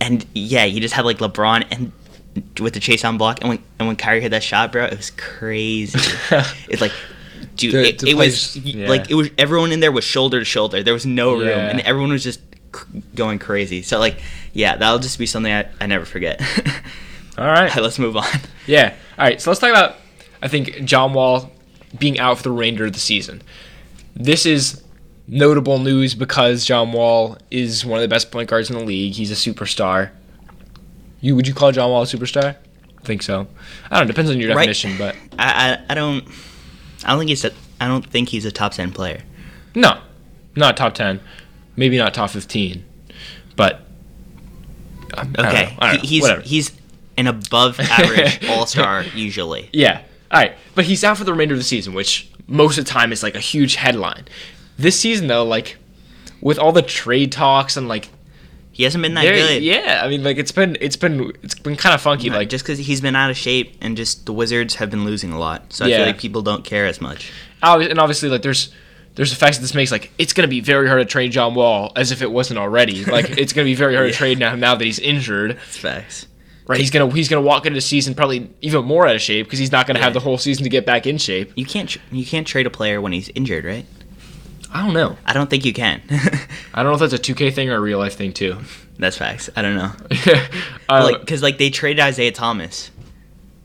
and 0.00 0.24
yeah, 0.34 0.64
you 0.64 0.80
just 0.80 0.94
had 0.94 1.04
like 1.04 1.18
LeBron 1.18 1.66
and 1.70 1.92
with 2.60 2.74
the 2.74 2.80
chase 2.80 3.04
on 3.04 3.18
block, 3.18 3.40
and 3.40 3.48
when 3.50 3.58
and 3.78 3.88
when 3.88 3.96
Kyrie 3.96 4.20
hit 4.20 4.30
that 4.30 4.42
shot, 4.42 4.72
bro, 4.72 4.84
it 4.84 4.96
was 4.96 5.10
crazy. 5.10 5.98
it's 6.68 6.80
like, 6.80 6.92
dude, 7.56 7.74
The- 7.74 7.88
it, 7.88 7.98
the 7.98 8.10
it 8.10 8.14
was 8.16 8.56
yeah. 8.56 8.88
like 8.88 9.10
it 9.10 9.14
was 9.14 9.30
everyone 9.38 9.72
in 9.72 9.80
there 9.80 9.92
was 9.92 10.04
shoulder 10.04 10.38
to 10.38 10.44
shoulder. 10.44 10.82
There 10.82 10.94
was 10.94 11.06
no 11.06 11.32
room, 11.32 11.48
Yeah. 11.48 11.68
and 11.70 11.80
everyone 11.80 12.10
was 12.10 12.22
just 12.24 12.40
c- 12.74 13.02
going 13.14 13.38
crazy. 13.38 13.82
So 13.82 13.98
like, 13.98 14.20
yeah, 14.52 14.76
that'll 14.76 14.98
just 15.00 15.18
be 15.18 15.26
something 15.26 15.52
I, 15.52 15.68
I 15.80 15.86
never 15.86 16.04
forget. 16.04 16.40
All 17.36 17.46
right. 17.46 17.68
Alright, 17.70 17.76
let's 17.82 17.98
move 17.98 18.16
on. 18.16 18.26
Yeah. 18.66 18.94
All 19.18 19.24
right. 19.24 19.40
So 19.40 19.50
let's 19.50 19.60
talk 19.60 19.70
about, 19.70 19.96
I 20.42 20.48
think, 20.48 20.84
John 20.84 21.12
Wall 21.14 21.50
being 21.98 22.18
out 22.18 22.36
for 22.36 22.42
the 22.44 22.50
remainder 22.52 22.84
of 22.86 22.92
the 22.92 23.00
season. 23.00 23.42
This 24.14 24.46
is 24.46 24.82
notable 25.30 25.78
news 25.78 26.14
because 26.14 26.64
John 26.64 26.92
Wall 26.92 27.38
is 27.50 27.84
one 27.84 27.98
of 27.98 28.02
the 28.02 28.08
best 28.08 28.30
point 28.30 28.50
guards 28.50 28.68
in 28.70 28.76
the 28.78 28.84
league. 28.84 29.14
He's 29.14 29.30
a 29.30 29.34
superstar. 29.34 30.10
You 31.20 31.36
would 31.36 31.46
you 31.46 31.54
call 31.54 31.70
John 31.72 31.90
Wall 31.90 32.02
a 32.02 32.06
superstar? 32.06 32.56
I 32.98 33.02
think 33.04 33.22
so. 33.22 33.46
I 33.90 33.98
don't 33.98 34.06
know. 34.06 34.12
Depends 34.12 34.30
on 34.30 34.38
your 34.40 34.50
Right. 34.54 34.66
definition, 34.66 34.96
but 34.98 35.16
I, 35.38 35.72
I 35.72 35.84
I 35.90 35.94
don't 35.94 36.24
I 37.04 37.10
don't 37.10 37.18
think 37.18 37.30
he's 37.30 37.44
a 37.44 37.52
I 37.80 37.86
don't 37.88 38.04
think 38.04 38.28
he's 38.28 38.44
a 38.44 38.50
top 38.52 38.72
ten 38.72 38.90
player. 38.92 39.22
no, 39.74 40.00
not 40.56 40.76
top 40.76 40.94
ten, 40.94 41.20
maybe 41.76 41.96
not 41.96 42.12
top 42.12 42.30
fifteen, 42.30 42.84
but 43.56 43.80
um, 45.16 45.32
I 45.38 45.42
don't 45.42 45.46
Okay, 45.46 45.62
know. 45.64 45.70
I 45.78 45.86
don't 45.86 45.94
know. 45.96 46.00
He- 46.02 46.06
he's 46.08 46.22
Whatever. 46.22 46.40
he's 46.42 46.72
an 47.16 47.26
above 47.26 47.78
average 47.80 48.46
all 48.48 48.66
star 48.66 49.02
usually. 49.14 49.68
Yeah. 49.72 50.02
All 50.30 50.40
right. 50.40 50.52
But 50.74 50.84
he's 50.84 51.02
out 51.04 51.18
for 51.18 51.24
the 51.24 51.32
remainder 51.32 51.54
of 51.54 51.60
the 51.60 51.64
season, 51.64 51.92
which 51.92 52.30
most 52.46 52.78
of 52.78 52.84
the 52.84 52.90
time 52.90 53.12
is 53.12 53.22
like 53.22 53.34
a 53.34 53.40
huge 53.40 53.74
headline. 53.76 54.26
This 54.80 54.98
season, 54.98 55.26
though, 55.28 55.44
like 55.44 55.76
with 56.40 56.58
all 56.58 56.72
the 56.72 56.82
trade 56.82 57.32
talks 57.32 57.76
and 57.76 57.86
like, 57.88 58.08
He 58.72 58.84
hasn't 58.84 59.02
been 59.02 59.14
that 59.14 59.22
good. 59.24 59.62
yeah, 59.62 60.00
I 60.04 60.08
mean, 60.08 60.22
like 60.24 60.38
it's 60.38 60.52
been 60.52 60.76
it's 60.80 60.96
been 60.96 61.32
it's 61.42 61.54
been 61.54 61.76
kind 61.76 61.94
of 61.94 62.00
funky. 62.00 62.30
Like 62.30 62.38
Like, 62.38 62.48
just 62.48 62.64
because 62.64 62.78
he's 62.78 63.00
been 63.00 63.14
out 63.16 63.30
of 63.30 63.36
shape 63.36 63.76
and 63.80 63.96
just 63.96 64.26
the 64.26 64.32
Wizards 64.32 64.76
have 64.76 64.90
been 64.90 65.04
losing 65.04 65.32
a 65.32 65.38
lot, 65.38 65.72
so 65.72 65.84
I 65.84 65.88
Yeah. 65.88 65.96
feel 65.98 66.06
like 66.06 66.18
people 66.18 66.42
don't 66.42 66.64
care 66.64 66.86
as 66.86 67.00
much. 67.00 67.30
and 67.62 67.98
obviously, 67.98 68.28
like 68.30 68.42
there's 68.42 68.70
there's 69.16 69.30
the 69.30 69.36
fact 69.36 69.56
that 69.56 69.60
this 69.60 69.74
makes 69.74 69.90
like 69.92 70.12
it's 70.18 70.32
gonna 70.32 70.48
be 70.48 70.60
very 70.60 70.88
hard 70.88 71.00
to 71.00 71.04
trade 71.04 71.32
John 71.32 71.54
Wall 71.54 71.92
as 71.96 72.10
if 72.12 72.22
it 72.22 72.30
wasn't 72.30 72.58
already. 72.58 73.04
Like 73.04 73.28
it's 73.38 73.52
gonna 73.52 73.66
be 73.66 73.74
very 73.74 73.94
hard 73.96 74.10
to 74.10 74.16
trade 74.16 74.38
now 74.38 74.54
now 74.54 74.74
that 74.76 74.84
he's 74.84 74.98
injured. 75.00 75.50
It's 75.68 75.76
facts. 75.76 76.26
Right? 76.66 76.78
He's 76.78 76.90
gonna 76.90 77.10
he's 77.12 77.28
gonna 77.28 77.42
walk 77.42 77.66
into 77.66 77.74
the 77.76 77.80
season 77.82 78.14
probably 78.14 78.48
even 78.62 78.84
more 78.84 79.06
out 79.06 79.16
of 79.16 79.20
shape 79.20 79.44
because 79.46 79.58
he's 79.58 79.72
not 79.72 79.86
gonna 79.88 79.98
have 80.00 80.14
the 80.14 80.20
whole 80.20 80.38
season 80.38 80.62
to 80.62 80.70
get 80.70 80.86
back 80.86 81.06
in 81.06 81.18
shape. 81.18 81.52
You 81.56 81.66
can't 81.66 81.88
tr- 81.88 81.98
you 82.12 82.24
can't 82.24 82.46
trade 82.46 82.66
a 82.66 82.70
player 82.70 83.00
when 83.00 83.10
he's 83.12 83.28
injured, 83.30 83.64
right? 83.64 83.84
I 84.72 84.84
don't 84.84 84.94
know. 84.94 85.16
I 85.26 85.32
don't 85.32 85.50
think 85.50 85.64
you 85.64 85.72
can. 85.72 86.00
I 86.74 86.82
don't 86.82 86.86
know 86.92 86.94
if 87.04 87.10
that's 87.10 87.12
a 87.12 87.18
2K 87.34 87.52
thing 87.52 87.70
or 87.70 87.74
a 87.76 87.80
real 87.80 87.98
life 87.98 88.14
thing 88.16 88.32
too. 88.32 88.56
That's 88.98 89.16
facts. 89.16 89.50
I 89.56 89.62
don't 89.62 89.76
know. 89.76 89.92
uh, 90.88 91.02
Like 91.10 91.20
because 91.20 91.42
like 91.42 91.58
they 91.58 91.70
traded 91.70 92.00
Isaiah 92.00 92.32
Thomas 92.32 92.90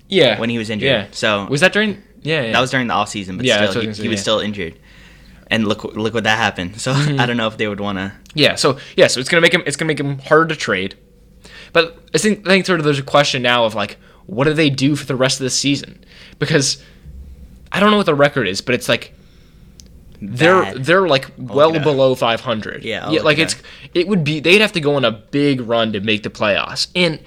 Yeah. 0.08 0.40
when 0.40 0.50
he 0.50 0.58
was 0.58 0.70
injured. 0.70 0.88
Yeah. 0.88 1.08
So 1.12 1.46
Was 1.46 1.62
that 1.62 1.74
during 1.74 2.02
Yeah, 2.22 2.42
yeah. 2.44 2.52
That 2.54 2.60
was 2.62 2.72
during 2.72 2.88
the 2.88 2.94
off 2.94 3.10
season, 3.10 3.38
but 3.38 3.46
Yeah, 3.46 3.70
still, 3.70 3.82
he, 3.82 3.88
was 3.88 3.98
he 3.98 4.08
was 4.08 4.18
yeah. 4.18 4.22
still 4.22 4.40
injured. 4.40 4.80
And 5.48 5.68
look, 5.68 5.84
look 5.84 6.14
what 6.14 6.24
that 6.24 6.38
happened. 6.38 6.80
So 6.82 6.94
Mm-hmm. 6.94 7.20
I 7.20 7.26
don't 7.28 7.38
know 7.38 7.48
if 7.48 7.58
they 7.58 7.68
would 7.68 7.80
want 7.80 7.98
to. 8.00 8.14
Yeah, 8.34 8.56
so 8.56 8.80
yeah, 8.98 9.08
so 9.08 9.20
it's 9.20 9.30
gonna 9.30 9.42
make 9.42 9.54
him 9.54 9.64
it's 9.66 9.76
gonna 9.76 9.88
make 9.88 10.00
him 10.00 10.18
harder 10.20 10.48
to 10.48 10.56
trade. 10.56 10.96
But 11.72 12.00
I 12.14 12.18
think 12.18 12.48
I 12.48 12.52
think 12.52 12.66
sort 12.66 12.80
of 12.80 12.86
there's 12.86 13.00
a 13.00 13.04
question 13.04 13.42
now 13.44 13.66
of 13.66 13.76
like, 13.76 13.98
what 14.26 14.46
do 14.46 14.54
they 14.54 14.70
do 14.72 14.96
for 14.96 15.06
the 15.06 15.16
rest 15.16 15.40
of 15.40 15.44
the 15.44 15.50
season? 15.52 16.04
Because 16.40 16.82
I 17.72 17.80
don't 17.80 17.92
know 17.92 17.98
what 17.98 18.06
the 18.08 18.16
record 18.16 18.48
is, 18.48 18.62
but 18.62 18.74
it's 18.76 18.90
like 18.90 19.14
they're 20.22 20.62
Bad. 20.62 20.86
they're 20.86 21.08
like 21.08 21.28
well 21.38 21.74
it 21.74 21.78
up. 21.80 21.84
below 21.84 22.16
500. 22.16 22.84
Yeah, 22.84 23.06
I'll 23.06 23.14
yeah, 23.14 23.22
like 23.22 23.38
it 23.38 23.44
it's 23.44 23.56
it 23.94 24.08
would 24.08 24.24
be 24.24 24.40
they'd 24.40 24.62
have 24.62 24.74
to 24.74 24.82
go 24.82 24.96
on 24.96 25.06
a 25.06 25.12
big 25.12 25.62
run 25.62 25.94
to 25.94 26.00
make 26.00 26.24
the 26.24 26.30
playoffs, 26.30 26.88
and 26.96 27.20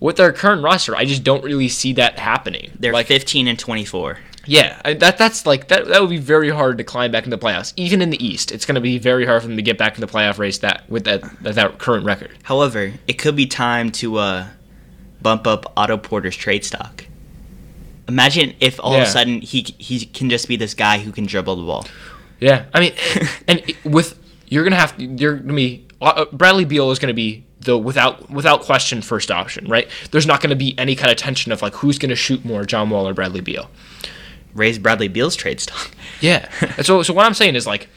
with 0.00 0.16
their 0.16 0.32
current 0.32 0.62
roster, 0.62 0.94
I 0.94 1.04
just 1.04 1.24
don't 1.24 1.42
really 1.42 1.68
see 1.68 1.92
that 1.94 2.18
happening. 2.18 2.70
They're 2.78 2.92
like 2.92 3.06
15 3.08 3.48
and 3.48 3.58
24. 3.58 4.18
yeah, 4.46 4.80
I- 4.84 4.94
that 4.94 5.18
that's 5.18 5.44
like 5.44 5.68
that. 5.68 5.88
That 5.88 6.00
would 6.00 6.10
be 6.10 6.18
very 6.18 6.50
hard 6.50 6.78
to 6.78 6.84
climb 6.84 7.10
back 7.10 7.24
into 7.24 7.36
the 7.36 7.44
playoffs. 7.44 7.72
Even 7.76 8.00
in 8.00 8.10
the 8.10 8.24
East, 8.24 8.52
it's 8.52 8.64
going 8.64 8.76
to 8.76 8.80
be 8.80 8.98
very 8.98 9.26
hard 9.26 9.42
for 9.42 9.48
them 9.48 9.56
to 9.56 9.62
get 9.62 9.76
back 9.76 9.96
in 9.96 10.00
the 10.00 10.06
playoff 10.06 10.38
race 10.38 10.58
that 10.58 10.88
with 10.88 11.04
that 11.04 11.22
that, 11.42 11.54
that 11.56 11.78
current 11.78 12.04
record. 12.06 12.30
However, 12.44 12.92
it 13.08 13.14
could 13.14 13.34
be 13.34 13.46
time 13.46 13.90
to 13.92 14.16
uh, 14.18 14.46
bump 15.20 15.46
up 15.46 15.72
Otto 15.76 15.96
Porter's 15.96 16.36
trade 16.36 16.64
stock. 16.64 17.04
Imagine 18.08 18.54
if 18.60 18.80
all 18.80 18.94
of 18.94 19.02
a 19.02 19.06
sudden 19.06 19.40
he 19.42 19.66
he 19.78 20.06
can 20.06 20.30
just 20.30 20.48
be 20.48 20.56
this 20.56 20.72
guy 20.74 20.98
who 20.98 21.12
can 21.12 21.26
dribble 21.26 21.56
the 21.56 21.62
ball. 21.64 21.86
Yeah, 22.40 22.66
I 22.72 22.80
mean, 22.80 22.92
and 23.48 23.62
with 23.84 24.18
you're 24.46 24.64
gonna 24.64 24.76
have 24.76 24.94
you're 24.98 25.36
gonna 25.36 25.54
be 25.54 25.86
uh, 26.00 26.26
Bradley 26.32 26.64
Beal 26.64 26.90
is 26.90 26.98
gonna 26.98 27.14
be 27.14 27.44
the 27.60 27.76
without 27.76 28.30
without 28.30 28.62
question 28.62 29.02
first 29.02 29.30
option, 29.30 29.66
right? 29.68 29.88
There's 30.10 30.26
not 30.26 30.40
gonna 30.40 30.56
be 30.56 30.78
any 30.78 30.94
kind 30.94 31.10
of 31.10 31.16
tension 31.16 31.52
of 31.52 31.62
like 31.62 31.74
who's 31.74 31.98
gonna 31.98 32.16
shoot 32.16 32.44
more, 32.44 32.64
John 32.64 32.90
Wall 32.90 33.08
or 33.08 33.14
Bradley 33.14 33.40
Beal. 33.40 33.70
Raise 34.54 34.78
Bradley 34.78 35.08
Beal's 35.08 35.36
trade 35.36 35.60
stock. 35.60 35.90
Yeah. 36.20 36.48
And 36.76 36.84
so 36.84 37.02
so 37.02 37.12
what 37.12 37.26
I'm 37.26 37.34
saying 37.34 37.54
is 37.54 37.66
like 37.66 37.88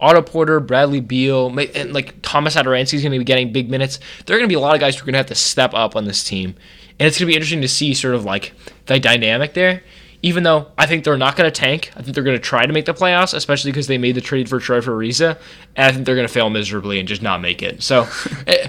Otto 0.00 0.22
Porter, 0.22 0.60
Bradley 0.60 1.00
Beal, 1.00 1.56
and 1.74 1.92
like 1.92 2.20
Tomas 2.22 2.54
Satoransky's 2.54 3.02
going 3.02 3.12
to 3.12 3.18
be 3.18 3.24
getting 3.24 3.52
big 3.52 3.68
minutes. 3.68 3.98
There 4.26 4.36
are 4.36 4.38
going 4.38 4.48
to 4.48 4.52
be 4.52 4.56
a 4.56 4.60
lot 4.60 4.74
of 4.74 4.80
guys 4.80 4.96
who 4.96 5.02
are 5.02 5.06
going 5.06 5.14
to 5.14 5.18
have 5.18 5.26
to 5.26 5.34
step 5.34 5.74
up 5.74 5.96
on 5.96 6.04
this 6.04 6.22
team, 6.22 6.54
and 6.98 7.06
it's 7.06 7.18
going 7.18 7.26
to 7.26 7.32
be 7.32 7.34
interesting 7.34 7.62
to 7.62 7.68
see 7.68 7.94
sort 7.94 8.14
of 8.14 8.24
like 8.24 8.52
the 8.86 9.00
dynamic 9.00 9.54
there. 9.54 9.82
Even 10.20 10.42
though 10.42 10.66
I 10.76 10.86
think 10.86 11.04
they're 11.04 11.16
not 11.16 11.36
going 11.36 11.48
to 11.48 11.60
tank, 11.60 11.92
I 11.96 12.02
think 12.02 12.14
they're 12.14 12.24
going 12.24 12.36
to 12.36 12.42
try 12.42 12.66
to 12.66 12.72
make 12.72 12.86
the 12.86 12.94
playoffs, 12.94 13.34
especially 13.34 13.70
because 13.70 13.86
they 13.86 13.98
made 13.98 14.16
the 14.16 14.20
trade 14.20 14.48
for 14.48 14.58
Troy 14.58 14.80
Ariza, 14.80 15.38
and 15.76 15.86
I 15.86 15.92
think 15.92 16.06
they're 16.06 16.16
going 16.16 16.26
to 16.26 16.32
fail 16.32 16.50
miserably 16.50 16.98
and 16.98 17.06
just 17.08 17.22
not 17.22 17.40
make 17.40 17.62
it. 17.62 17.82
So, 17.82 18.08
eh, 18.48 18.68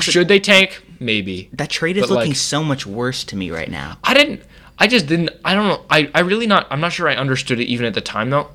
should 0.00 0.26
they 0.26 0.40
tank? 0.40 0.84
Maybe. 0.98 1.48
That 1.52 1.70
trade 1.70 1.96
is 1.96 2.08
But, 2.08 2.10
looking 2.14 2.30
like- 2.30 2.36
so 2.36 2.64
much 2.64 2.86
worse 2.86 3.22
to 3.24 3.36
me 3.36 3.50
right 3.50 3.70
now. 3.70 3.98
I 4.02 4.14
didn't. 4.14 4.42
I 4.78 4.88
just 4.88 5.06
didn't. 5.06 5.30
I 5.44 5.54
don't 5.54 5.68
know. 5.68 5.84
I, 5.88 6.10
I 6.12 6.20
really 6.20 6.48
not. 6.48 6.66
I'm 6.70 6.80
not 6.80 6.92
sure 6.92 7.08
I 7.08 7.14
understood 7.14 7.60
it 7.60 7.66
even 7.66 7.86
at 7.86 7.94
the 7.94 8.00
time 8.00 8.30
though. 8.30 8.50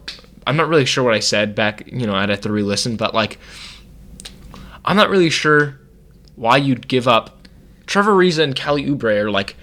I'm 0.45 0.57
not 0.57 0.67
really 0.67 0.85
sure 0.85 1.03
what 1.03 1.13
I 1.13 1.19
said 1.19 1.55
back. 1.55 1.87
You 1.91 2.05
know, 2.07 2.15
I'd 2.15 2.29
have 2.29 2.41
to 2.41 2.51
re-listen, 2.51 2.97
but 2.97 3.13
like, 3.13 3.37
I'm 4.83 4.97
not 4.97 5.09
really 5.09 5.29
sure 5.29 5.79
why 6.35 6.57
you'd 6.57 6.87
give 6.87 7.07
up. 7.07 7.47
Trevor 7.85 8.11
Ariza 8.13 8.43
and 8.43 8.55
Kelly 8.55 8.85
Oubre 8.85 9.23
are 9.23 9.31
like 9.31 9.55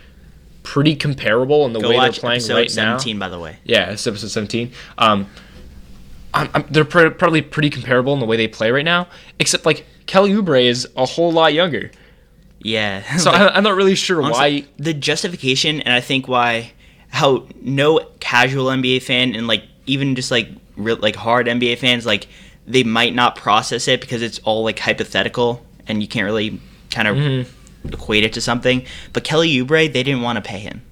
pretty 0.66 0.96
comparable 0.96 1.64
in 1.64 1.72
the 1.72 1.78
Go 1.78 1.90
way 1.90 2.00
they're 2.00 2.10
playing 2.10 2.42
right 2.50 2.68
17, 2.68 3.20
by 3.20 3.28
the 3.28 3.38
way. 3.38 3.52
now. 3.52 3.58
Yeah, 3.64 3.90
it's 3.92 4.04
episode 4.04 4.30
17. 4.30 4.72
Um, 4.98 5.28
I'm, 6.34 6.50
I'm, 6.54 6.64
they're 6.70 6.84
pr- 6.84 7.10
probably 7.10 7.40
pretty 7.40 7.70
comparable 7.70 8.12
in 8.14 8.18
the 8.18 8.26
way 8.26 8.36
they 8.36 8.48
play 8.48 8.72
right 8.72 8.84
now, 8.84 9.06
except 9.38 9.64
like 9.64 9.86
Kelly 10.06 10.32
Oubre 10.32 10.64
is 10.64 10.88
a 10.96 11.06
whole 11.06 11.30
lot 11.30 11.54
younger. 11.54 11.92
Yeah. 12.60 13.02
So 13.18 13.30
I, 13.30 13.54
I'm 13.54 13.62
not 13.62 13.76
really 13.76 13.94
sure 13.94 14.20
Honestly, 14.20 14.62
why. 14.62 14.68
the 14.78 14.92
justification 14.92 15.80
and 15.82 15.94
I 15.94 16.00
think 16.00 16.26
why 16.26 16.72
how 17.10 17.46
no 17.62 18.00
casual 18.18 18.66
NBA 18.66 19.02
fan 19.02 19.36
and 19.36 19.46
like 19.46 19.62
even 19.86 20.16
just 20.16 20.32
like 20.32 20.48
real 20.76 20.96
like 20.96 21.14
hard 21.14 21.46
NBA 21.46 21.78
fans 21.78 22.04
like 22.04 22.26
they 22.66 22.82
might 22.82 23.14
not 23.14 23.36
process 23.36 23.86
it 23.86 24.00
because 24.00 24.20
it's 24.20 24.40
all 24.40 24.64
like 24.64 24.80
hypothetical 24.80 25.64
and 25.86 26.02
you 26.02 26.08
can't 26.08 26.24
really 26.24 26.60
kind 26.90 27.06
of 27.06 27.16
Mm-hmm. 27.16 27.50
Equate 27.92 28.24
it 28.24 28.32
to 28.34 28.40
something. 28.40 28.84
But 29.12 29.24
Kelly 29.24 29.54
Oubre, 29.56 29.92
they 29.92 30.02
didn't 30.02 30.22
want 30.22 30.36
to 30.36 30.42
pay 30.42 30.58
him. 30.58 30.82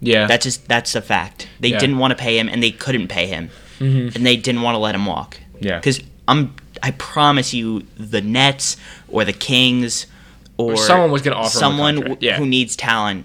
Yeah, 0.00 0.26
That's 0.26 0.44
just 0.44 0.68
that's 0.68 0.94
a 0.94 1.00
fact. 1.00 1.48
They 1.60 1.68
Yeah. 1.68 1.78
didn't 1.78 1.98
want 1.98 2.10
to 2.10 2.16
pay 2.16 2.38
him 2.38 2.48
and 2.48 2.62
they 2.62 2.70
couldn't 2.70 3.08
pay 3.08 3.26
him, 3.26 3.48
mm-hmm. 3.78 4.14
and 4.14 4.26
they 4.26 4.36
didn't 4.36 4.60
want 4.62 4.74
to 4.74 4.78
let 4.78 4.94
him 4.94 5.06
walk. 5.06 5.38
Yeah. 5.60 5.78
because 5.78 6.00
I'm 6.28 6.54
I 6.82 6.90
promise 6.90 7.54
you 7.54 7.84
the 7.96 8.20
Nets 8.20 8.76
or 9.08 9.24
the 9.24 9.32
Kings 9.32 10.06
or, 10.56 10.76
someone 10.76 11.10
was 11.10 11.22
gonna 11.22 11.36
offer 11.36 11.48
someone 11.58 11.94
w- 11.96 12.16
yeah. 12.20 12.36
who 12.36 12.44
needs 12.46 12.76
talent. 12.76 13.24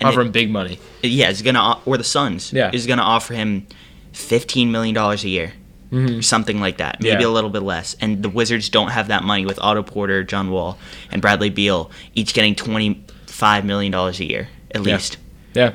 and 0.00 0.08
offer 0.08 0.22
him 0.22 0.30
big 0.32 0.50
money. 0.50 0.78
yeah, 1.02 1.28
is 1.30 1.42
gonna 1.42 1.78
or 1.84 1.96
the 1.98 2.04
Suns. 2.04 2.52
Yeah. 2.52 2.70
is 2.72 2.86
gonna 2.86 3.02
offer 3.02 3.34
him 3.34 3.66
fifteen 4.12 4.72
million 4.72 4.94
dollars 4.94 5.24
a 5.24 5.28
year, 5.28 5.52
or 5.94 6.22
something 6.22 6.60
like 6.60 6.78
that. 6.78 7.00
Maybe 7.00 7.12
Mm-hmm. 7.14 7.20
Yeah. 7.22 7.26
a 7.28 7.30
little 7.30 7.50
bit 7.50 7.62
less. 7.62 7.96
And 8.00 8.22
the 8.22 8.28
Wizards 8.28 8.68
don't 8.68 8.88
have 8.90 9.08
that 9.08 9.22
money 9.24 9.46
with 9.46 9.58
Otto 9.60 9.82
Porter, 9.82 10.24
John 10.24 10.50
Wall, 10.50 10.78
and 11.10 11.20
Bradley 11.22 11.50
Beal, 11.50 11.90
each 12.14 12.34
getting 12.34 12.54
twenty 12.54 13.04
five 13.26 13.64
million 13.64 13.92
dollars 13.92 14.20
a 14.20 14.24
year 14.24 14.48
at 14.72 14.84
Yeah. 14.84 14.94
least. 14.94 15.16
Yeah, 15.54 15.72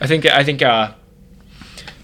I 0.00 0.06
think 0.06 0.26
I 0.26 0.42
think 0.44 0.62
uh, 0.62 0.92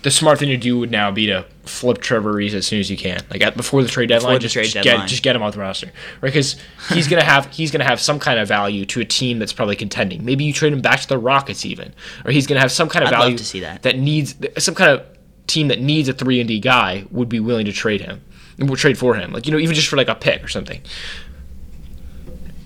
the 0.02 0.10
smart 0.10 0.38
thing 0.38 0.48
to 0.48 0.56
do 0.56 0.78
would 0.78 0.90
now 0.90 1.10
be 1.10 1.26
to 1.26 1.44
flip 1.64 1.98
Trevor 2.00 2.34
Ariza 2.34 2.54
as 2.54 2.66
soon 2.66 2.80
as 2.80 2.90
you 2.90 2.96
can, 2.96 3.20
like 3.30 3.42
at, 3.42 3.56
before 3.56 3.82
the 3.82 3.88
trade 3.88 4.08
deadline. 4.08 4.34
the 4.34 4.40
just, 4.40 4.54
trade 4.54 4.64
just 4.64 4.74
deadline. 4.74 5.00
get 5.00 5.08
just 5.08 5.22
get 5.22 5.36
him 5.36 5.42
off 5.42 5.52
the 5.54 5.60
roster, 5.60 5.86
right? 6.20 6.28
Because 6.32 6.56
he's 6.92 7.06
gonna 7.06 7.22
have 7.24 7.46
he's 7.52 7.70
gonna 7.70 7.84
have 7.84 8.00
some 8.00 8.18
kind 8.18 8.38
of 8.40 8.48
value 8.48 8.84
to 8.86 9.00
a 9.00 9.04
team 9.04 9.38
that's 9.38 9.52
probably 9.52 9.76
contending. 9.76 10.24
Maybe 10.24 10.44
you 10.44 10.52
trade 10.52 10.72
him 10.72 10.80
back 10.80 11.00
to 11.00 11.08
the 11.08 11.18
Rockets 11.18 11.64
even, 11.66 11.92
or 12.24 12.32
he's 12.32 12.46
gonna 12.46 12.60
have 12.60 12.72
some 12.72 12.88
kind 12.88 13.04
of 13.04 13.12
I'd 13.12 13.16
value 13.18 13.36
to 13.38 13.44
see 13.44 13.60
that. 13.60 13.82
that 13.82 13.98
needs 13.98 14.34
some 14.58 14.74
kind 14.74 14.90
of 14.92 15.04
team 15.50 15.68
that 15.68 15.80
needs 15.80 16.08
a 16.08 16.12
three 16.12 16.40
and 16.40 16.48
D 16.48 16.58
guy 16.60 17.04
would 17.10 17.28
be 17.28 17.40
willing 17.40 17.66
to 17.66 17.72
trade 17.72 18.00
him 18.00 18.22
and 18.58 18.68
will 18.68 18.76
trade 18.76 18.98
for 18.98 19.14
him, 19.14 19.32
like 19.32 19.46
you 19.46 19.52
know 19.52 19.58
even 19.58 19.74
just 19.74 19.88
for 19.88 19.96
like 19.96 20.08
a 20.08 20.14
pick 20.14 20.42
or 20.44 20.48
something. 20.48 20.80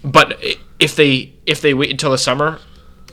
But 0.03 0.39
if 0.79 0.97
they 0.97 1.33
if 1.47 1.61
they 1.61 1.75
wait 1.75 1.91
until 1.91 2.11
the 2.11 2.19
summer, 2.19 2.59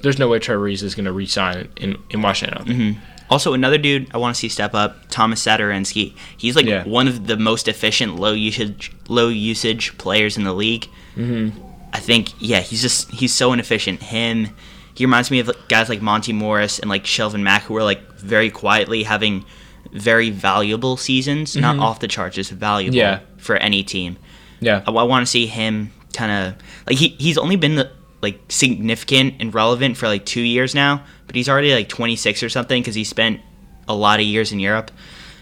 there's 0.02 0.20
no 0.20 0.28
way 0.28 0.40
Trevor 0.40 0.68
Ariza 0.68 0.84
is 0.84 0.96
going 0.96 1.06
to 1.06 1.12
re-sign 1.14 1.70
in, 1.78 1.98
in 2.10 2.22
Washington. 2.22 2.66
Think. 2.66 2.98
Also, 3.30 3.54
another 3.54 3.78
dude 3.78 4.14
I 4.14 4.18
want 4.18 4.36
to 4.36 4.40
see 4.40 4.50
step 4.50 4.74
up, 4.76 5.08
Tomas 5.10 5.42
Satoransky. 5.46 6.14
He's 6.38 6.56
like 6.56 6.66
Yeah. 6.66 6.84
one 6.84 7.08
of 7.08 7.28
the 7.28 7.38
most 7.38 7.70
efficient 7.70 8.18
low 8.18 8.34
usage 8.34 8.92
low 9.08 9.30
usage 9.30 9.98
players 9.98 10.36
in 10.38 10.44
the 10.44 10.54
league. 10.54 10.88
Mm-hmm. 11.16 11.58
I 11.94 12.00
think, 12.00 12.30
yeah, 12.40 12.60
he's 12.60 12.82
just 12.82 13.10
he's 13.12 13.34
so 13.34 13.54
inefficient. 13.54 14.02
Him, 14.02 14.50
he 14.94 15.06
reminds 15.06 15.32
me 15.32 15.40
of 15.40 15.50
guys 15.70 15.88
like 15.88 16.02
Monte 16.02 16.34
Morris 16.34 16.80
and 16.80 16.90
like 16.90 17.06
Shelvin 17.06 17.42
Mack, 17.42 17.64
who 17.64 17.78
are 17.78 17.84
like 17.84 18.02
very 18.14 18.50
quietly 18.50 19.04
having 19.04 19.46
very 19.94 20.30
valuable 20.30 20.98
seasons, 20.98 21.56
not 21.56 21.78
off 21.80 22.00
the 22.00 22.08
charts, 22.08 22.36
just 22.36 22.52
valuable 22.52 22.98
Mm-hmm. 22.98 23.24
Yeah. 23.24 23.38
for 23.38 23.56
any 23.58 23.84
team. 23.84 24.18
Yeah. 24.60 24.84
I, 24.88 24.92
want 24.92 25.26
to 25.26 25.30
see 25.30 25.48
him 25.48 25.92
kind 26.14 26.32
of 26.32 26.64
like 26.88 26.98
he 26.98 27.10
he's 27.20 27.38
only 27.38 27.56
been 27.56 27.76
the, 27.76 27.92
like 28.22 28.40
significant 28.50 29.36
and 29.40 29.54
relevant 29.54 29.98
for 29.98 30.08
like 30.08 30.26
two 30.26 30.42
years 30.42 30.76
now, 30.76 31.04
but 31.28 31.36
he's 31.36 31.50
already 31.50 31.74
like 31.74 31.90
26 31.90 32.44
or 32.44 32.50
something 32.50 32.82
because 32.82 32.94
he 32.96 33.04
spent 33.04 33.42
a 33.88 33.96
lot 33.96 34.20
of 34.20 34.26
years 34.26 34.52
in 34.52 34.60
Europe. 34.60 34.92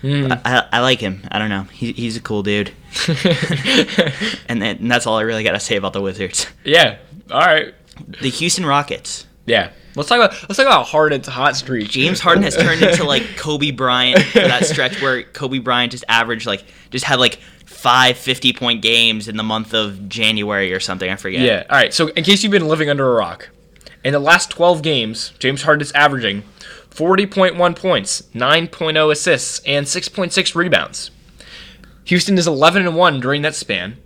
Hmm. 0.01 0.31
I, 0.31 0.39
I, 0.45 0.67
I 0.73 0.79
like 0.79 1.01
him. 1.01 1.23
I 1.29 1.39
don't 1.39 1.49
know. 1.49 1.63
He, 1.63 1.91
he's 1.91 2.15
a 2.15 2.21
cool 2.21 2.41
dude, 2.41 2.71
and, 4.47 4.61
that- 4.61 4.79
and 4.79 4.89
that's 4.89 5.05
all 5.05 5.17
I 5.17 5.21
really 5.21 5.43
got 5.43 5.51
to 5.53 5.59
say 5.59 5.75
about 5.75 5.93
the 5.93 6.01
Wizards. 6.01 6.47
Yeah. 6.63 6.97
All 7.31 7.41
right. 7.41 7.73
The 8.21 8.29
Houston 8.29 8.65
Rockets. 8.65 9.25
Yeah. 9.45 9.71
Let's 9.99 10.07
talk 10.07 10.15
about 10.15 10.31
let's 10.47 10.55
talk 10.55 10.65
about 10.65 10.85
Harden's 10.85 11.27
hot 11.27 11.57
streak. 11.57 11.89
James 11.89 12.21
Harden 12.21 12.43
has 12.43 12.55
turned 12.55 12.81
into 12.81 13.03
like 13.03 13.35
Kobe 13.35 13.71
Bryant 13.71 14.23
for 14.23 14.39
that 14.39 14.65
stretch 14.65 15.01
where 15.01 15.23
Kobe 15.23 15.59
Bryant 15.59 15.91
just 15.91 16.05
averaged 16.07 16.45
like 16.47 16.63
just 16.89 17.03
had 17.03 17.19
like 17.19 17.35
five 17.65 18.17
50 18.17 18.53
point 18.53 18.81
games 18.81 19.27
in 19.27 19.35
the 19.35 19.43
month 19.43 19.73
of 19.73 20.07
January 20.07 20.73
or 20.73 20.79
something. 20.79 21.09
I 21.11 21.17
forget. 21.17 21.41
Yeah. 21.41 21.65
All 21.69 21.75
right. 21.75 21.93
So 21.93 22.07
in 22.07 22.23
case 22.23 22.43
you've 22.43 22.51
been 22.53 22.69
living 22.69 22.89
under 22.89 23.11
a 23.11 23.15
rock, 23.17 23.49
in 24.05 24.13
the 24.13 24.19
last 24.19 24.49
12 24.51 24.81
games, 24.81 25.33
James 25.37 25.63
Harden 25.63 25.81
is 25.81 25.91
averaging 25.91 26.43
40.1 26.91 27.75
points, 27.75 28.21
9.0 28.33 29.11
assists, 29.11 29.59
and 29.65 29.85
6.6 29.85 30.55
rebounds. 30.55 31.11
Houston 32.05 32.37
is 32.37 32.47
11 32.47 32.87
and 32.87 32.95
1 32.95 33.19
during 33.19 33.41
that 33.41 33.53
span, 33.53 33.97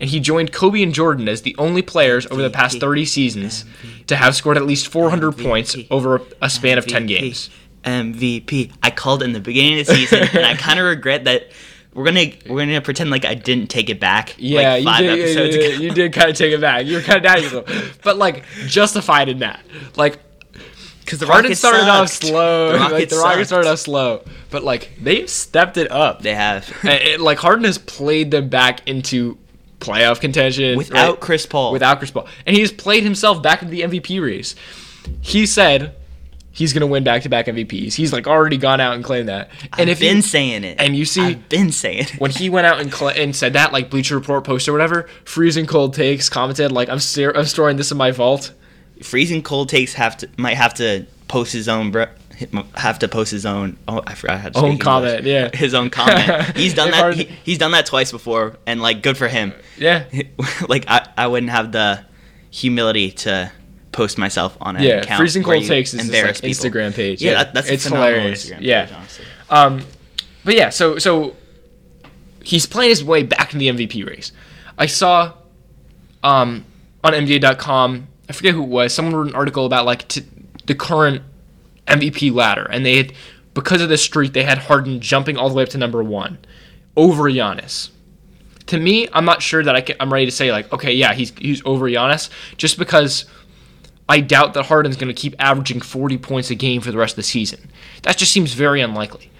and 0.00 0.10
he 0.10 0.20
joined 0.20 0.52
Kobe 0.52 0.82
and 0.82 0.92
Jordan 0.94 1.28
as 1.28 1.42
the 1.42 1.54
only 1.58 1.82
players 1.82 2.26
over 2.26 2.42
the 2.42 2.50
past 2.50 2.80
30 2.80 3.04
seasons 3.04 3.64
to 4.06 4.16
have 4.16 4.34
scored 4.34 4.56
at 4.56 4.64
least 4.66 4.88
400 4.88 5.32
points 5.38 5.76
over 5.90 6.20
a 6.42 6.50
span 6.50 6.78
of 6.78 6.86
10 6.86 7.06
games. 7.06 7.50
MVP. 7.84 8.72
I 8.82 8.90
called 8.90 9.22
in 9.22 9.32
the 9.32 9.40
beginning 9.40 9.78
of 9.80 9.86
the 9.86 9.94
season, 9.94 10.22
and 10.32 10.46
I 10.46 10.54
kind 10.54 10.78
of 10.78 10.86
regret 10.96 11.24
that. 11.24 11.48
We're 11.92 12.04
gonna 12.06 12.32
we're 12.48 12.58
gonna 12.66 12.80
pretend 12.80 13.10
like 13.10 13.24
I 13.24 13.34
didn't 13.34 13.68
take 13.68 13.88
it 13.88 14.00
back. 14.00 14.34
Yeah, 14.36 14.72
like 14.74 14.84
five 14.84 15.04
you 15.04 15.14
did. 15.14 15.36
ago. 15.36 15.50
did 15.50 15.80
you 15.80 15.90
did 15.92 16.12
kind 16.12 16.28
of 16.28 16.36
take 16.36 16.52
it 16.52 16.60
back. 16.60 16.86
You 16.86 16.96
were 16.96 17.02
kind 17.02 17.18
of 17.18 17.22
down 17.22 17.40
yourself, 17.40 18.00
but 18.02 18.16
like 18.16 18.44
justified 18.66 19.28
in 19.28 19.38
that. 19.38 19.60
Like 19.94 20.18
Because 21.04 21.20
the 21.20 21.26
Harden 21.26 21.44
Rockets 21.50 21.60
started 21.60 21.82
off 21.88 22.08
slow. 22.08 22.72
The 22.72 22.78
like 22.78 22.90
Rockets 22.90 23.14
the 23.14 23.20
Rockets 23.20 23.48
started 23.48 23.70
off 23.70 23.78
slow, 23.78 24.24
but 24.50 24.64
like 24.64 24.90
they've 25.00 25.30
stepped 25.30 25.76
it 25.76 25.88
up. 25.92 26.20
They 26.22 26.34
have 26.34 26.68
it- 26.82 27.20
like 27.20 27.38
Harden 27.38 27.64
has 27.64 27.78
played 27.78 28.32
them 28.32 28.48
back 28.48 28.88
into 28.88 29.38
playoff 29.84 30.20
contention 30.20 30.76
without 30.76 31.10
right? 31.12 31.20
Chris 31.20 31.46
Paul. 31.46 31.72
without 31.72 31.98
Chris 31.98 32.10
Paul, 32.10 32.26
and 32.46 32.54
he 32.54 32.60
has 32.62 32.72
played 32.72 33.02
himself 33.02 33.42
back 33.42 33.62
into 33.62 33.70
the 33.72 33.82
MVP 33.82 34.20
race. 34.22 34.54
He 35.20 35.46
said 35.46 35.94
he's 36.50 36.72
gonna 36.72 36.86
win 36.86 37.04
back 37.04 37.22
to 37.22 37.28
back 37.28 37.46
MVPs. 37.46 37.94
He's 37.94 38.12
like 38.12 38.26
already 38.26 38.56
gone 38.56 38.80
out 38.80 38.94
and 38.94 39.02
claimed 39.04 39.28
that. 39.28 39.50
And 39.72 39.82
I've 39.82 39.88
if 39.88 40.00
been 40.00 40.16
you, 40.16 40.22
saying 40.22 40.64
it, 40.64 40.76
and 40.80 40.96
you 40.96 41.04
see- 41.04 41.20
I've 41.22 41.48
been 41.48 41.72
saying 41.72 41.98
it. 42.04 42.10
when 42.20 42.30
he 42.30 42.48
went 42.48 42.66
out 42.66 42.80
and 42.80 42.92
cl- 42.94 43.10
and 43.10 43.34
said 43.34 43.52
that, 43.54 43.72
like 43.72 43.90
Bleacher 43.90 44.14
Report 44.14 44.44
post 44.44 44.68
or 44.68 44.72
whatever, 44.72 45.08
freezing 45.24 45.66
cold 45.66 45.94
takes 45.94 46.28
commented 46.28 46.72
like 46.72 46.88
I'm 46.88 47.00
st- 47.00 47.36
I'm 47.36 47.44
storing 47.44 47.76
this 47.76 47.90
in 47.90 47.98
my 47.98 48.10
vault. 48.12 48.52
freezing 49.02 49.42
cold 49.42 49.68
takes 49.68 49.94
have 49.94 50.16
to 50.18 50.28
might 50.38 50.56
have 50.56 50.74
to 50.74 51.06
post 51.28 51.52
his 51.52 51.68
own 51.68 51.90
bro, 51.90 52.06
have 52.74 52.98
to 53.00 53.08
post 53.08 53.30
his 53.30 53.46
own 53.46 53.76
oh 53.88 54.02
I 54.06 54.14
forgot 54.14 54.40
how 54.40 54.48
to 54.50 54.58
Own 54.58 54.78
comment, 54.78 55.18
English. 55.18 55.32
yeah. 55.32 55.50
his 55.56 55.74
own 55.74 55.90
comment 55.90 56.56
he's 56.56 56.74
done 56.74 56.90
that 56.90 57.14
he, 57.14 57.24
he's 57.44 57.58
done 57.58 57.70
that 57.72 57.86
twice 57.86 58.10
before 58.10 58.56
and 58.66 58.80
like 58.82 59.02
good 59.02 59.16
for 59.16 59.28
him 59.28 59.52
Yeah, 59.78 60.04
like 60.68 60.84
I, 60.88 61.08
I 61.16 61.26
wouldn't 61.28 61.50
have 61.50 61.72
the 61.72 62.04
humility 62.50 63.10
to 63.12 63.50
post 63.92 64.18
myself 64.18 64.56
on 64.60 64.76
an 64.76 64.82
yeah. 64.82 64.94
account 65.00 65.18
Freezing 65.18 65.42
cold 65.42 65.64
takes 65.64 65.94
is 65.94 66.10
this 66.10 66.42
like. 66.42 66.50
Instagram 66.52 66.94
page. 66.94 67.22
yeah, 67.22 67.34
that, 67.44 67.54
that's 67.54 67.68
it's 67.68 67.84
hilarious. 67.84 68.50
Instagram 68.50 68.58
yeah. 68.60 68.86
page, 68.86 68.94
honestly. 68.94 69.24
Um, 69.50 69.86
but 70.44 70.54
yeah, 70.54 70.70
so 70.70 70.98
so 70.98 71.36
he's 72.42 72.66
playing 72.66 72.90
his 72.90 73.04
way 73.04 73.22
back 73.22 73.52
in 73.52 73.58
the 73.58 73.68
MVP 73.68 74.06
race. 74.06 74.32
I 74.76 74.86
saw 74.86 75.32
um, 76.22 76.64
on 77.04 77.12
NBA.com, 77.12 78.08
I 78.28 78.32
forget 78.32 78.54
who 78.54 78.62
it 78.64 78.68
was. 78.68 78.92
Someone 78.92 79.14
wrote 79.14 79.28
an 79.28 79.34
article 79.34 79.66
about 79.66 79.86
like 79.86 80.08
t- 80.08 80.24
the 80.66 80.74
current 80.74 81.22
MVP 81.86 82.32
ladder, 82.32 82.66
and 82.70 82.84
they 82.84 82.96
had 82.96 83.12
because 83.54 83.80
of 83.80 83.88
this 83.88 84.02
streak, 84.02 84.32
they 84.32 84.42
had 84.42 84.58
Harden 84.58 85.00
jumping 85.00 85.36
all 85.36 85.48
the 85.48 85.54
way 85.54 85.62
up 85.62 85.68
to 85.70 85.78
number 85.78 86.02
one 86.02 86.38
over 86.96 87.24
Giannis. 87.24 87.90
To 88.66 88.78
me, 88.78 89.08
I'm 89.12 89.24
not 89.24 89.42
sure 89.42 89.62
that 89.62 89.76
I 89.76 89.80
can, 89.82 89.96
I'm 90.00 90.12
ready 90.12 90.24
to 90.24 90.32
say 90.32 90.50
like, 90.50 90.72
okay, 90.72 90.92
yeah, 90.92 91.12
he's 91.12 91.30
he's 91.38 91.62
over 91.64 91.86
Giannis, 91.88 92.30
just 92.56 92.78
because 92.78 93.26
I 94.08 94.20
doubt 94.20 94.54
that 94.54 94.64
Harden's 94.66 94.96
going 94.96 95.14
to 95.14 95.20
keep 95.20 95.34
averaging 95.38 95.80
40 95.80 96.18
points 96.18 96.50
a 96.50 96.54
game 96.54 96.80
for 96.80 96.90
the 96.90 96.98
rest 96.98 97.12
of 97.12 97.16
the 97.16 97.22
season. 97.22 97.70
That 98.02 98.16
just 98.16 98.32
seems 98.32 98.52
very 98.54 98.80
unlikely, 98.80 99.30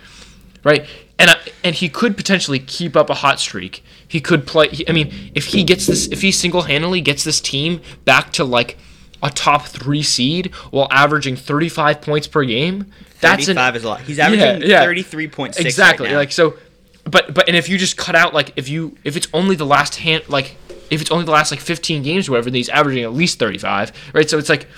right? 0.62 0.86
And 1.18 1.30
I, 1.30 1.36
and 1.62 1.74
he 1.74 1.88
could 1.88 2.16
potentially 2.16 2.58
keep 2.58 2.96
up 2.96 3.08
a 3.08 3.14
hot 3.14 3.40
streak. 3.40 3.82
He 4.06 4.20
could 4.20 4.46
play. 4.46 4.68
he- 4.68 4.88
I 4.88 4.92
mean, 4.92 5.32
if 5.34 5.46
he 5.46 5.64
gets 5.64 5.86
this, 5.86 6.06
if 6.08 6.22
he 6.22 6.32
single 6.32 6.62
handedly 6.62 7.00
gets 7.00 7.24
this 7.24 7.40
team 7.40 7.80
back 8.04 8.32
to 8.34 8.44
like 8.44 8.76
a 9.24 9.30
top 9.30 9.66
three 9.66 10.02
seed 10.02 10.54
while 10.70 10.86
averaging 10.90 11.34
35 11.34 12.02
points 12.02 12.26
per 12.28 12.44
game, 12.44 12.92
that's 13.20 13.48
an 13.48 13.56
35 13.56 13.76
is 13.76 13.84
a 13.84 13.88
lot. 13.88 14.00
He's 14.02 14.18
averaging 14.18 14.68
yeah. 14.68 14.84
33.6 14.84 15.58
exactly 15.58 16.06
right 16.06 16.12
now. 16.12 16.18
like 16.18 16.30
so 16.30 16.56
but 17.04 17.34
but 17.34 17.48
and 17.48 17.56
if 17.56 17.68
you 17.68 17.78
just 17.78 17.96
cut 17.96 18.14
out 18.14 18.34
like 18.34 18.52
if 18.56 18.68
you 18.68 18.96
if 19.02 19.16
it's 19.16 19.26
only 19.32 19.56
the 19.56 19.64
last 19.64 19.96
hand 19.96 20.28
like 20.28 20.56
if 20.90 21.00
it's 21.00 21.10
only 21.10 21.24
the 21.24 21.30
last 21.30 21.50
like 21.50 21.60
15 21.60 22.02
games 22.02 22.28
or 22.28 22.32
whatever 22.32 22.50
then 22.50 22.56
he's 22.56 22.68
averaging 22.68 23.02
at 23.02 23.12
least 23.12 23.38
35 23.38 23.92
right? 24.12 24.28
So 24.28 24.38
it's 24.38 24.50
like 24.50 24.68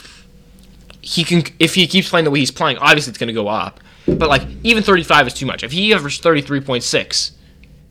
he 1.01 1.25
can 1.25 1.43
if 1.59 1.75
he 1.75 1.87
keeps 1.89 2.09
playing 2.09 2.25
the 2.25 2.31
way 2.31 2.39
he's 2.39 2.53
playing 2.53 2.79
obviously 2.79 3.11
it's 3.11 3.19
going 3.19 3.29
to 3.29 3.35
go 3.35 3.49
up. 3.49 3.81
But 4.07 4.29
like 4.29 4.43
even 4.63 4.85
35 4.85 5.27
is 5.27 5.35
too 5.35 5.47
much. 5.47 5.65
If 5.65 5.73
he 5.73 5.93
averages 5.93 6.21
33.6 6.21 7.33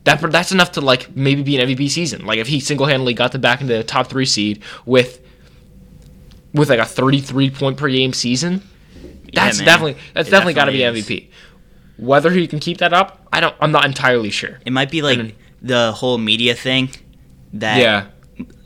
that 0.04 0.20
that's 0.30 0.52
enough 0.52 0.72
to 0.72 0.80
like 0.80 1.14
maybe 1.14 1.42
be 1.42 1.58
an 1.58 1.68
MVP 1.68 1.90
season. 1.90 2.24
Like 2.24 2.38
if 2.38 2.46
he 2.46 2.60
single-handedly 2.60 3.12
got 3.12 3.32
the 3.32 3.38
back 3.38 3.60
into 3.60 3.74
the 3.74 3.84
top 3.84 4.06
3 4.06 4.24
seed 4.24 4.62
with 4.86 5.20
with 6.56 6.68
like 6.70 6.78
a 6.80 6.84
33 6.84 7.50
point 7.50 7.76
per 7.76 7.88
game 7.88 8.12
season 8.12 8.62
that's 9.32 9.58
man. 9.58 9.66
definitely 9.66 9.96
that's 10.14 10.28
It 10.28 10.30
definitely 10.30 10.54
got 10.54 10.64
to 10.66 10.72
be 10.72 10.78
MVP. 10.78 11.28
Whether 11.98 12.30
he 12.30 12.46
can 12.46 12.58
keep 12.58 12.78
that 12.78 12.92
up, 12.92 13.26
I 13.32 13.40
don't. 13.40 13.54
I'm 13.60 13.72
not 13.72 13.84
entirely 13.86 14.30
sure. 14.30 14.58
it 14.66 14.72
might 14.72 14.90
be 14.90 15.02
like 15.02 15.34
the 15.62 15.92
whole 15.92 16.18
media 16.18 16.54
thing 16.54 16.90
that 17.54 17.78
Yeah, 17.78 18.06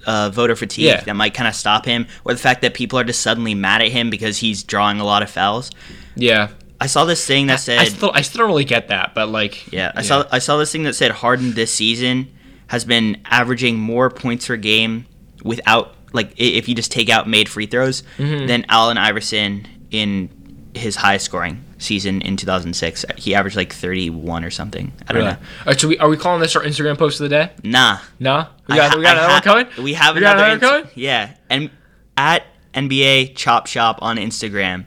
uh, 0.06 0.30
voter 0.30 0.56
fatigue 0.56 0.84
Yeah. 0.86 1.00
that 1.02 1.14
might 1.14 1.32
kind 1.34 1.46
of 1.48 1.54
stop 1.54 1.84
him, 1.86 2.06
or 2.24 2.32
the 2.32 2.40
fact 2.40 2.62
that 2.62 2.74
people 2.74 2.98
are 2.98 3.04
just 3.04 3.20
suddenly 3.20 3.54
mad 3.54 3.82
at 3.82 3.88
him 3.88 4.10
because 4.10 4.38
he's 4.38 4.62
drawing 4.64 4.98
a 5.00 5.04
lot 5.04 5.22
of 5.22 5.30
fouls. 5.30 5.70
yeah. 6.16 6.48
I 6.82 6.86
saw 6.86 7.04
this 7.04 7.24
thing 7.26 7.48
that 7.48 7.60
said, 7.60 7.78
I 7.78 7.84
still, 7.84 8.10
I 8.14 8.22
still 8.22 8.38
don't 8.38 8.48
really 8.48 8.64
get 8.64 8.88
that, 8.88 9.14
but 9.14 9.28
like, 9.28 9.70
yeah, 9.70 9.92
I 9.94 10.00
saw 10.02 10.24
I 10.32 10.38
saw 10.38 10.56
this 10.56 10.72
thing 10.72 10.84
that 10.84 10.94
said 10.94 11.10
Harden 11.10 11.52
this 11.52 11.72
season 11.74 12.32
has 12.68 12.84
been 12.86 13.18
averaging 13.26 13.78
more 13.78 14.08
points 14.08 14.46
per 14.46 14.56
game 14.56 15.04
without 15.44 15.94
like 16.12 16.32
if 16.36 16.68
you 16.68 16.74
just 16.74 16.90
take 16.92 17.08
out 17.08 17.28
made 17.28 17.48
free 17.48 17.66
throws 17.66 18.02
Mm-hmm. 18.18 18.46
than 18.46 18.66
Allen 18.68 18.98
Iverson 18.98 19.66
in 19.90 20.28
his 20.74 20.96
highest 20.96 21.24
scoring 21.24 21.64
season 21.78 22.22
in 22.22 22.36
2006. 22.36 23.04
He 23.16 23.34
averaged 23.34 23.56
like 23.56 23.72
31 23.72 24.44
or 24.44 24.50
something. 24.50 24.92
I 25.08 25.12
don't 25.12 25.22
Really? 25.22 25.32
know. 25.34 25.38
All 25.38 25.66
right, 25.66 25.80
so 25.80 25.88
we, 25.88 25.98
are 25.98 26.08
we 26.08 26.16
calling 26.16 26.40
this 26.40 26.54
our 26.54 26.62
Instagram 26.62 26.96
post 26.96 27.18
of 27.20 27.24
the 27.28 27.36
day? 27.36 27.50
Nah. 27.64 27.98
Nah, 28.20 28.46
we 28.68 28.76
got 28.76 28.92
ha- 28.92 28.96
we 28.96 29.02
got 29.02 29.16
another 29.16 29.32
one 29.32 29.42
coming. 29.42 29.66
We 29.84 29.94
have 29.94 30.14
We 30.14 30.20
got 30.20 30.36
another, 30.36 30.52
another 30.54 30.76
ins- 30.76 30.84
coming? 30.84 30.90
Yeah, 30.94 31.34
and 31.48 31.70
at 32.16 32.44
NBA 32.74 33.34
Chop 33.34 33.66
Shop 33.66 33.98
on 34.00 34.16
Instagram, 34.16 34.84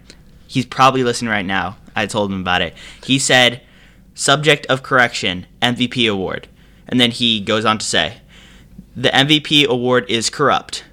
he's 0.48 0.66
probably 0.66 1.04
listening 1.04 1.32
right 1.32 1.46
now. 1.46 1.78
I 1.96 2.06
told 2.06 2.32
him 2.32 2.40
about 2.42 2.62
it. 2.62 2.76
He 3.04 3.20
said, 3.20 3.62
"Subject 4.14 4.66
of 4.68 4.84
correction: 4.84 5.46
MVP 5.62 6.10
award," 6.10 6.48
and 6.88 7.00
then 7.00 7.12
he 7.12 7.42
goes 7.42 7.66
on 7.66 7.78
to 7.80 7.86
say, 7.86 8.22
"The 8.96 9.10
MVP 9.10 9.66
award 9.68 10.06
is 10.10 10.30
corrupt." 10.30 10.86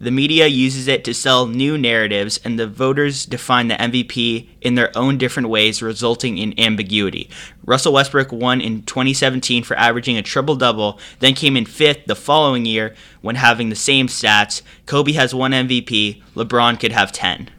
The 0.00 0.12
media 0.12 0.46
uses 0.46 0.86
it 0.86 1.02
to 1.04 1.14
sell 1.14 1.48
new 1.48 1.76
narratives, 1.76 2.38
and 2.44 2.56
the 2.56 2.68
voters 2.68 3.26
define 3.26 3.66
the 3.66 3.74
MVP 3.74 4.46
in 4.60 4.76
their 4.76 4.96
own 4.96 5.18
different 5.18 5.48
ways, 5.48 5.82
resulting 5.82 6.38
in 6.38 6.58
ambiguity. 6.58 7.28
Russell 7.64 7.94
Westbrook 7.94 8.30
won 8.30 8.60
in 8.60 8.82
2017 8.82 9.64
for 9.64 9.76
averaging 9.76 10.16
a 10.16 10.22
triple 10.22 10.54
double, 10.54 11.00
then 11.18 11.34
came 11.34 11.56
in 11.56 11.64
fifth 11.66 12.06
the 12.06 12.14
following 12.14 12.64
year 12.64 12.94
when 13.22 13.34
having 13.34 13.70
the 13.70 13.74
same 13.76 14.06
stats. 14.06 14.62
Kobe 14.86 15.12
has 15.12 15.34
one 15.34 15.50
MVP, 15.50 16.22
LeBron 16.36 16.78
could 16.78 16.92
have 16.92 17.10
10. 17.10 17.50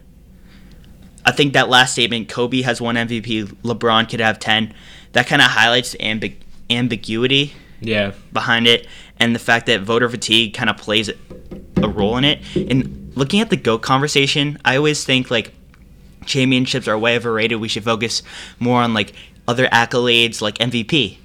I 1.26 1.32
think 1.32 1.52
that 1.52 1.68
last 1.68 1.92
statement, 1.92 2.30
Kobe 2.30 2.62
has 2.62 2.80
one 2.80 2.94
MVP, 2.94 3.48
LeBron 3.62 4.08
could 4.08 4.20
have 4.20 4.38
10, 4.38 4.72
that 5.12 5.26
kind 5.26 5.42
of 5.42 5.48
highlights 5.48 5.92
the 5.92 5.98
ambi- 5.98 6.36
ambiguity 6.70 7.52
Yeah, 7.82 8.12
behind 8.32 8.66
it 8.66 8.86
and 9.20 9.34
the 9.34 9.38
fact 9.38 9.66
that 9.66 9.82
voter 9.82 10.08
fatigue 10.08 10.54
kind 10.54 10.68
of 10.70 10.76
plays 10.76 11.08
a 11.76 11.88
role 11.88 12.16
in 12.16 12.24
it. 12.24 12.40
And 12.56 13.12
looking 13.14 13.40
at 13.40 13.50
the 13.50 13.56
GOAT 13.56 13.78
conversation, 13.82 14.58
I 14.64 14.76
always 14.76 15.04
think 15.04 15.30
like 15.30 15.52
championships 16.26 16.88
are 16.88 16.98
way 16.98 17.16
overrated. 17.16 17.60
We 17.60 17.68
should 17.68 17.84
focus 17.84 18.22
more 18.58 18.80
on 18.82 18.94
like 18.94 19.12
other 19.46 19.66
accolades 19.68 20.40
like 20.40 20.58
MVP. 20.58 21.18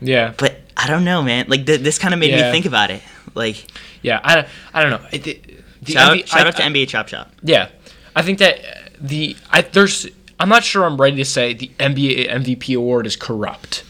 yeah, 0.00 0.32
But 0.36 0.60
I 0.76 0.86
don't 0.88 1.04
know, 1.04 1.22
man. 1.22 1.46
Like 1.48 1.66
th- 1.66 1.80
this 1.80 1.98
kind 1.98 2.14
of 2.14 2.20
made 2.20 2.30
Yeah. 2.30 2.46
me 2.46 2.50
think 2.52 2.66
about 2.66 2.90
it. 2.90 3.02
Like 3.34 3.66
yeah. 4.02 4.20
I, 4.22 4.46
I 4.74 4.82
don't 4.82 4.90
know. 4.90 5.08
It- 5.12 5.22
the- 5.24 5.40
the 5.82 5.92
shout, 5.92 6.12
NBA 6.16 6.22
out, 6.22 6.28
shout 6.28 6.46
I- 6.46 6.48
out 6.48 6.56
to 6.56 6.64
I- 6.64 6.68
NBA 6.68 6.88
Chop 6.88 7.08
Shop. 7.08 7.32
Yeah, 7.42 7.68
I 8.14 8.22
think 8.22 8.38
that 8.38 8.60
the 9.00 9.36
I 9.50 9.62
there's 9.62 10.06
I'm 10.38 10.48
not 10.48 10.62
sure 10.64 10.84
I'm 10.84 11.00
ready 11.00 11.16
to 11.16 11.24
say 11.24 11.54
the 11.54 11.70
NBA 11.80 12.28
MVP 12.30 12.76
award 12.76 13.06
is 13.06 13.16
corrupt. 13.16 13.82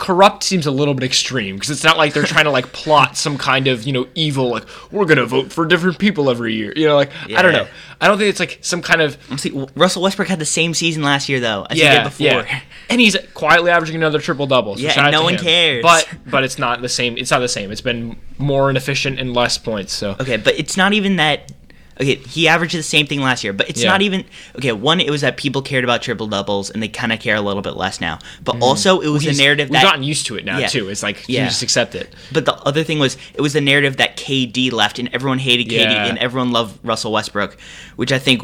Corrupt 0.00 0.42
seems 0.42 0.64
a 0.66 0.70
little 0.70 0.94
bit 0.94 1.04
extreme 1.04 1.56
because 1.56 1.68
it's 1.70 1.84
not 1.84 1.98
like 1.98 2.14
they're 2.14 2.22
trying 2.24 2.46
to 2.46 2.50
like 2.50 2.72
plot 2.72 3.16
some 3.18 3.36
kind 3.36 3.66
of 3.68 3.84
you 3.84 3.92
know 3.92 4.08
evil 4.14 4.48
like 4.50 4.64
we're 4.90 5.04
gonna 5.04 5.26
vote 5.26 5.52
for 5.52 5.66
different 5.66 5.98
people 5.98 6.30
every 6.30 6.54
year 6.54 6.72
you 6.74 6.86
know 6.86 6.96
like 6.96 7.10
I 7.36 7.42
don't 7.42 7.52
know 7.52 7.68
I 8.00 8.08
don't 8.08 8.16
think 8.16 8.30
it's 8.30 8.40
like 8.40 8.58
some 8.62 8.80
kind 8.80 9.02
of 9.02 9.18
See, 9.38 9.50
Russell 9.76 10.00
Westbrook 10.02 10.26
had 10.28 10.38
the 10.38 10.46
same 10.46 10.72
season 10.72 11.02
last 11.02 11.28
year 11.28 11.38
though 11.38 11.66
as 11.68 11.76
he 11.76 11.84
did 11.84 12.02
before. 12.04 12.26
yeah 12.26 12.60
and 12.88 12.98
he's 12.98 13.14
quietly 13.34 13.70
averaging 13.70 13.96
another 13.96 14.18
triple 14.20 14.46
double 14.46 14.76
so 14.76 14.82
Yeah, 14.82 14.90
shout 14.92 15.06
and 15.06 15.14
out 15.14 15.18
no 15.18 15.24
one 15.24 15.34
him. 15.34 15.40
cares. 15.40 15.82
but 15.82 16.08
but 16.26 16.44
it's 16.44 16.58
not 16.58 16.80
the 16.80 16.88
same 16.88 17.18
it's 17.18 17.30
not 17.30 17.40
the 17.40 17.48
same 17.48 17.70
it's 17.70 17.82
been 17.82 18.16
more 18.38 18.70
inefficient 18.70 19.20
and 19.20 19.34
less 19.34 19.58
points 19.58 19.92
so 19.92 20.16
Okay, 20.18 20.38
but 20.38 20.58
it's 20.58 20.76
not 20.78 20.94
even 20.94 21.16
that. 21.16 21.52
Okay, 22.00 22.14
he 22.16 22.48
averaged 22.48 22.74
the 22.74 22.82
same 22.82 23.06
thing 23.06 23.20
last 23.20 23.44
year, 23.44 23.52
but 23.52 23.68
it's 23.68 23.82
Yeah. 23.82 23.90
not 23.90 24.00
even. 24.00 24.24
Okay, 24.56 24.72
one, 24.72 25.00
it 25.00 25.10
was 25.10 25.20
that 25.20 25.36
people 25.36 25.60
cared 25.60 25.84
about 25.84 26.00
triple 26.00 26.26
doubles, 26.26 26.70
and 26.70 26.82
they 26.82 26.88
kind 26.88 27.12
of 27.12 27.20
care 27.20 27.36
a 27.36 27.42
little 27.42 27.60
bit 27.60 27.76
less 27.76 28.00
now. 28.00 28.18
But 28.42 28.56
also, 28.62 29.00
it 29.00 29.08
was 29.08 29.22
the 29.22 29.30
Mm-hmm. 29.30 29.38
Narrative 29.38 29.68
we've 29.68 29.80
that. 29.80 29.84
gotten 29.84 30.02
used 30.02 30.24
to 30.26 30.36
it 30.36 30.44
now 30.46 30.56
Yeah. 30.58 30.68
too 30.68 30.88
it's 30.88 31.02
like 31.02 31.28
you 31.28 31.36
Yeah. 31.36 31.48
just 31.48 31.62
accept 31.62 31.94
it 31.94 32.14
But 32.32 32.46
the 32.46 32.54
other 32.54 32.84
thing 32.84 32.98
was, 33.00 33.18
it 33.34 33.42
was 33.42 33.52
the 33.52 33.60
narrative 33.60 33.98
that 33.98 34.16
KD 34.16 34.70
left, 34.70 34.98
and 34.98 35.10
everyone 35.12 35.38
hated 35.40 35.68
KD, 35.68 35.84
and 36.08 36.16
everyone 36.18 36.52
loved 36.52 36.78
Russell 36.82 37.12
Westbrook, 37.12 37.56
which 37.96 38.12
I 38.12 38.18
think 38.18 38.42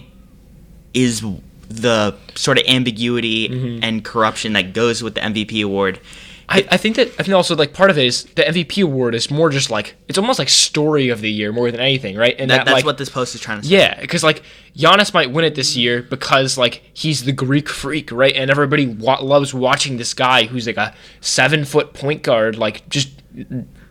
is 0.93 1.23
the 1.69 2.15
sort 2.35 2.59
of 2.59 2.65
ambiguity 2.69 3.49
Mm-hmm. 3.49 3.79
and 3.85 4.05
corruption 4.05 4.53
that 4.53 4.73
goes 4.73 5.03
with 5.03 5.15
the 5.15 5.21
MVP 5.23 5.63
award. 5.65 5.99
I, 6.49 6.65
I 6.71 6.77
think 6.77 6.95
that 6.97 7.09
I 7.19 7.25
think 7.25 7.31
also 7.35 7.57
like 7.57 7.73
part 7.73 7.91
of 7.91 7.99
it 7.99 8.05
is 8.05 8.23
the 8.37 8.43
MVP 8.43 8.83
award 8.85 9.15
is 9.17 9.31
more 9.33 9.51
just 9.51 9.69
like 9.69 9.97
it's 10.07 10.17
almost 10.17 10.39
like 10.39 10.49
story 10.49 11.09
of 11.09 11.21
the 11.21 11.31
year 11.31 11.53
more 11.53 11.71
than 11.73 11.81
anything, 11.81 12.17
right? 12.17 12.37
And 12.39 12.51
That, 12.51 12.59
that, 12.59 12.65
that's 12.67 12.75
like, 12.77 12.85
what 12.85 12.99
this 12.99 13.09
post 13.09 13.35
is 13.35 13.41
trying 13.41 13.61
to 13.61 13.67
say. 13.67 13.75
yeah, 13.77 14.01
because 14.01 14.23
like 14.23 14.43
Giannis 14.77 15.13
might 15.13 15.33
win 15.33 15.45
it 15.45 15.57
this 15.57 15.77
year 15.77 16.03
because 16.03 16.57
like 16.57 16.83
he's 16.95 17.25
the 17.25 17.33
Greek 17.33 17.69
freak, 17.69 18.13
right? 18.13 18.35
And 18.35 18.49
everybody 18.51 18.87
wa- 18.87 19.21
loves 19.21 19.53
watching 19.53 19.97
this 19.97 20.15
guy 20.15 20.45
who's 20.47 20.67
like 20.69 20.77
a 20.77 20.95
seven 21.21 21.65
foot 21.65 21.95
point 21.95 22.23
guard, 22.23 22.57
like 22.57 22.89
just 22.89 23.11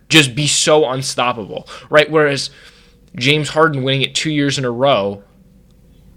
just 0.07 0.33
be 0.33 0.47
so 0.47 0.89
unstoppable, 0.89 1.67
right? 1.89 2.09
Whereas 2.09 2.51
James 3.17 3.49
Harden 3.49 3.83
winning 3.83 4.01
it 4.01 4.15
two 4.15 4.31
years 4.31 4.57
in 4.57 4.63
a 4.65 4.71
row, 4.71 5.23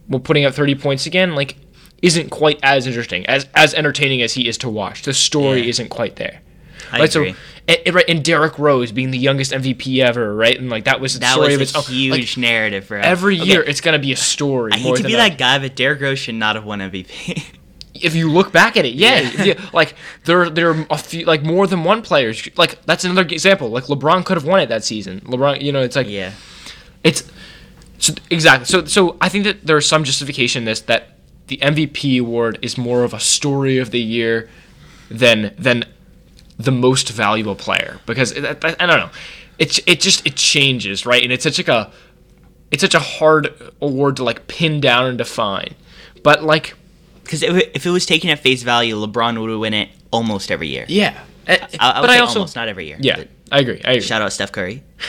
while 0.07 0.20
putting 0.20 0.44
up 0.44 0.55
thirty 0.55 0.74
points 0.77 1.05
again, 1.07 1.35
like 1.35 1.57
isn't 2.03 2.31
quite 2.31 2.59
as 2.63 2.87
interesting 2.87 3.27
as 3.27 3.47
as 3.55 3.75
entertaining 3.75 4.23
as 4.23 4.35
he 4.35 4.49
is 4.49 4.57
to 4.59 4.69
watch. 4.69 5.03
The 5.03 5.13
story 5.15 5.63
Yeah. 5.63 5.71
isn't 5.71 5.89
quite 5.89 6.17
there. 6.17 6.41
I 6.93 7.01
right? 7.01 7.15
agree. 7.15 7.33
So, 7.33 7.39
and, 7.85 7.95
right, 7.95 8.05
and 8.09 8.25
Derrick 8.25 8.59
Rose 8.59 8.93
being 8.93 9.11
the 9.11 9.19
youngest 9.19 9.53
MVP 9.53 10.01
ever, 10.01 10.35
right? 10.35 10.59
And 10.59 10.71
like 10.71 10.85
that 10.85 11.01
was 11.01 11.15
the 11.15 11.21
That 11.21 11.33
story 11.33 11.49
was 11.49 11.55
of 11.57 11.61
a 11.61 11.63
its 11.81 11.89
own. 11.91 11.95
huge 11.95 12.37
Like, 12.37 12.39
narrative 12.39 12.85
for 12.87 12.97
every 12.97 13.39
Okay, 13.39 13.47
year, 13.51 13.63
it's 13.63 13.81
gonna 13.83 13.99
be 13.99 14.13
a 14.13 14.17
story. 14.17 14.73
I 14.73 14.79
hate 14.79 14.97
to 14.97 15.03
be 15.03 15.15
a- 15.15 15.17
that 15.19 15.37
guy, 15.39 15.59
but 15.59 15.75
Derrick 15.77 16.01
Rose 16.01 16.19
should 16.19 16.37
not 16.37 16.55
have 16.57 16.65
won 16.65 16.81
MVP. 16.81 17.43
if 17.95 18.15
you 18.15 18.31
look 18.31 18.53
back 18.53 18.77
at 18.77 18.87
it, 18.87 18.95
yeah, 18.95 19.21
Yeah. 19.21 19.43
yeah, 19.45 19.55
like 19.75 19.95
there 20.25 20.49
there 20.49 20.71
are 20.71 20.87
a 20.89 20.97
few 20.97 21.25
like 21.27 21.43
more 21.43 21.67
than 21.67 21.83
one 21.85 22.01
players. 22.01 22.49
Like 22.57 22.81
that's 22.87 23.05
another 23.05 23.23
example. 23.29 23.69
Like 23.71 23.85
LeBron 23.85 24.25
could 24.25 24.37
have 24.37 24.45
won 24.47 24.61
it 24.61 24.69
that 24.71 24.85
season. 24.85 25.21
LeBron, 25.27 25.61
you 25.61 25.73
know, 25.73 25.83
it's 25.83 25.97
like 25.97 26.09
yeah. 26.09 26.31
it's 27.05 27.25
so, 27.99 28.15
exactly. 28.31 28.65
So 28.67 28.85
so 28.87 29.17
I 29.21 29.29
think 29.29 29.45
that 29.45 29.67
there's 29.67 29.87
some 29.87 30.05
justification 30.05 30.61
in 30.63 30.65
this 30.65 30.81
that 30.83 31.18
the 31.49 31.57
MVP 31.59 32.21
award 32.21 32.59
is 32.63 32.79
more 32.79 33.05
of 33.05 33.13
a 33.13 33.21
story 33.21 33.79
of 33.79 33.91
the 33.91 34.01
year 34.01 34.49
than 35.11 35.55
than 35.59 35.85
the 36.59 36.73
most 36.73 37.09
valuable 37.11 37.55
player 37.55 38.01
because 38.07 38.33
it, 38.33 38.45
I, 38.65 38.77
I 38.81 38.87
don't 38.87 38.99
know. 39.01 39.11
It 39.59 39.79
it 39.89 40.01
just 40.01 40.27
it 40.27 40.37
changes, 40.37 41.05
right? 41.07 41.23
And 41.23 41.33
it's 41.33 41.43
such 41.45 41.59
like 41.59 41.69
a 41.69 41.91
it's 42.71 42.83
such 42.83 42.95
a 42.95 43.01
hard 43.01 43.49
award 43.81 44.17
to 44.17 44.25
like 44.25 44.47
pin 44.49 44.81
down 44.81 45.07
and 45.07 45.17
define. 45.19 45.75
But 46.23 46.43
like 46.43 46.75
Because 47.25 47.43
if, 47.43 47.55
it- 47.57 47.71
if 47.75 47.87
it 47.87 47.91
was 47.91 48.05
taken 48.07 48.29
at 48.31 48.41
face 48.41 48.63
value, 48.63 48.95
LeBron 48.97 49.41
would 49.41 49.59
win 49.59 49.75
it 49.75 49.89
almost 50.11 50.51
every 50.51 50.69
year. 50.69 50.85
yeah. 50.89 51.19
I, 51.47 51.55
I, 51.81 52.01
but 52.03 52.11
I 52.11 52.19
also 52.19 52.41
almost, 52.41 52.57
not 52.57 52.69
every 52.69 52.87
year. 52.89 52.99
yeah, 53.01 53.25
I 53.51 53.61
agree. 53.61 53.81
I 53.83 53.93
agree. 53.93 54.01
Shout 54.03 54.21
out 54.21 54.31
Steph 54.35 54.53
Curry. 54.53 54.83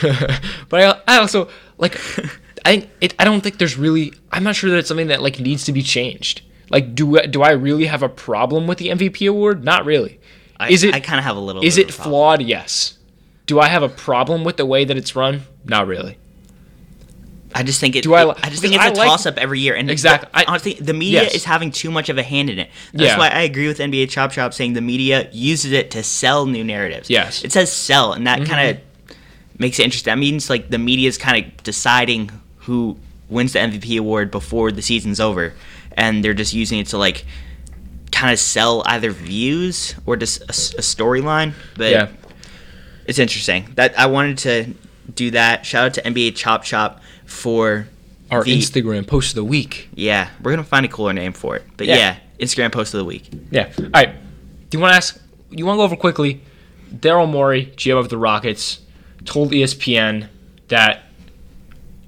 but 0.70 0.80
I, 1.06 1.16
I 1.16 1.18
also 1.18 1.50
like 1.76 2.00
I 2.64 2.88
it, 3.00 3.14
I 3.18 3.24
don't 3.24 3.40
think 3.42 3.58
there's 3.58 3.76
really 3.76 4.12
I'm 4.32 4.42
not 4.44 4.54
sure 4.56 4.70
that 4.70 4.76
it's 4.78 4.88
something 4.88 5.08
that 5.08 5.22
like 5.22 5.40
needs 5.40 5.64
to 5.64 5.72
be 5.72 5.82
changed. 5.82 6.42
Like 6.70 6.94
do 6.94 7.18
I- 7.18 7.26
do 7.26 7.42
I 7.42 7.50
really 7.52 7.86
have 7.86 8.02
a 8.02 8.08
problem 8.08 8.66
with 8.66 8.78
the 8.78 8.88
MVP 8.88 9.28
award? 9.28 9.64
Not 9.64 9.84
really. 9.84 10.20
I, 10.58 10.68
is 10.70 10.84
it 10.84 10.94
I 10.94 11.00
kind 11.00 11.18
of 11.18 11.24
have 11.24 11.36
a 11.36 11.40
little. 11.40 11.62
is 11.64 11.78
it 11.78 11.92
flawed? 11.92 12.42
Yes. 12.42 12.98
Do 13.46 13.58
I 13.60 13.68
have 13.68 13.82
a 13.82 13.88
problem 13.88 14.44
with 14.44 14.56
the 14.58 14.66
way 14.66 14.84
that 14.84 14.96
it's 14.96 15.16
run? 15.16 15.42
Not 15.64 15.86
really. 15.86 16.18
I 17.52 17.64
just 17.64 17.80
think 17.80 17.96
it. 17.96 18.02
Do 18.04 18.14
I 18.14 18.24
li- 18.24 18.34
I 18.44 18.48
just 18.50 18.62
think 18.62 18.74
it's 18.74 18.84
a 18.84 18.88
like- 18.90 19.08
toss 19.08 19.26
up 19.26 19.36
every 19.36 19.58
year, 19.58 19.74
and 19.74 19.90
Exactly. 19.90 20.28
I, 20.32 20.44
honestly, 20.46 20.74
the 20.74 20.94
media 20.94 21.24
Yes. 21.24 21.34
is 21.34 21.44
having 21.44 21.72
too 21.72 21.90
much 21.90 22.08
of 22.08 22.16
a 22.16 22.22
hand 22.22 22.48
in 22.48 22.60
it. 22.60 22.70
That's 22.92 23.08
Yeah. 23.10 23.18
why 23.18 23.28
I 23.28 23.40
agree 23.40 23.66
with 23.66 23.78
NBA 23.80 24.06
Chop 24.08 24.30
Shop 24.30 24.54
saying 24.54 24.74
the 24.74 24.80
media 24.80 25.28
uses 25.32 25.72
it 25.72 25.90
to 25.92 26.04
sell 26.04 26.46
new 26.46 26.62
narratives. 26.62 27.10
Yes. 27.10 27.38
Mm-hmm. 27.38 27.46
it 27.46 27.52
says 27.52 27.72
sell, 27.72 28.12
and 28.12 28.24
that 28.28 28.44
kind 28.46 28.70
of 28.70 29.14
makes 29.58 29.80
it 29.80 29.82
interesting. 29.84 30.12
That 30.12 30.18
means 30.18 30.48
like 30.48 30.70
the 30.70 30.78
media 30.78 31.08
is 31.08 31.18
kind 31.18 31.44
of 31.44 31.62
deciding 31.64 32.30
who 32.60 32.96
wins 33.28 33.52
the 33.52 33.58
MVP 33.60 33.98
award 33.98 34.30
before 34.30 34.72
the 34.72 34.82
season's 34.82 35.20
over, 35.20 35.54
and 35.96 36.24
they're 36.24 36.34
just 36.34 36.52
using 36.52 36.78
it 36.78 36.86
to 36.88 36.98
like 36.98 37.24
kind 38.12 38.32
of 38.32 38.38
sell 38.38 38.82
either 38.86 39.10
views 39.10 39.94
or 40.06 40.16
just 40.16 40.42
a 40.42 40.52
storyline. 40.82 41.52
But 41.76 41.90
Yeah. 41.92 42.08
it's 43.06 43.18
interesting 43.18 43.68
that 43.76 43.98
I 43.98 44.06
wanted 44.06 44.38
to 44.38 44.74
do 45.14 45.30
that. 45.32 45.64
Shout 45.64 45.86
out 45.86 45.94
to 45.94 46.06
NBA 46.06 46.32
Chop 46.32 46.64
Shop 46.64 47.00
for 47.24 47.86
Our 48.30 48.44
the- 48.44 48.56
Instagram 48.58 49.06
post 49.06 49.30
of 49.30 49.34
the 49.36 49.44
week. 49.44 49.88
Yeah, 49.94 50.28
we're 50.42 50.50
gonna 50.52 50.64
find 50.64 50.84
a 50.84 50.88
cooler 50.88 51.12
name 51.12 51.32
for 51.32 51.56
it. 51.56 51.64
But 51.76 51.86
Yeah. 51.86 51.96
yeah, 51.96 52.16
Instagram 52.40 52.72
post 52.72 52.94
of 52.94 52.98
the 52.98 53.04
week. 53.04 53.28
Yeah. 53.50 53.68
All 53.78 53.84
right. 53.94 54.12
Do 54.70 54.78
you 54.78 54.80
want 54.82 54.92
to 54.92 54.96
ask? 54.96 55.18
You 55.50 55.66
want 55.66 55.76
to 55.76 55.80
go 55.80 55.84
over 55.84 55.96
quickly? 55.96 56.40
Daryl 56.94 57.28
Morey, 57.28 57.72
GM 57.76 57.96
of 57.98 58.08
the 58.08 58.16
Rockets, 58.18 58.80
told 59.24 59.52
ESPN 59.52 60.28
that 60.68 61.04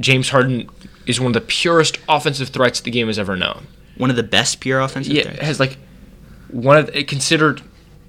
James 0.00 0.30
Harden 0.30 0.68
is 1.06 1.20
one 1.20 1.28
of 1.28 1.34
the 1.34 1.40
purest 1.40 1.98
offensive 2.08 2.48
threats 2.48 2.80
the 2.80 2.90
game 2.90 3.06
has 3.08 3.18
ever 3.18 3.36
known. 3.36 3.66
One 3.96 4.10
of 4.10 4.16
the 4.16 4.22
best 4.22 4.60
pure 4.60 4.80
offensive. 4.80 5.12
Yeah, 5.12 5.24
threats. 5.24 5.40
has 5.42 5.60
like 5.60 5.78
one 6.50 6.76
of 6.78 6.86
the, 6.86 6.98
it 6.98 7.08
considered 7.08 7.62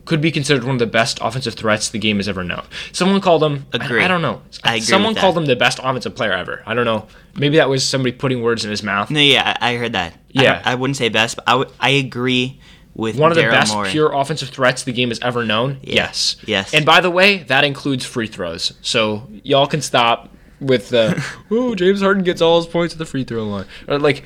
could 0.05 0.19
be 0.19 0.31
considered 0.31 0.63
one 0.65 0.75
of 0.75 0.79
the 0.79 0.85
best 0.85 1.17
offensive 1.21 1.53
threats 1.53 1.89
the 1.89 1.97
game 1.99 2.17
has 2.17 2.27
ever 2.27 2.43
known. 2.43 2.65
Someone 2.91 3.21
called 3.21 3.41
him. 3.41 3.65
I- 3.73 3.77
Agree. 3.85 4.03
I, 4.03 4.07
don't 4.09 4.21
know. 4.21 4.41
I 4.63 4.75
agree 4.75 4.81
Someone 4.81 5.15
called 5.15 5.37
him 5.37 5.45
the 5.45 5.55
best 5.55 5.79
offensive 5.79 6.13
player 6.13 6.33
ever. 6.33 6.61
I 6.65 6.73
don't 6.73 6.83
know. 6.83 7.07
Maybe 7.37 7.55
that 7.55 7.69
was 7.69 7.87
somebody 7.87 8.11
putting 8.11 8.41
words 8.41 8.65
in 8.65 8.71
his 8.71 8.83
mouth. 8.83 9.09
No, 9.09 9.21
yeah, 9.21 9.55
I, 9.61 9.73
I 9.73 9.77
heard 9.77 9.93
that. 9.93 10.17
Yeah. 10.29 10.55
don't- 10.55 10.67
I, 10.67 10.75
wouldn't 10.75 10.97
say 10.97 11.07
best, 11.07 11.39
but 11.45 11.71
I 11.79 11.89
agree 11.91 12.59
with 12.95 13.17
One 13.17 13.31
of 13.31 13.37
the 13.37 13.43
best 13.43 13.73
Morey. 13.73 13.91
pure 13.91 14.11
offensive 14.13 14.49
threats 14.49 14.83
the 14.83 14.91
game 14.91 15.09
has 15.09 15.19
ever 15.21 15.45
known. 15.45 15.79
Yeah. 15.81 15.95
Yes. 15.95 16.35
Yes. 16.45 16.73
And 16.73 16.85
by 16.85 16.99
the 16.99 17.09
way, 17.09 17.43
that 17.43 17.63
includes 17.63 18.05
free 18.05 18.27
throws. 18.27 18.73
So 18.81 19.27
y'all 19.43 19.67
can 19.67 19.81
stop 19.81 20.29
with 20.59 20.89
the 20.89 21.23
oh 21.51 21.75
James 21.75 22.01
Harden 22.01 22.23
gets 22.23 22.41
all 22.41 22.57
his 22.61 22.67
points 22.71 22.93
at 22.93 22.97
the 22.99 23.05
free 23.05 23.23
throw 23.23 23.45
line. 23.47 23.65
Or 23.87 23.99
like 23.99 24.23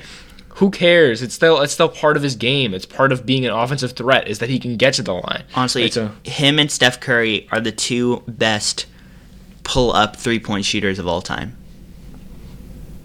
who 0.56 0.70
cares? 0.70 1.22
It's 1.22 1.34
still 1.34 1.60
it's 1.60 1.72
still 1.72 1.88
part 1.88 2.16
of 2.16 2.22
his 2.22 2.34
game. 2.36 2.74
It's 2.74 2.86
part 2.86 3.12
of 3.12 3.24
being 3.24 3.44
an 3.46 3.52
offensive 3.52 3.92
threat 3.92 4.26
is 4.28 4.38
that 4.40 4.48
he 4.50 4.58
can 4.58 4.76
get 4.76 4.94
to 4.94 5.02
the 5.02 5.14
line. 5.14 5.44
Honestly, 5.54 5.84
It's 5.84 5.96
a- 5.96 6.12
him 6.24 6.58
and 6.58 6.70
Steph 6.70 6.98
Curry 7.00 7.48
are 7.52 7.60
the 7.60 7.72
two 7.72 8.22
best 8.26 8.86
pull 9.64 9.92
up 9.92 10.16
three 10.16 10.40
point 10.40 10.64
shooters 10.64 10.98
of 10.98 11.06
all 11.06 11.22
time. 11.22 11.56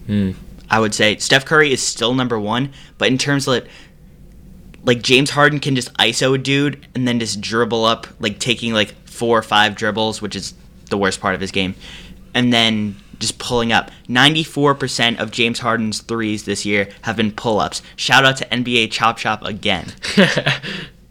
Hmm. 0.08 0.32
I 0.70 0.80
would 0.80 0.94
say 0.96 1.18
Steph 1.18 1.46
Curry 1.46 1.72
is 1.72 1.82
still 1.82 2.14
number 2.14 2.40
one, 2.40 2.72
but 2.98 3.08
in 3.10 3.18
terms 3.18 3.48
of 3.48 3.68
like 4.84 5.02
James 5.02 5.30
Harden 5.30 5.60
can 5.60 5.76
just 5.76 5.94
ISO 5.94 6.34
a 6.36 6.38
dude 6.38 6.88
and 6.96 7.08
then 7.08 7.20
just 7.20 7.40
dribble 7.40 7.86
up, 7.86 8.08
like 8.20 8.40
taking 8.40 8.74
like 8.74 8.94
four 9.08 9.38
or 9.38 9.44
five 9.44 9.76
dribbles, 9.76 10.22
which 10.22 10.36
is 10.36 10.54
the 10.90 10.98
worst 10.98 11.22
part 11.22 11.36
of 11.36 11.42
his 11.42 11.52
game, 11.52 11.76
and 12.34 12.52
then 12.52 12.96
just 13.24 13.40
pulling 13.40 13.72
up. 13.72 13.90
94% 14.10 15.20
of 15.20 15.32
James 15.32 15.60
Harden's 15.60 16.02
threes 16.02 16.46
this 16.46 16.66
year 16.66 16.90
have 17.02 17.18
been 17.18 17.32
pull 17.32 17.60
ups. 17.60 17.82
Shout 17.96 18.26
out 18.26 18.38
to 18.38 18.46
NBA 18.46 18.92
Chop 18.92 19.18
Shop 19.18 19.44
again. 19.44 19.92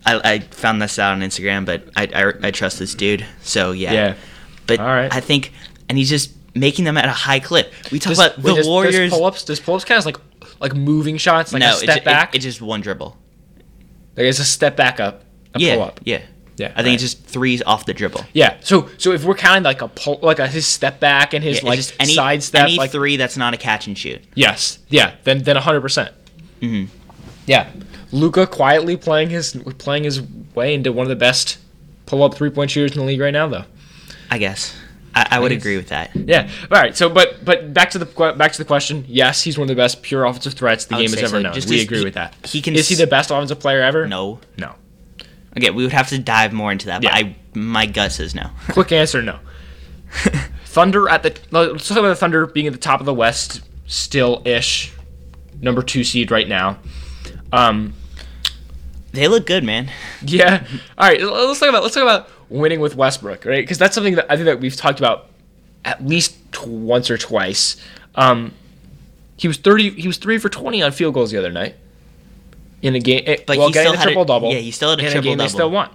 I, 0.05 0.21
I 0.35 0.39
found 0.51 0.83
this 0.83 0.99
out 0.99 1.13
on 1.13 1.21
Instagram, 1.21 1.65
but 1.65 1.89
I, 1.97 2.07
I, 2.15 2.49
I 2.49 2.51
trust 2.51 2.79
this 2.79 2.95
dude. 2.95 3.25
So 3.43 3.73
yeah. 3.73 3.93
Yeah. 3.93 4.15
But 4.67 4.81
All 4.81 4.87
right. 4.87 5.13
I 5.13 5.21
think, 5.21 5.53
and 5.89 5.99
he's 5.99 6.09
just 6.09 6.33
making 6.55 6.85
them 6.85 6.97
at 6.97 7.07
a 7.07 7.11
high 7.11 7.41
clip. 7.41 7.73
We 7.91 7.99
talk 7.99 8.11
Does- 8.11 8.19
about 8.19 8.39
wait, 8.39 8.51
the 8.53 8.57
does- 8.57 8.67
Warriors. 8.69 8.95
Does 8.95 9.11
pull 9.11 9.25
ups? 9.25 9.45
Does 9.45 9.61
pull 9.61 9.75
ups 9.75 9.85
kind 9.85 9.99
of 9.99 10.07
like 10.07 10.17
like 10.61 10.75
moving 10.75 11.17
shots, 11.17 11.53
like 11.53 11.61
no, 11.61 11.71
a 11.71 11.77
step 11.77 11.99
it's, 11.99 12.05
back? 12.05 12.35
It, 12.35 12.39
it's 12.39 12.45
just 12.45 12.63
one 12.63 12.81
dribble. 12.81 13.17
like 14.17 14.27
it's 14.27 14.39
a 14.39 14.45
step 14.45 14.77
back 14.77 15.01
up, 15.01 15.25
a 15.55 15.59
yeah, 15.59 15.75
pull 15.75 15.85
up. 15.85 16.01
yeah, 16.05 16.23
Yeah, 16.63 16.73
I 16.75 16.83
think 16.83 16.87
right. 16.87 16.95
it's 16.95 17.03
just 17.03 17.25
threes 17.25 17.63
off 17.63 17.87
the 17.87 17.93
dribble. 17.95 18.25
Yeah. 18.33 18.57
So 18.61 18.89
so 18.99 19.13
if 19.13 19.25
we're 19.25 19.35
counting 19.35 19.65
like 19.65 19.83
a 19.83 19.89
pull, 19.89 20.19
like 20.23 20.39
a 20.39 20.47
his 20.47 20.67
step 20.67 21.01
back 21.01 21.35
and 21.35 21.43
his 21.45 21.63
Yeah, 21.63 21.69
like 21.69 21.77
just 21.77 21.95
any 22.01 22.15
side 22.15 22.43
step, 22.43 22.63
any 22.65 22.77
like 22.77 22.91
three 22.91 23.17
that's 23.17 23.37
not 23.37 23.55
a 23.55 23.57
catch 23.57 23.87
and 23.87 23.97
shoot. 23.99 24.23
Yes. 24.35 24.79
Yeah. 24.89 25.15
Then 25.25 25.43
then 25.43 25.57
hundred 25.57 25.81
percent. 25.81 26.13
Mm-hmm. 26.61 26.95
Yeah. 27.47 27.71
Luka 28.13 28.47
quietly 28.47 28.97
playing 28.97 29.31
his 29.31 29.57
playing 29.79 30.05
his 30.05 30.23
way 30.55 30.75
into 30.75 30.93
one 30.93 31.05
of 31.05 31.09
the 31.09 31.17
best 31.17 31.59
pull 32.07 32.23
up 32.23 32.35
three 32.35 32.51
point 32.51 32.71
shooters 32.71 32.93
in 32.93 32.99
the 33.01 33.05
league 33.07 33.21
right 33.21 33.33
now, 33.33 33.49
though. 33.49 33.65
I 34.31 34.39
guess 34.39 34.75
I, 35.15 35.27
I 35.33 35.41
would 35.41 35.53
agree 35.53 35.77
with 35.77 35.89
that. 35.89 36.15
Yeah. 36.15 36.49
All 36.71 36.81
right. 36.81 36.97
So, 36.97 37.09
but 37.09 37.45
but 37.45 37.75
back 37.75 37.91
to 37.91 37.99
the 37.99 38.35
back 38.37 38.53
to 38.53 38.59
the 38.59 38.65
question. 38.65 39.05
Yes, 39.09 39.43
he's 39.43 39.59
one 39.59 39.65
of 39.65 39.69
the 39.69 39.81
best 39.81 40.03
pure 40.03 40.25
offensive 40.25 40.55
threats 40.55 40.85
the 40.87 40.97
game 40.97 41.11
has 41.11 41.19
ever 41.19 41.27
so. 41.29 41.41
known. 41.41 41.55
Just 41.55 41.69
we 41.69 41.77
his- 41.77 41.85
agree 41.85 41.99
he- 41.99 42.05
with 42.05 42.15
that. 42.15 42.35
he 42.47 42.63
can 42.63 42.75
Is 42.75 42.89
he 42.89 42.95
the 42.95 43.07
best 43.07 43.31
offensive 43.31 43.61
player 43.61 43.81
ever? 43.83 44.07
No, 44.07 44.41
No. 44.57 44.75
Okay, 45.57 45.71
we 45.71 45.83
would 45.83 45.93
have 45.93 46.09
to 46.09 46.19
dive 46.19 46.53
more 46.53 46.73
into 46.73 46.87
that. 46.87 47.03
But 47.03 47.11
Yeah. 47.13 47.17
I 47.17 47.37
my 47.55 47.87
gut 47.87 48.13
says 48.13 48.35
no. 48.35 48.51
Quick 48.71 48.93
answer: 48.93 49.23
No. 49.23 49.39
Thunder 50.65 51.09
at 51.09 51.23
the 51.23 51.37
let's 51.51 51.89
talk 51.89 51.99
about 51.99 52.09
the 52.09 52.17
Thunder 52.17 52.47
being 52.47 52.67
at 52.67 52.73
the 52.73 52.79
top 52.79 53.01
of 53.01 53.07
the 53.07 53.15
West, 53.15 53.61
still 53.87 54.43
ish, 54.45 54.93
number 55.61 55.83
two 55.83 56.05
seed 56.05 56.31
right 56.31 56.49
now. 56.49 56.79
Um, 57.53 57.93
they 59.13 59.29
look 59.29 59.47
good, 59.47 59.65
man. 59.65 59.91
Yeah. 60.25 60.67
All 60.97 61.09
right. 61.09 61.21
Let's 61.21 61.61
talk 61.61 61.69
about 61.69 61.83
let's 61.83 61.95
talk 61.95 62.03
about 62.03 62.29
winning 62.49 62.81
with 62.81 62.97
Westbrook, 62.97 63.45
right? 63.45 63.63
Because 63.63 63.79
that's 63.79 63.95
something 63.95 64.15
that 64.15 64.27
I 64.31 64.37
think 64.37 64.47
that 64.47 64.61
we've 64.61 64.77
talked 64.77 64.99
about 64.99 65.29
at 65.85 66.05
least 66.07 66.37
t- 66.53 66.69
once 66.69 67.11
or 67.11 67.19
twice. 67.19 67.77
Um, 68.15 68.53
he 69.37 69.49
was 69.49 69.59
thirty. 69.59 69.91
He 69.91 70.07
was 70.07 70.17
three 70.17 70.39
for 70.39 70.49
twenty 70.49 70.83
on 70.83 70.93
field 70.93 71.15
goals 71.15 71.31
the 71.31 71.39
other 71.39 71.53
night 71.53 71.77
in 72.83 72.95
a 72.95 72.99
game. 73.01 73.23
eh, 73.27 73.37
But 73.47 73.57
while 73.59 73.69
he 73.69 73.73
getting 73.73 73.89
still 73.89 73.95
a 73.95 73.97
had 73.99 74.05
triple 74.05 74.25
double. 74.25 74.53
yeah, 74.53 74.59
he 74.59 74.71
still 74.71 74.91
had 74.91 74.99
a 74.99 75.03
triple 75.03 75.23
game 75.23 75.39
They 75.39 75.49
still 75.49 75.71
won. 75.71 75.89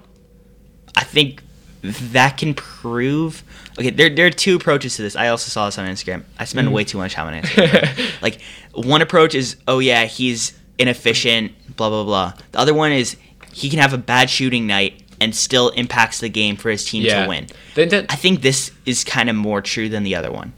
I 0.96 1.04
think 1.04 1.44
that 1.84 2.38
can 2.38 2.54
prove. 2.54 3.44
Okay, 3.78 3.92
there, 3.92 4.10
there 4.10 4.26
are 4.26 4.32
two 4.32 4.56
approaches 4.56 4.96
to 4.96 5.04
this. 5.04 5.16
I 5.16 5.28
also 5.28 5.50
saw 5.50 5.66
this 5.68 5.78
on 5.78 5.88
Instagram. 5.88 6.24
I 6.40 6.44
Mm. 6.44 6.48
spend 6.48 6.74
way 6.74 6.84
too 6.84 6.98
much 6.98 7.14
time 7.14 7.28
on 7.34 7.42
Instagram. 7.42 8.22
like, 8.22 8.40
one 8.74 9.02
approach 9.02 9.36
is, 9.36 9.58
oh 9.68 9.80
yeah, 9.80 10.06
he's 10.06 10.58
inefficient, 10.80 11.52
blah 11.76 11.90
blah 11.90 12.04
blah. 12.04 12.34
The 12.52 12.60
other 12.60 12.74
one 12.74 12.92
is 12.92 13.16
he 13.54 13.70
can 13.70 13.80
have 13.80 13.94
a 13.94 13.98
bad 13.98 14.30
shooting 14.30 14.66
night 14.68 15.04
and 15.20 15.36
still 15.36 15.70
impacts 15.70 16.20
the 16.20 16.30
game 16.30 16.56
for 16.56 16.70
his 16.70 16.86
team 16.86 17.04
Yeah. 17.04 17.24
to 17.24 17.30
win. 17.30 17.48
Then, 17.76 18.06
I 18.10 18.16
think 18.16 18.42
this 18.42 18.72
is 18.86 19.04
kind 19.04 19.30
of 19.30 19.36
more 19.36 19.62
true 19.62 19.90
than 19.90 20.04
the 20.04 20.16
other 20.16 20.32
one. 20.32 20.54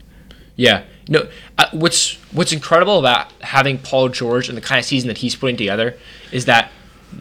Yeah. 0.60 0.84
No. 1.08 1.28
Uh, 1.56 1.66
what's 1.72 2.16
What's 2.32 2.52
incredible 2.52 2.98
about 2.98 3.32
having 3.40 3.78
Paul 3.78 4.10
George 4.10 4.48
and 4.48 4.56
the 4.56 4.62
kind 4.62 4.78
of 4.78 4.84
season 4.84 5.08
that 5.08 5.18
he's 5.18 5.34
putting 5.34 5.56
together 5.56 5.96
is 6.30 6.44
that 6.44 6.70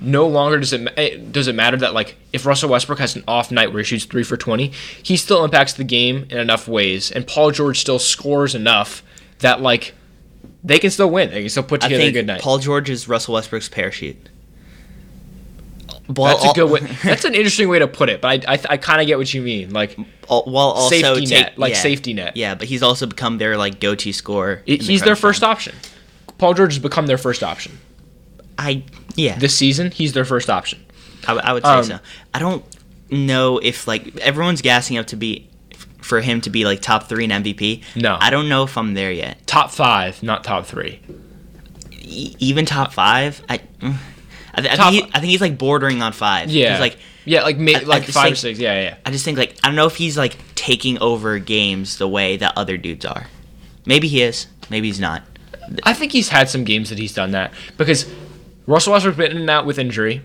no 0.01 0.27
longer 0.27 0.59
does 0.59 0.71
it 0.71 0.87
eh, 0.97 1.17
does 1.31 1.47
it 1.47 1.55
matter 1.55 1.77
that 1.77 1.93
like 1.93 2.15
if 2.31 2.45
Russell 2.45 2.69
Westbrook 2.69 2.99
has 2.99 3.15
an 3.15 3.23
off 3.27 3.49
night 3.49 3.73
where 3.73 3.79
he 3.79 3.85
shoots 3.85 4.05
three 4.05 4.23
for 4.23 4.37
twenty, 4.37 4.71
he 5.01 5.17
still 5.17 5.43
impacts 5.43 5.73
the 5.73 5.83
game 5.83 6.27
in 6.29 6.37
enough 6.37 6.67
ways, 6.67 7.11
and 7.11 7.25
Paul 7.25 7.51
George 7.51 7.79
still 7.79 7.97
scores 7.97 8.53
enough 8.53 9.01
that 9.39 9.61
like 9.61 9.95
they 10.63 10.77
can 10.77 10.91
still 10.91 11.09
win. 11.09 11.31
They 11.31 11.39
can 11.39 11.49
still 11.49 11.63
put 11.63 11.81
together 11.81 12.03
a 12.03 12.11
good 12.11 12.27
night. 12.27 12.41
Paul 12.41 12.59
George 12.59 12.89
is 12.89 13.07
Russell 13.07 13.35
Westbrook's 13.35 13.69
parachute. 13.69 14.29
Well, 16.09 16.35
that's 16.37 16.51
a 16.51 16.53
good 16.55 16.71
way. 16.71 16.79
That's 17.03 17.23
an 17.23 17.35
interesting 17.35 17.69
way 17.69 17.77
to 17.79 17.87
put 17.87 18.09
it, 18.09 18.19
but 18.19 18.45
I 18.47 18.53
I, 18.55 18.59
I 18.71 18.77
kind 18.77 18.99
of 18.99 19.05
get 19.05 19.17
what 19.19 19.31
you 19.31 19.43
mean. 19.43 19.69
Like 19.71 19.95
while 20.27 20.55
also 20.57 20.89
Safety 20.95 21.25
take- 21.27 21.39
net, 21.45 21.57
like 21.59 21.73
yeah. 21.73 21.79
safety 21.79 22.13
net. 22.15 22.35
Yeah, 22.35 22.55
but 22.55 22.67
he's 22.67 22.81
also 22.81 23.05
become 23.05 23.37
their 23.37 23.57
like 23.57 23.79
go-to 23.79 24.11
scorer. 24.11 24.63
it, 24.65 24.79
in 24.81 24.85
the 24.87 24.91
he's 24.93 25.01
their 25.03 25.15
first 25.15 25.41
time. 25.41 25.51
option. 25.51 25.75
Paul 26.39 26.55
George 26.55 26.73
has 26.73 26.79
become 26.81 27.05
their 27.05 27.17
first 27.19 27.43
option 27.43 27.77
I 28.57 28.83
yeah, 29.15 29.37
this 29.37 29.55
season. 29.55 29.91
He's 29.91 30.13
their 30.13 30.25
first 30.25 30.49
option. 30.49 30.83
I, 31.27 31.33
would- 31.33 31.43
I 31.43 31.53
would 31.53 31.63
say 31.63 31.69
um, 31.69 31.83
so. 31.83 31.99
I 32.33 32.39
don't 32.39 32.65
know 33.11 33.59
if 33.59 33.87
like 33.87 34.17
everyone's 34.17 34.61
gassing 34.63 34.97
up 34.97 35.05
to 35.07 35.15
be 35.15 35.47
for 36.01 36.21
him 36.21 36.41
to 36.41 36.49
be 36.49 36.65
like 36.65 36.81
top 36.81 37.07
three 37.07 37.25
in 37.25 37.29
MVP. 37.29 37.83
No. 37.95 38.17
I 38.19 38.31
don't 38.31 38.49
know 38.49 38.63
if 38.63 38.77
I'm 38.77 38.95
there 38.95 39.11
yet. 39.11 39.45
Top 39.45 39.69
five, 39.69 40.23
not 40.23 40.43
top 40.43 40.65
three. 40.65 41.01
E- 42.01 42.35
even 42.39 42.65
top 42.65 42.93
five, 42.93 43.43
I. 43.47 43.59
I, 44.59 44.61
th- 44.61 44.73
I 44.73 44.75
Top- 44.77 44.91
think 44.93 45.05
he, 45.05 45.11
I 45.13 45.19
think 45.19 45.31
he's 45.31 45.41
like 45.41 45.57
bordering 45.57 46.01
on 46.01 46.13
five. 46.13 46.49
Yeah, 46.49 46.79
like 46.79 46.97
yeah, 47.25 47.43
like 47.43 47.57
ma- 47.57 47.71
I- 47.71 47.81
I 47.81 47.83
like 47.83 48.05
just 48.05 48.15
five 48.17 48.25
or 48.25 48.35
think- 48.35 48.37
six. 48.37 48.59
Yeah, 48.59 48.81
yeah. 48.81 48.95
I 49.05 49.11
just 49.11 49.25
think 49.25 49.37
like 49.37 49.55
I 49.63 49.67
don't 49.67 49.75
know 49.75 49.87
if 49.87 49.95
he's 49.95 50.17
like 50.17 50.37
taking 50.55 50.97
over 50.99 51.39
games 51.39 51.97
the 51.97 52.07
way 52.07 52.37
that 52.37 52.53
other 52.57 52.77
dudes 52.77 53.05
are. 53.05 53.27
Maybe 53.85 54.07
he 54.07 54.21
is. 54.21 54.47
Maybe 54.69 54.87
he's 54.87 54.99
not. 54.99 55.23
I 55.83 55.93
think 55.93 56.11
he's 56.11 56.29
had 56.29 56.49
some 56.49 56.63
games 56.63 56.89
that 56.89 56.97
he's 56.99 57.13
done 57.13 57.31
that 57.31 57.51
because 57.77 58.11
Russell 58.67 58.93
Westbrook's 58.93 59.17
been 59.17 59.31
in 59.31 59.37
and 59.37 59.49
out 59.49 59.65
with 59.65 59.77
injury, 59.79 60.21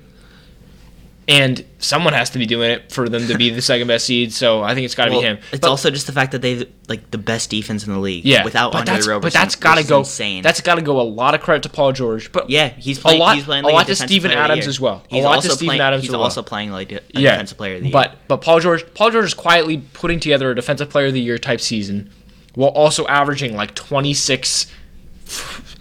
and 1.26 1.64
someone 1.78 2.12
has 2.12 2.30
to 2.30 2.38
be 2.38 2.44
doing 2.46 2.70
it 2.70 2.92
for 2.92 3.08
them 3.08 3.26
to 3.28 3.38
be 3.38 3.48
the 3.50 3.62
second 3.62 3.88
best 3.88 4.04
seed. 4.06 4.32
So 4.32 4.62
I 4.62 4.74
think 4.74 4.84
it's 4.84 4.94
got 4.94 5.06
to 5.06 5.10
Well, 5.12 5.20
be 5.20 5.26
him. 5.26 5.38
It's 5.52 5.60
But- 5.60 5.70
also 5.70 5.90
just 5.90 6.06
the 6.06 6.12
fact 6.12 6.32
that 6.32 6.42
they've 6.42 6.66
like 6.88 7.10
the 7.10 7.16
best 7.18 7.48
defense 7.48 7.86
in 7.86 7.92
the 7.92 7.98
league. 7.98 8.24
yeah, 8.26 8.44
Without 8.44 8.72
but 8.72 8.80
Andre 8.80 8.94
that's, 8.94 9.06
Roberson, 9.06 9.26
but 9.26 9.32
that's 9.32 9.54
got 9.56 9.76
to 9.78 9.84
go. 9.84 10.00
insane. 10.00 10.42
That's 10.42 10.60
got 10.60 10.74
to 10.74 10.82
go 10.82 11.00
a 11.00 11.02
lot 11.02 11.34
of 11.34 11.40
credit 11.40 11.62
to 11.62 11.68
Paul 11.70 11.92
George. 11.92 12.30
But 12.30 12.50
yeah. 12.50 12.68
He's 12.76 13.02
a 13.04 13.16
lot, 13.16 13.36
he's 13.36 13.44
playing 13.44 13.64
a 13.64 13.68
lot 13.68 13.80
to 13.86 13.92
defensive 13.92 14.08
Steven 14.08 14.30
player 14.32 14.42
of 14.42 14.48
the 14.48 14.52
Adams 14.52 14.66
as 14.66 14.80
well. 14.80 15.02
He's 15.08 15.22
a 15.22 15.26
lot 15.26 15.36
also 15.36 15.48
to 15.48 15.54
Steven 15.54 15.68
playing, 15.70 15.80
Adams 15.80 16.02
He's 16.02 16.10
as 16.10 16.12
well. 16.16 16.22
also 16.24 16.42
playing 16.42 16.70
like 16.72 16.92
a 16.92 17.00
yeah, 17.14 17.30
defensive 17.32 17.56
player 17.56 17.76
of 17.76 17.80
the 17.80 17.86
year. 17.88 17.92
But 17.92 18.16
but 18.28 18.38
Paul 18.42 18.60
George, 18.60 18.84
Paul 18.94 19.10
George 19.10 19.24
is 19.26 19.34
quietly 19.34 19.78
putting 19.94 20.20
together 20.20 20.50
a 20.50 20.54
defensive 20.54 20.90
player 20.90 21.06
of 21.06 21.14
the 21.14 21.20
year 21.22 21.38
type 21.38 21.60
season, 21.62 22.10
while 22.54 22.70
also 22.70 23.06
averaging 23.06 23.56
like 23.56 23.74
twenty 23.74 24.12
six. 24.12 24.66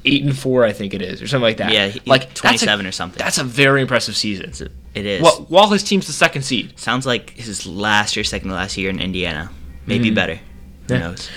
Eight 0.05 0.23
and 0.23 0.37
four, 0.37 0.63
I 0.65 0.71
think 0.73 0.93
it 0.93 1.01
is, 1.01 1.21
or 1.21 1.27
something 1.27 1.43
like 1.43 1.57
that. 1.57 1.71
Yeah, 1.71 1.91
like 2.05 2.27
that's 2.29 2.39
a- 2.39 2.43
27 2.43 2.85
or 2.85 2.91
something. 2.91 3.17
That's 3.19 3.37
a 3.37 3.43
very 3.43 3.81
impressive 3.81 4.15
season. 4.17 4.51
It 4.93 5.05
is. 5.05 5.21
Well, 5.21 5.45
while 5.49 5.69
his 5.69 5.83
team's 5.83 6.07
the 6.07 6.13
second 6.13 6.43
seed. 6.43 6.77
Sounds 6.79 7.05
like 7.05 7.31
his 7.31 7.65
last 7.65 8.15
year, 8.15 8.23
second 8.23 8.49
to 8.49 8.55
last 8.55 8.77
year 8.77 8.89
in 8.89 8.99
Indiana. 8.99 9.49
Maybe 9.85 10.11
better. 10.11 10.39
Who 10.87 10.93
Yeah. 10.93 10.99
knows? 10.99 11.29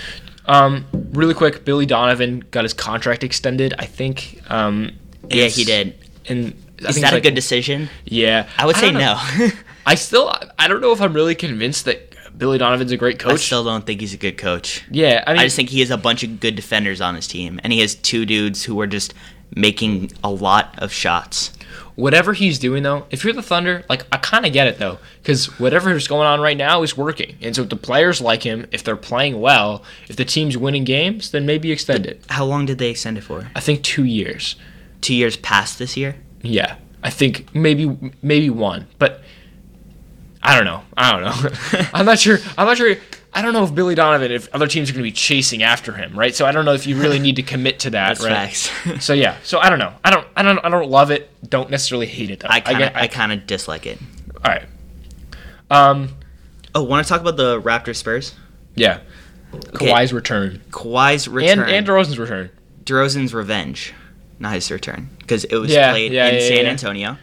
Um, 0.45 0.85
really 1.11 1.33
quick, 1.33 1.65
Billy 1.65 1.85
Donovan 1.85 2.43
got 2.51 2.63
his 2.63 2.73
contract 2.73 3.23
extended. 3.23 3.73
I 3.79 3.85
think. 3.85 4.41
Um, 4.49 4.91
Yeah, 5.29 5.47
he 5.47 5.63
did. 5.65 5.95
And 6.29 6.53
I 6.85 6.89
Is 6.89 7.01
that 7.01 7.11
a 7.11 7.15
like- 7.15 7.23
good 7.23 7.35
decision? 7.35 7.89
Yeah, 8.05 8.47
I 8.57 8.65
would 8.65 8.75
say 8.77 8.91
no. 8.91 9.19
I 9.85 9.95
still, 9.95 10.33
I 10.59 10.67
don't 10.67 10.79
know 10.81 10.91
if 10.91 11.01
I'm 11.01 11.13
really 11.13 11.35
convinced 11.35 11.85
that 11.85 12.13
Billy 12.37 12.57
Donovan's 12.57 12.91
a 12.91 12.97
great 12.97 13.19
coach. 13.19 13.33
I 13.33 13.35
still 13.37 13.63
don't 13.63 13.85
think 13.85 13.99
he's 14.01 14.13
a 14.13 14.17
good 14.17 14.37
coach. 14.37 14.83
yeah, 14.91 15.23
I 15.25 15.31
mean, 15.33 15.39
I 15.41 15.43
just 15.45 15.55
think 15.55 15.69
he 15.69 15.79
has 15.79 15.89
a 15.89 15.97
bunch 15.97 16.23
of 16.23 16.39
good 16.39 16.55
defenders 16.55 17.01
on 17.01 17.15
his 17.15 17.27
team, 17.27 17.59
and 17.63 17.73
he 17.73 17.79
has 17.79 17.95
two 17.95 18.25
dudes 18.25 18.63
who 18.63 18.79
are 18.79 18.87
just 18.87 19.13
making 19.55 20.11
a 20.23 20.29
lot 20.29 20.75
of 20.77 20.91
shots. 20.93 21.51
Whatever 21.97 22.31
he's 22.31 22.59
doing 22.59 22.83
though, 22.83 23.05
if 23.09 23.23
you're 23.25 23.33
the 23.33 23.41
Thunder, 23.41 23.83
like 23.89 24.05
I 24.11 24.17
kind 24.17 24.45
of 24.45 24.53
get 24.53 24.67
it 24.67 24.77
though, 24.77 24.99
because 25.21 25.59
whatever 25.59 25.91
is 25.91 26.07
going 26.07 26.27
on 26.27 26.39
right 26.39 26.55
now 26.55 26.83
is 26.83 26.95
working, 26.95 27.35
and 27.41 27.53
so 27.53 27.63
if 27.63 27.69
the 27.69 27.75
players 27.75 28.21
like 28.21 28.43
him, 28.43 28.65
if 28.71 28.83
they're 28.83 28.95
playing 28.95 29.41
well, 29.41 29.83
if 30.07 30.15
the 30.15 30.23
team's 30.23 30.55
winning 30.57 30.85
games, 30.85 31.31
then 31.31 31.45
maybe 31.45 31.71
extend 31.71 32.05
it. 32.05 32.23
How 32.29 32.45
long 32.45 32.65
did 32.65 32.77
they 32.77 32.91
extend 32.91 33.17
it 33.17 33.21
for? 33.21 33.49
I 33.53 33.59
think 33.59 33.81
two 33.83 34.05
years. 34.05 34.55
Two 35.01 35.13
years 35.13 35.35
past 35.37 35.77
this 35.79 35.97
year? 35.97 36.15
Yeah, 36.41 36.77
I 37.03 37.09
think 37.09 37.53
maybe 37.53 37.97
maybe 38.21 38.49
one, 38.49 38.87
but 38.99 39.21
I 40.41 40.55
don't 40.55 40.65
know. 40.65 40.83
I 40.95 41.11
don't 41.11 41.21
know. 41.21 41.87
I'm 41.93 42.05
not 42.05 42.19
sure. 42.19 42.37
I'm 42.57 42.67
not 42.67 42.77
sure. 42.77 42.95
I 43.37 43.41
don't 43.43 43.53
know 43.53 43.63
if 43.63 43.75
Billy 43.75 43.93
Donovan, 43.93 44.31
if 44.31 44.53
other 44.55 44.65
teams 44.65 44.89
are 44.89 44.93
going 44.93 45.03
to 45.03 45.07
be 45.07 45.11
chasing 45.11 45.61
after 45.61 45.93
him, 45.93 46.17
right? 46.17 46.33
So 46.33 46.47
I 46.47 46.51
don't 46.51 46.65
know 46.65 46.73
if 46.73 46.87
you 46.87 46.99
really 46.99 47.19
need 47.19 47.35
to 47.35 47.43
commit 47.43 47.81
to 47.81 47.91
that, 47.91 48.17
That's 48.17 48.23
right? 48.23 48.31
facts. 48.33 48.71
So 49.05 49.13
yeah. 49.13 49.37
So 49.43 49.59
I 49.59 49.69
don't 49.69 49.77
know. 49.77 49.93
I 50.03 50.09
don't. 50.09 50.27
I 50.35 50.41
don't. 50.41 50.57
I 50.65 50.69
don't 50.69 50.89
love 50.89 51.11
it. 51.11 51.29
Don't 51.47 51.69
necessarily 51.69 52.07
hate 52.07 52.31
it 52.31 52.39
though. 52.39 52.47
I 52.49 52.61
kind 52.61 52.81
of, 52.81 52.93
get- 52.93 52.95
I, 52.95 53.07
kind 53.07 53.31
of 53.31 53.45
dislike 53.45 53.85
it. 53.85 53.99
all 54.43 54.51
right. 54.51 54.65
Um. 55.69 56.15
Oh, 56.73 56.81
want 56.83 57.05
to 57.05 57.09
talk 57.09 57.21
about 57.21 57.37
the 57.37 57.61
Raptors 57.61 57.97
Spurs? 57.97 58.33
Yeah. 58.75 59.01
Okay. 59.53 59.87
Kawhi's 59.87 60.11
return 60.13 60.61
Kawhi's 60.71 61.27
return, 61.27 61.59
and 61.59 61.69
and 61.69 61.87
DeRozan's 61.87 62.19
return. 62.19 62.49
DeRozan's 62.85 63.33
revenge, 63.33 63.93
not 64.39 64.53
his 64.53 64.69
return, 64.71 65.09
because 65.19 65.43
it 65.45 65.55
was 65.57 65.71
Yeah, 65.71 65.91
played 65.91 66.11
yeah, 66.11 66.27
in 66.29 66.35
yeah, 66.35 66.47
San. 66.47 66.65
Antonio. 66.65 67.17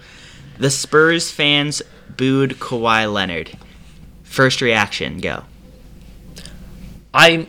The 0.59 0.71
Spurs 0.71 1.31
fans 1.31 1.83
booed 2.17 2.59
Kawhi 2.61 3.13
Leonard. 3.13 3.57
First 4.23 4.61
reaction, 4.61 5.19
go. 5.19 5.45
I 7.15 7.47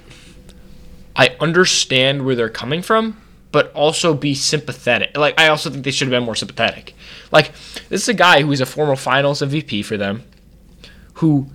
I 1.15 1.36
understand 1.39 2.23
where 2.25 2.36
they're 2.36 2.49
coming 2.49 2.82
from, 2.82 3.19
but 3.51 3.71
also 3.73 4.13
be 4.13 4.34
sympathetic. 4.36 5.17
Like 5.17 5.39
I 5.39 5.47
also 5.49 5.69
think 5.69 5.84
they 5.84 5.91
should 5.91 6.08
have 6.08 6.12
been 6.17 6.23
more 6.23 6.36
sympathetic. 6.36 6.93
Like 7.32 7.51
this 7.89 8.04
is 8.04 8.08
a 8.10 8.13
guy 8.13 8.41
who 8.43 8.51
is 8.51 8.62
a 8.62 8.65
former 8.65 8.95
Finals 8.95 9.41
MVP 9.41 9.84
for 9.84 9.97
them, 9.97 10.23
who 11.15 11.47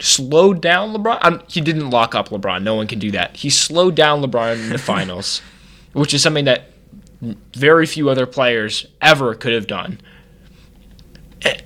slowed 0.00 0.60
down 0.60 0.92
LeBron. 0.94 1.50
He 1.50 1.60
didn't 1.60 1.90
lock 1.90 2.14
up 2.14 2.28
LeBron. 2.28 2.62
No 2.62 2.74
one 2.74 2.86
can 2.86 2.98
do 2.98 3.10
that. 3.12 3.36
He 3.36 3.50
slowed 3.50 3.94
down 3.94 4.22
LeBron 4.22 4.54
in 4.64 4.68
the 4.70 4.78
finals, 4.92 5.40
which 5.92 6.12
is 6.14 6.22
something 6.22 6.44
that 6.44 6.70
very 7.54 7.86
few 7.86 8.08
other 8.08 8.26
players 8.26 8.86
ever 9.00 9.34
could 9.34 9.52
have 9.52 9.66
done. 9.66 10.00
A- 11.44 11.60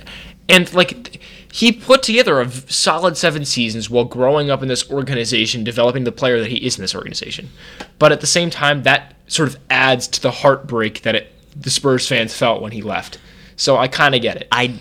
And 0.49 0.73
like 0.75 1.21
he 1.53 1.71
put 1.71 2.03
together 2.03 2.41
a 2.41 2.51
solid 2.51 3.19
seven 3.19 3.45
seasons 3.45 3.91
while 3.91 4.07
growing 4.07 4.51
up 4.51 4.63
in 4.63 4.69
this 4.69 4.91
organization, 4.91 5.63
developing 5.63 6.05
the 6.05 6.11
player 6.11 6.41
that 6.41 6.49
he 6.49 6.57
is 6.57 6.79
in 6.79 6.83
this 6.83 6.95
organization. 6.95 7.51
But 7.99 8.11
at 8.11 8.23
the 8.23 8.27
same 8.27 8.49
time, 8.49 8.85
that 8.85 9.15
sort 9.27 9.51
of 9.51 9.59
adds 9.69 10.09
to 10.09 10.23
the 10.23 10.31
heartbreak 10.31 11.03
that 11.03 11.15
it, 11.15 11.33
the 11.55 11.69
Spurs 11.69 12.09
fans 12.09 12.35
felt 12.35 12.63
when 12.63 12.73
he 12.73 12.81
left. 12.81 13.19
So 13.57 13.77
I 13.77 13.87
kind 13.87 14.15
of 14.15 14.23
get 14.23 14.39
it. 14.39 14.49
I, 14.51 14.81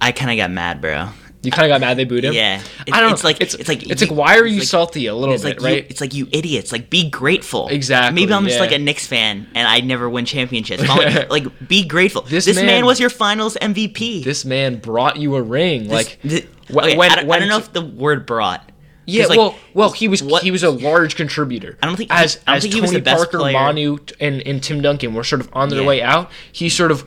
I 0.00 0.10
kind 0.10 0.32
of 0.32 0.36
got 0.36 0.50
mad, 0.50 0.80
bro. 0.80 1.10
You 1.44 1.50
kind 1.52 1.64
of 1.70 1.74
got 1.74 1.80
mad 1.80 1.96
they 1.96 2.04
booed 2.04 2.24
him. 2.24 2.32
Yeah, 2.34 2.62
I 2.92 3.00
don't 3.00 3.12
It's 3.12 3.22
know. 3.22 3.28
like 3.28 3.40
it's, 3.40 3.54
it's 3.54 3.68
like 3.68 3.88
it's 3.88 4.00
you- 4.02 4.08
like 4.08 4.16
why 4.16 4.38
are 4.38 4.46
you 4.46 4.60
like- 4.60 4.68
salty 4.68 5.06
a 5.06 5.14
little 5.14 5.34
bit, 5.36 5.44
like 5.44 5.60
right? 5.62 5.76
you, 5.82 5.86
it's 5.90 6.00
like 6.00 6.14
you 6.14 6.28
idiots. 6.32 6.72
Like 6.72 6.90
be 6.90 7.08
grateful. 7.10 7.68
Exactly, 7.68 8.14
Maybe 8.20 8.32
I'm 8.32 8.44
just 8.46 8.60
like 8.60 8.72
a 8.72 8.78
Knicks 8.78 9.06
fan 9.06 9.46
and 9.54 9.68
I 9.68 9.80
never 9.80 10.08
win 10.08 10.24
championships. 10.24 10.86
Like, 10.88 11.30
like 11.30 11.68
be 11.68 11.84
grateful. 11.84 12.22
This 12.22 12.44
This, 12.46 12.56
man, 12.56 12.66
man- 12.66 12.84
was 12.86 12.98
your 13.00 13.10
Finals 13.10 13.56
MVP. 13.60 14.24
this 14.24 14.44
man 14.44 14.78
brought 14.78 15.16
you 15.16 15.36
a 15.36 15.42
ring. 15.42 15.88
like 15.88 16.18
Th- 16.22 16.46
wh- 16.72 16.76
okay, 16.78 16.96
when 16.96 17.10
I, 17.10 17.16
don't, 17.16 17.30
I 17.30 17.38
don't 17.38 17.48
know 17.48 17.58
if 17.58 17.72
the 17.72 17.82
word 17.84 18.26
brought. 18.26 18.70
Yeah, 19.06 19.26
like, 19.26 19.36
well, 19.36 19.54
well, 19.74 19.90
he 19.92 20.08
was 20.08 20.22
what- 20.22 20.42
he 20.44 20.50
was 20.50 20.62
a 20.62 20.70
large 20.70 21.14
contributor. 21.14 21.76
I 21.82 21.86
don't 21.86 21.96
think- 21.96 22.10
as 22.10 22.38
I 22.46 22.52
don't 22.52 22.56
as 22.56 22.62
think 22.62 22.72
Tony 22.72 22.74
he 22.74 22.80
was 22.80 22.92
the 22.92 23.00
best 23.00 23.24
Parker, 23.24 23.38
player. 23.38 23.52
Manu, 23.52 23.98
and, 24.18 24.40
and 24.46 24.62
Tim 24.62 24.80
Duncan 24.80 25.12
were 25.12 25.24
sort 25.24 25.42
of 25.42 25.50
on 25.52 25.68
their 25.68 25.82
Yeah. 25.82 25.86
way 25.86 26.00
out. 26.02 26.30
He 26.52 26.70
sort 26.70 26.90
of 26.90 27.04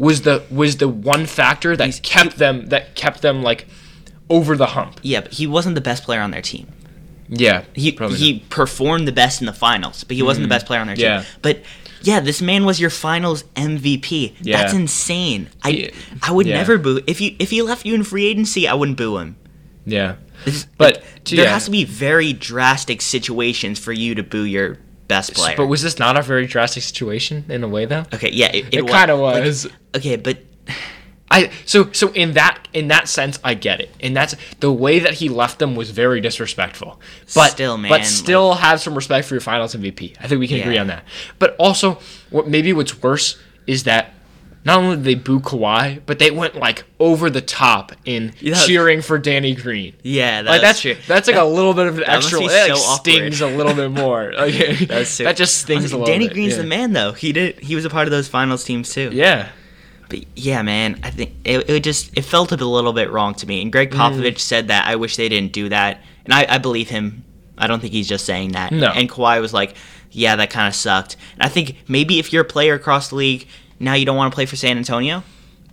was 0.00 0.22
the 0.22 0.42
was 0.50 0.78
the 0.78 0.88
one 0.88 1.26
factor 1.26 1.76
that 1.76 1.84
He's- 1.84 2.00
kept 2.02 2.38
them 2.38 2.66
that 2.70 2.94
kept 2.96 3.20
them 3.22 3.42
like 3.42 3.66
over 4.30 4.56
the 4.56 4.66
hump. 4.66 4.98
Yeah, 5.02 5.20
but 5.20 5.32
he 5.34 5.46
wasn't 5.46 5.74
the 5.74 5.80
best 5.82 6.04
player 6.04 6.20
on 6.22 6.30
their 6.30 6.42
team. 6.42 6.66
Yeah, 7.28 7.62
He 7.74 7.90
he 8.16 8.40
performed 8.48 9.06
the 9.06 9.12
best 9.12 9.40
in 9.40 9.46
the 9.46 9.52
finals, 9.52 10.02
but 10.02 10.16
he 10.16 10.22
wasn't 10.22 10.44
the 10.44 10.46
mm-hmm. 10.46 10.56
best 10.56 10.66
player 10.66 10.80
on 10.80 10.86
their 10.88 10.96
Yeah. 10.96 11.18
team. 11.20 11.26
But 11.42 11.62
yeah, 12.02 12.18
this 12.20 12.40
man 12.40 12.64
was 12.64 12.80
your 12.80 12.90
finals 12.90 13.44
MVP. 13.54 14.34
Yeah. 14.42 14.56
That's 14.56 14.72
insane. 14.74 15.48
I 15.62 15.68
Yeah. 15.68 15.90
I 16.22 16.32
would 16.32 16.46
Yeah. 16.46 16.56
never 16.56 16.78
boo 16.78 17.00
if 17.06 17.20
you 17.20 17.36
if 17.38 17.50
he 17.50 17.60
left 17.62 17.84
you 17.86 17.94
in 17.94 18.02
free 18.02 18.26
agency, 18.26 18.66
I 18.66 18.74
wouldn't 18.74 18.96
boo 18.98 19.18
him. 19.18 19.36
yeah. 19.86 20.14
It's- 20.46 20.66
But, 20.78 20.94
like, 20.94 21.24
there 21.24 21.48
has 21.50 21.66
to 21.66 21.70
be 21.70 21.84
very 21.84 22.32
drastic 22.32 23.02
situations 23.02 23.78
for 23.78 23.92
you 23.92 24.14
to 24.14 24.22
boo 24.22 24.44
your 24.44 24.78
best 25.14 25.34
player. 25.34 25.56
But 25.56 25.66
was 25.66 25.82
this 25.82 25.98
not 25.98 26.16
a 26.16 26.22
very 26.22 26.46
drastic 26.46 26.82
situation 26.82 27.44
in 27.48 27.62
a 27.64 27.68
way 27.68 27.84
though? 27.86 28.04
okay, 28.14 28.30
yeah, 28.32 28.50
it, 28.52 28.66
It 28.72 28.82
wa- 28.84 28.90
kind 28.90 29.10
of 29.10 29.18
like, 29.20 29.44
was. 29.44 29.68
okay, 29.96 30.16
but 30.16 30.38
I 31.30 31.50
so 31.64 31.92
so 31.92 32.08
in 32.12 32.32
that 32.32 32.66
in 32.72 32.88
that 32.88 33.08
sense 33.08 33.38
I 33.44 33.54
get 33.54 33.80
it. 33.80 33.90
And 34.00 34.16
that's 34.16 34.34
the 34.58 34.72
way 34.72 34.98
that 34.98 35.14
he 35.14 35.28
left 35.28 35.58
them 35.60 35.76
was 35.76 35.90
very 35.90 36.20
disrespectful. 36.20 37.00
But 37.34 37.50
Still, 37.52 37.78
man, 37.78 37.88
but 37.88 38.04
still 38.04 38.54
have 38.54 38.80
some 38.80 38.94
respect 38.94 39.28
for 39.28 39.34
your 39.34 39.40
finals 39.40 39.74
MVP. 39.76 40.16
I 40.20 40.26
think 40.26 40.40
we 40.40 40.48
can 40.48 40.60
agree 40.60 40.78
on 40.78 40.88
that. 40.88 41.04
But 41.38 41.54
also 41.58 41.98
what 42.30 42.48
maybe 42.48 42.72
what's 42.72 43.00
worse 43.00 43.38
is 43.66 43.84
that 43.84 44.12
not 44.64 44.78
only 44.78 44.96
did 44.96 45.04
they 45.04 45.14
boo 45.14 45.40
Kawhi, 45.40 46.00
but 46.04 46.18
they 46.18 46.30
went 46.30 46.54
like 46.56 46.84
over 46.98 47.30
the 47.30 47.40
top 47.40 47.92
in 48.04 48.32
Yeah. 48.40 48.54
cheering 48.54 49.00
for 49.02 49.18
Danny 49.18 49.54
Green. 49.54 49.94
yeah, 50.02 50.42
Like 50.44 50.60
that's 50.60 50.80
true. 50.82 50.96
that's 51.08 51.28
like 51.28 51.36
a 51.36 51.44
little 51.44 51.72
bit 51.74 51.86
of 51.86 51.98
an 51.98 52.04
extra. 52.06 52.40
like 52.40 52.50
so 52.50 52.74
awkward. 52.74 53.00
stings 53.00 53.40
a 53.40 53.46
little 53.46 53.74
bit 53.74 53.90
more. 53.90 54.32
Like, 54.36 54.78
That's 54.88 55.18
that 55.18 55.36
just 55.36 55.58
stings 55.58 55.92
a 55.92 55.96
little 55.96 56.06
Danny 56.06 56.26
bit. 56.28 56.34
Green's 56.34 56.56
yeah. 56.56 56.62
the 56.62 56.68
man, 56.68 56.92
though. 56.92 57.12
He 57.12 57.32
did. 57.32 57.58
He 57.60 57.74
was 57.74 57.84
a 57.84 57.90
part 57.90 58.06
of 58.06 58.10
those 58.10 58.28
finals 58.28 58.64
teams 58.64 58.92
too. 58.92 59.10
Yeah. 59.12 59.48
But 60.08 60.24
yeah, 60.36 60.62
man, 60.62 60.98
I 61.04 61.10
think 61.10 61.32
it, 61.44 61.70
it 61.70 61.84
just 61.84 62.10
it 62.18 62.22
felt 62.22 62.50
a 62.52 62.56
little 62.56 62.92
bit 62.92 63.10
wrong 63.10 63.34
to 63.36 63.46
me. 63.46 63.62
And 63.62 63.70
Greg 63.72 63.90
Mm. 63.92 63.96
Popovich 63.98 64.38
said 64.40 64.68
that. 64.68 64.86
I 64.86 64.96
wish 64.96 65.16
they 65.16 65.28
didn't 65.28 65.52
do 65.52 65.68
that, 65.68 66.02
and 66.24 66.34
I, 66.34 66.46
I 66.48 66.58
believe 66.58 66.88
him. 66.90 67.24
I 67.56 67.66
don't 67.66 67.78
think 67.80 67.92
he's 67.92 68.08
just 68.08 68.24
saying 68.26 68.52
that. 68.52 68.72
No. 68.72 68.88
And 68.88 69.08
Kawhi 69.08 69.40
was 69.40 69.52
like, 69.54 69.74
"Yeah, 70.10 70.34
that 70.36 70.50
kind 70.50 70.66
of 70.66 70.74
sucked." 70.74 71.16
And 71.34 71.44
I 71.44 71.48
think 71.48 71.76
maybe 71.86 72.18
if 72.18 72.32
you're 72.32 72.42
a 72.42 72.46
player 72.46 72.74
across 72.74 73.10
the 73.10 73.14
league, 73.16 73.46
now 73.80 73.94
you 73.94 74.06
don't 74.06 74.16
want 74.16 74.32
to 74.32 74.34
play 74.34 74.46
for 74.46 74.56
San 74.56 74.76
Antonio. 74.76 75.24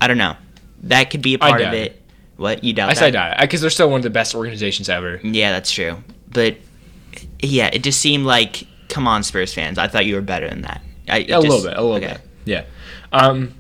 I 0.02 0.08
don't 0.08 0.18
know. 0.18 0.36
That 0.84 1.12
could 1.12 1.22
be 1.22 1.36
a 1.36 1.40
part 1.40 1.62
of 1.62 1.74
it. 1.74 2.02
What 2.38 2.64
you 2.64 2.74
doubt 2.74 2.92
I 2.92 2.94
that? 2.94 3.14
that 3.14 3.42
because 3.42 3.62
they're 3.62 3.70
still 3.70 3.90
one 3.90 4.00
of 4.00 4.04
the 4.04 4.10
best 4.12 4.36
organizations 4.36 4.90
ever. 4.90 5.20
Yeah, 5.24 5.52
that's 5.52 5.72
true. 5.72 5.98
But 6.30 6.58
yeah, 7.40 7.70
it 7.74 7.84
just 7.84 8.00
seemed 8.00 8.26
like, 8.26 8.66
come 8.90 9.08
on, 9.08 9.24
Spurs 9.24 9.54
fans. 9.54 9.78
I 9.78 9.88
thought 9.88 10.06
you 10.06 10.16
were 10.16 10.22
better 10.22 10.48
than 10.48 10.62
that. 10.62 10.82
I, 11.10 11.20
it 11.20 11.32
A 11.32 11.40
little 11.40 11.64
bit, 11.64 11.76
a 11.76 11.82
little 11.82 11.96
okay. 11.96 12.08
bit. 12.14 12.22
Yeah. 12.46 12.66
Um, 13.12 13.56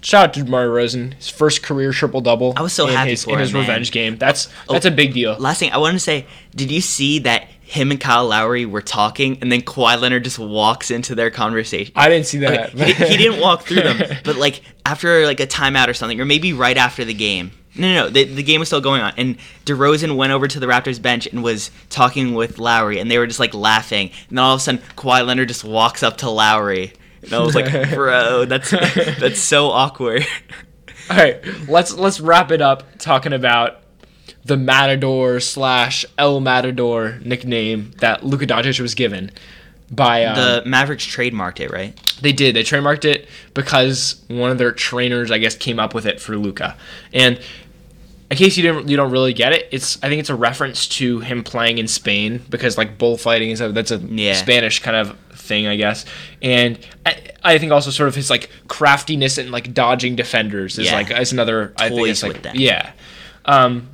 shout 0.00 0.28
out 0.28 0.34
to 0.34 0.44
DeMar 0.44 0.66
DeRozan, 0.66 1.14
his 1.14 1.28
first 1.28 1.62
career 1.62 1.92
triple 1.92 2.22
double. 2.22 2.54
I 2.56 2.62
was 2.62 2.72
so 2.72 2.88
in 2.88 2.94
happy 2.94 3.10
his, 3.10 3.24
for 3.24 3.30
in 3.30 3.36
him, 3.36 3.40
his 3.42 3.52
man. 3.52 3.62
revenge 3.62 3.92
game. 3.92 4.16
That's 4.16 4.48
that's 4.68 4.86
a 4.86 4.90
big 4.90 5.12
deal. 5.12 5.36
Last 5.38 5.58
thing 5.58 5.72
I 5.72 5.78
wanted 5.78 5.94
to 5.94 6.00
say, 6.00 6.26
did 6.54 6.70
you 6.70 6.80
see 6.80 7.18
that 7.20 7.48
him 7.74 7.90
and 7.90 8.00
Kyle 8.00 8.28
Lowry 8.28 8.66
were 8.66 8.80
talking, 8.80 9.38
and 9.40 9.50
then 9.50 9.60
Kawhi 9.60 10.00
Leonard 10.00 10.22
just 10.22 10.38
walks 10.38 10.92
into 10.92 11.16
their 11.16 11.30
conversation? 11.30 11.92
I 11.96 12.08
didn't 12.08 12.26
see 12.26 12.38
that. 12.38 12.72
Okay, 12.72 12.92
he, 12.92 13.04
he 13.06 13.16
didn't 13.16 13.40
walk 13.40 13.64
through 13.64 13.82
them, 13.82 14.18
but 14.24 14.36
like 14.36 14.62
after 14.86 15.26
like 15.26 15.40
a 15.40 15.46
timeout 15.46 15.88
or 15.88 15.94
something, 15.94 16.20
or 16.20 16.24
maybe 16.24 16.52
right 16.52 16.76
after 16.76 17.04
the 17.04 17.14
game. 17.14 17.50
No, 17.76 17.88
no, 17.92 18.04
no. 18.04 18.10
The, 18.10 18.24
the 18.24 18.44
game 18.44 18.60
was 18.60 18.68
still 18.68 18.80
going 18.80 19.02
on, 19.02 19.12
and 19.16 19.36
DeRozan 19.66 20.14
went 20.14 20.32
over 20.32 20.46
to 20.46 20.60
the 20.60 20.66
Raptors 20.66 21.02
bench 21.02 21.26
and 21.26 21.42
was 21.42 21.72
talking 21.90 22.34
with 22.34 22.60
Lowry, 22.60 23.00
and 23.00 23.10
they 23.10 23.18
were 23.18 23.26
just 23.26 23.40
like 23.40 23.52
laughing. 23.52 24.10
And 24.28 24.38
then 24.38 24.44
all 24.44 24.54
of 24.54 24.60
a 24.60 24.62
sudden, 24.62 24.80
Kawhi 24.96 25.26
Leonard 25.26 25.48
just 25.48 25.64
walks 25.64 26.04
up 26.04 26.18
to 26.18 26.30
Lowry, 26.30 26.92
and 27.22 27.32
I 27.32 27.40
was 27.40 27.56
like, 27.56 27.90
"Bro, 27.94 28.44
that's 28.44 28.70
that's 28.70 29.40
so 29.40 29.70
awkward." 29.70 30.24
All 31.10 31.16
right, 31.16 31.44
let's 31.68 31.92
let's 31.92 32.20
wrap 32.20 32.52
it 32.52 32.62
up 32.62 32.84
talking 32.98 33.32
about 33.32 33.80
the 34.44 34.56
Matador 34.56 35.40
slash 35.40 36.04
El 36.18 36.40
Matador 36.40 37.18
nickname 37.24 37.92
that 37.98 38.24
Luka 38.24 38.46
Doncic 38.46 38.78
was 38.80 38.94
given 38.94 39.30
by 39.90 40.24
um, 40.24 40.36
The 40.36 40.62
Mavericks 40.68 41.06
trademarked 41.06 41.60
it, 41.60 41.70
right? 41.70 41.94
They 42.20 42.32
did. 42.32 42.54
They 42.56 42.62
trademarked 42.62 43.04
it 43.04 43.28
because 43.54 44.22
one 44.28 44.50
of 44.50 44.58
their 44.58 44.72
trainers, 44.72 45.30
I 45.30 45.38
guess, 45.38 45.54
came 45.56 45.78
up 45.78 45.94
with 45.94 46.06
it 46.06 46.20
for 46.20 46.36
Luka. 46.36 46.76
And 47.12 47.40
in 48.30 48.36
case 48.36 48.56
you 48.56 48.62
didn't, 48.62 48.88
you 48.88 48.96
don't 48.96 49.12
really 49.12 49.32
get 49.34 49.52
it. 49.52 49.68
It's 49.70 50.02
I 50.02 50.08
think 50.08 50.20
it's 50.20 50.30
a 50.30 50.34
reference 50.34 50.88
to 50.88 51.20
him 51.20 51.44
playing 51.44 51.78
in 51.78 51.86
Spain 51.86 52.42
because 52.50 52.76
like 52.76 52.98
bullfighting 52.98 53.50
is 53.50 53.60
a, 53.60 53.70
that's 53.72 53.90
a 53.90 53.98
Yeah. 53.98 54.34
Spanish 54.34 54.80
kind 54.80 54.96
of 54.96 55.16
thing, 55.34 55.66
I 55.66 55.76
guess. 55.76 56.04
And 56.42 56.78
I, 57.06 57.16
I 57.44 57.58
think 57.58 57.70
also 57.72 57.90
sort 57.90 58.08
of 58.08 58.14
his 58.14 58.30
like 58.30 58.50
craftiness 58.68 59.38
and 59.38 59.50
like 59.50 59.72
dodging 59.74 60.16
defenders 60.16 60.78
is 60.78 60.86
Yeah. 60.86 60.94
like 60.94 61.10
is 61.10 61.32
another. 61.32 61.72
I 61.78 61.90
think 61.90 62.08
it's 62.08 62.22
like 62.22 62.44
yeah. 62.54 62.92
Um. 63.44 63.88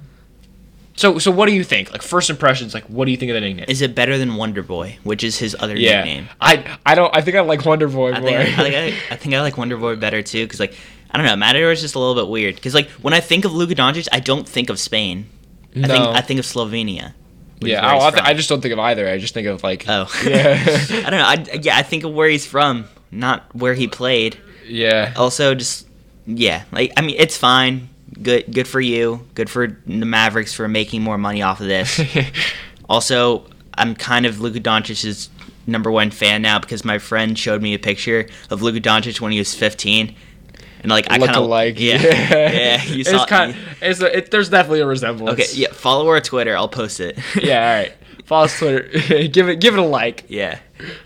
So 1.00 1.18
so 1.18 1.30
what 1.30 1.46
do 1.46 1.52
you 1.54 1.64
think? 1.64 1.90
Like 1.92 2.02
first 2.02 2.28
impressions, 2.28 2.74
like 2.74 2.84
what 2.84 3.06
do 3.06 3.10
you 3.10 3.16
think 3.16 3.30
of 3.30 3.34
the 3.34 3.40
nickname? 3.40 3.64
Is 3.68 3.80
it 3.80 3.94
better 3.94 4.18
than 4.18 4.36
Wonder 4.36 4.62
Boy, 4.62 4.98
which 5.02 5.24
is 5.24 5.38
his 5.38 5.56
other 5.58 5.74
yeah, 5.74 6.04
nickname? 6.04 6.28
I 6.42 6.76
I 6.84 6.94
don't. 6.94 7.16
I 7.16 7.22
think 7.22 7.38
I 7.38 7.40
like 7.40 7.64
Wonder 7.64 7.88
Boy 7.88 8.12
I 8.12 8.20
more. 8.20 8.28
think 8.28 8.38
I, 8.38 8.42
I, 8.42 8.54
think 8.62 8.74
I, 8.74 9.14
I 9.14 9.16
think 9.16 9.34
I 9.34 9.40
like 9.40 9.56
Wonder 9.56 9.78
Boy 9.78 9.96
better 9.96 10.22
too, 10.22 10.44
because 10.44 10.60
like 10.60 10.74
I 11.10 11.16
don't 11.16 11.26
know, 11.26 11.36
Matador 11.36 11.72
is 11.72 11.80
just 11.80 11.94
a 11.94 11.98
little 11.98 12.14
bit 12.14 12.28
weird. 12.30 12.54
Because 12.54 12.74
like 12.74 12.90
when 13.00 13.14
I 13.14 13.20
think 13.20 13.46
of 13.46 13.54
Luka 13.54 13.74
Doncic, 13.74 14.08
I 14.12 14.20
don't 14.20 14.46
think 14.46 14.68
of 14.68 14.78
Spain. 14.78 15.26
I 15.70 15.86
think 15.86 16.04
No. 16.04 16.12
I 16.12 16.20
think 16.20 16.38
of 16.38 16.44
Slovenia. 16.46 17.14
Yeah, 17.60 17.86
I, 17.86 18.08
I, 18.08 18.10
th- 18.10 18.22
I 18.22 18.34
just 18.34 18.48
don't 18.48 18.60
think 18.62 18.72
of 18.72 18.78
either. 18.78 19.06
I 19.08 19.18
just 19.18 19.34
think 19.34 19.46
of 19.46 19.62
like, 19.62 19.84
Oh. 19.86 20.06
yeah, 20.26 20.62
I 21.06 21.10
don't 21.10 21.12
know. 21.12 21.52
I, 21.54 21.58
yeah, 21.62 21.76
I 21.76 21.82
think 21.82 22.04
of 22.04 22.12
where 22.12 22.28
he's 22.28 22.46
from, 22.46 22.86
not 23.10 23.54
where 23.54 23.74
he 23.74 23.86
played. 23.86 24.38
yeah, 24.66 25.12
Also, 25.16 25.54
just 25.54 25.86
yeah, 26.26 26.64
like 26.72 26.92
I 26.96 27.02
mean, 27.02 27.16
it's 27.18 27.36
fine. 27.36 27.89
Good, 28.22 28.52
good 28.52 28.68
for 28.68 28.80
you. 28.80 29.26
Good 29.34 29.48
for 29.48 29.66
the 29.86 30.06
Mavericks 30.06 30.52
for 30.52 30.68
making 30.68 31.02
more 31.02 31.18
money 31.18 31.42
off 31.42 31.60
of 31.60 31.66
this. 31.66 32.00
also, 32.88 33.46
I'm 33.74 33.94
kind 33.94 34.26
of 34.26 34.40
Luka 34.40 34.60
Doncic's 34.60 35.30
number 35.66 35.90
one 35.90 36.10
fan 36.10 36.42
now 36.42 36.58
because 36.58 36.84
my 36.84 36.98
friend 36.98 37.38
showed 37.38 37.62
me 37.62 37.74
a 37.74 37.78
picture 37.78 38.26
of 38.50 38.62
Luka 38.62 38.80
Doncic 38.80 39.20
when 39.20 39.32
he 39.32 39.38
was 39.38 39.54
15, 39.54 40.14
and 40.82 40.90
like 40.90 41.10
I 41.10 41.18
kind 41.18 41.30
of 41.30 41.44
alike. 41.44 41.78
Yeah, 41.78 42.02
yeah. 42.02 42.84
You 42.84 43.04
saw. 43.04 43.16
it's 43.16 43.26
kind. 43.26 43.56
It's 43.80 44.00
a, 44.00 44.18
it, 44.18 44.30
there's 44.30 44.48
definitely 44.48 44.80
a 44.80 44.86
resemblance. 44.86 45.40
okay, 45.40 45.48
yeah. 45.54 45.72
Follow 45.72 46.08
our 46.08 46.20
Twitter. 46.20 46.56
I'll 46.56 46.68
post 46.68 47.00
it. 47.00 47.18
yeah. 47.36 47.58
All 47.58 47.82
right. 47.82 47.92
Follow 48.24 48.44
us 48.44 48.58
Twitter. 48.58 49.28
give 49.28 49.48
it 49.48 49.60
give 49.60 49.74
it 49.74 49.80
a 49.80 49.84
like. 49.84 50.24
Yeah. 50.28 50.58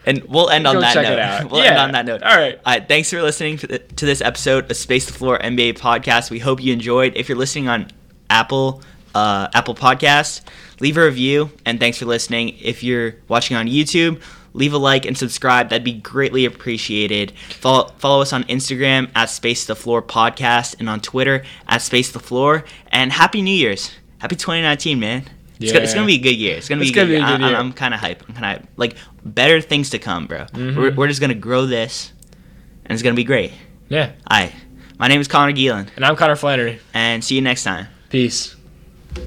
And 0.07 0.23
we'll 0.25 0.51
end 0.51 0.67
on 0.67 0.75
Go 0.75 0.81
that 0.81 0.95
note. 0.95 1.51
We'll 1.51 1.63
end 1.63 1.79
on 1.79 1.93
that 1.93 2.07
note. 2.07 2.23
All 2.23 2.37
right. 2.37 2.57
All 2.57 2.73
right. 2.75 2.87
Thanks 2.87 3.11
for 3.11 3.23
listening 3.23 3.59
to, 3.59 3.67
the, 3.67 3.79
to 3.79 4.07
this 4.07 4.21
episode 4.21 4.71
of 4.71 4.77
Space 4.77 5.07
the 5.07 5.13
Floor 5.13 5.39
NBA 5.39 5.79
podcast. 5.79 6.31
We 6.31 6.39
hope 6.39 6.63
you 6.63 6.73
enjoyed. 6.73 7.15
If 7.17 7.29
you're 7.29 7.39
listening 7.39 7.69
on 7.69 7.91
Apple 8.31 8.83
uh, 9.15 9.49
Apple 9.55 9.75
Podcast, 9.75 10.43
leave 10.81 10.97
a 10.97 11.05
review 11.05 11.51
and 11.65 11.79
thanks 11.79 11.99
for 11.99 12.07
listening. 12.07 12.57
If 12.61 12.83
you're 12.83 13.15
watching 13.29 13.57
on 13.57 13.67
YouTube, 13.69 14.21
leave 14.53 14.73
a 14.73 14.79
like 14.79 15.05
and 15.05 15.17
subscribe. 15.17 15.69
That'd 15.69 15.85
be 15.85 15.93
greatly 15.95 16.45
appreciated. 16.45 17.33
Follow, 17.61 17.89
follow 17.99 18.23
us 18.23 18.33
on 18.33 18.45
Instagram 18.45 19.11
at 19.15 19.27
Space 19.27 19.67
the 19.67 19.77
Floor 19.77 20.03
Podcast 20.03 20.77
and 20.81 20.89
on 20.89 21.01
Twitter 21.01 21.45
at 21.69 21.83
Space 21.83 22.11
the 22.11 22.21
Floor. 22.21 22.65
And 22.91 23.13
Happy 23.13 23.43
New 23.43 23.55
Year's. 23.55 23.93
Happy 24.19 24.37
2019, 24.37 24.99
man. 24.99 25.25
It's, 25.65 25.73
gonna, 25.73 25.85
it's 25.85 25.95
gonna 25.95 26.07
be 26.07 26.15
a 26.15 26.19
good 26.19 26.37
year. 26.37 26.57
It's 26.57 26.69
gonna 26.69 26.81
be, 26.81 26.89
It's 26.89 26.91
a 26.91 26.95
good 26.95 27.01
gonna 27.07 27.09
be 27.09 27.15
a 27.17 27.29
year. 27.29 27.39
good 27.39 27.45
I- 27.45 27.49
year. 27.51 27.57
I'm, 27.59 27.73
kind 27.73 27.95
of 27.95 28.01
hype. 28.01 28.23
I'm 28.29 28.35
kind 28.35 28.61
of. 28.61 28.67
Like 28.77 28.97
better 29.25 29.61
things 29.61 29.91
to 29.91 29.99
come, 29.99 30.27
bro. 30.27 30.41
Mm-hmm. 30.47 30.79
We're, 30.79 30.95
we're 30.95 31.09
just 31.09 31.21
gonna 31.21 31.35
grow 31.35 31.67
this, 31.67 32.13
and 32.85 32.93
it's 32.93 33.03
gonna 33.03 33.15
be 33.17 33.25
great. 33.25 33.53
Yeah. 33.89 34.13
Right. 34.31 34.53
My 34.99 35.09
name 35.09 35.21
is 35.21 35.27
Connor 35.29 35.53
Geelan, 35.53 35.89
And 35.97 36.05
I'm 36.05 36.15
Connor 36.17 36.37
Flannery. 36.37 36.81
and 36.95 37.23
see 37.25 37.35
you 37.35 37.43
next 37.43 37.65
time. 37.65 37.89
Peace. 38.11 38.54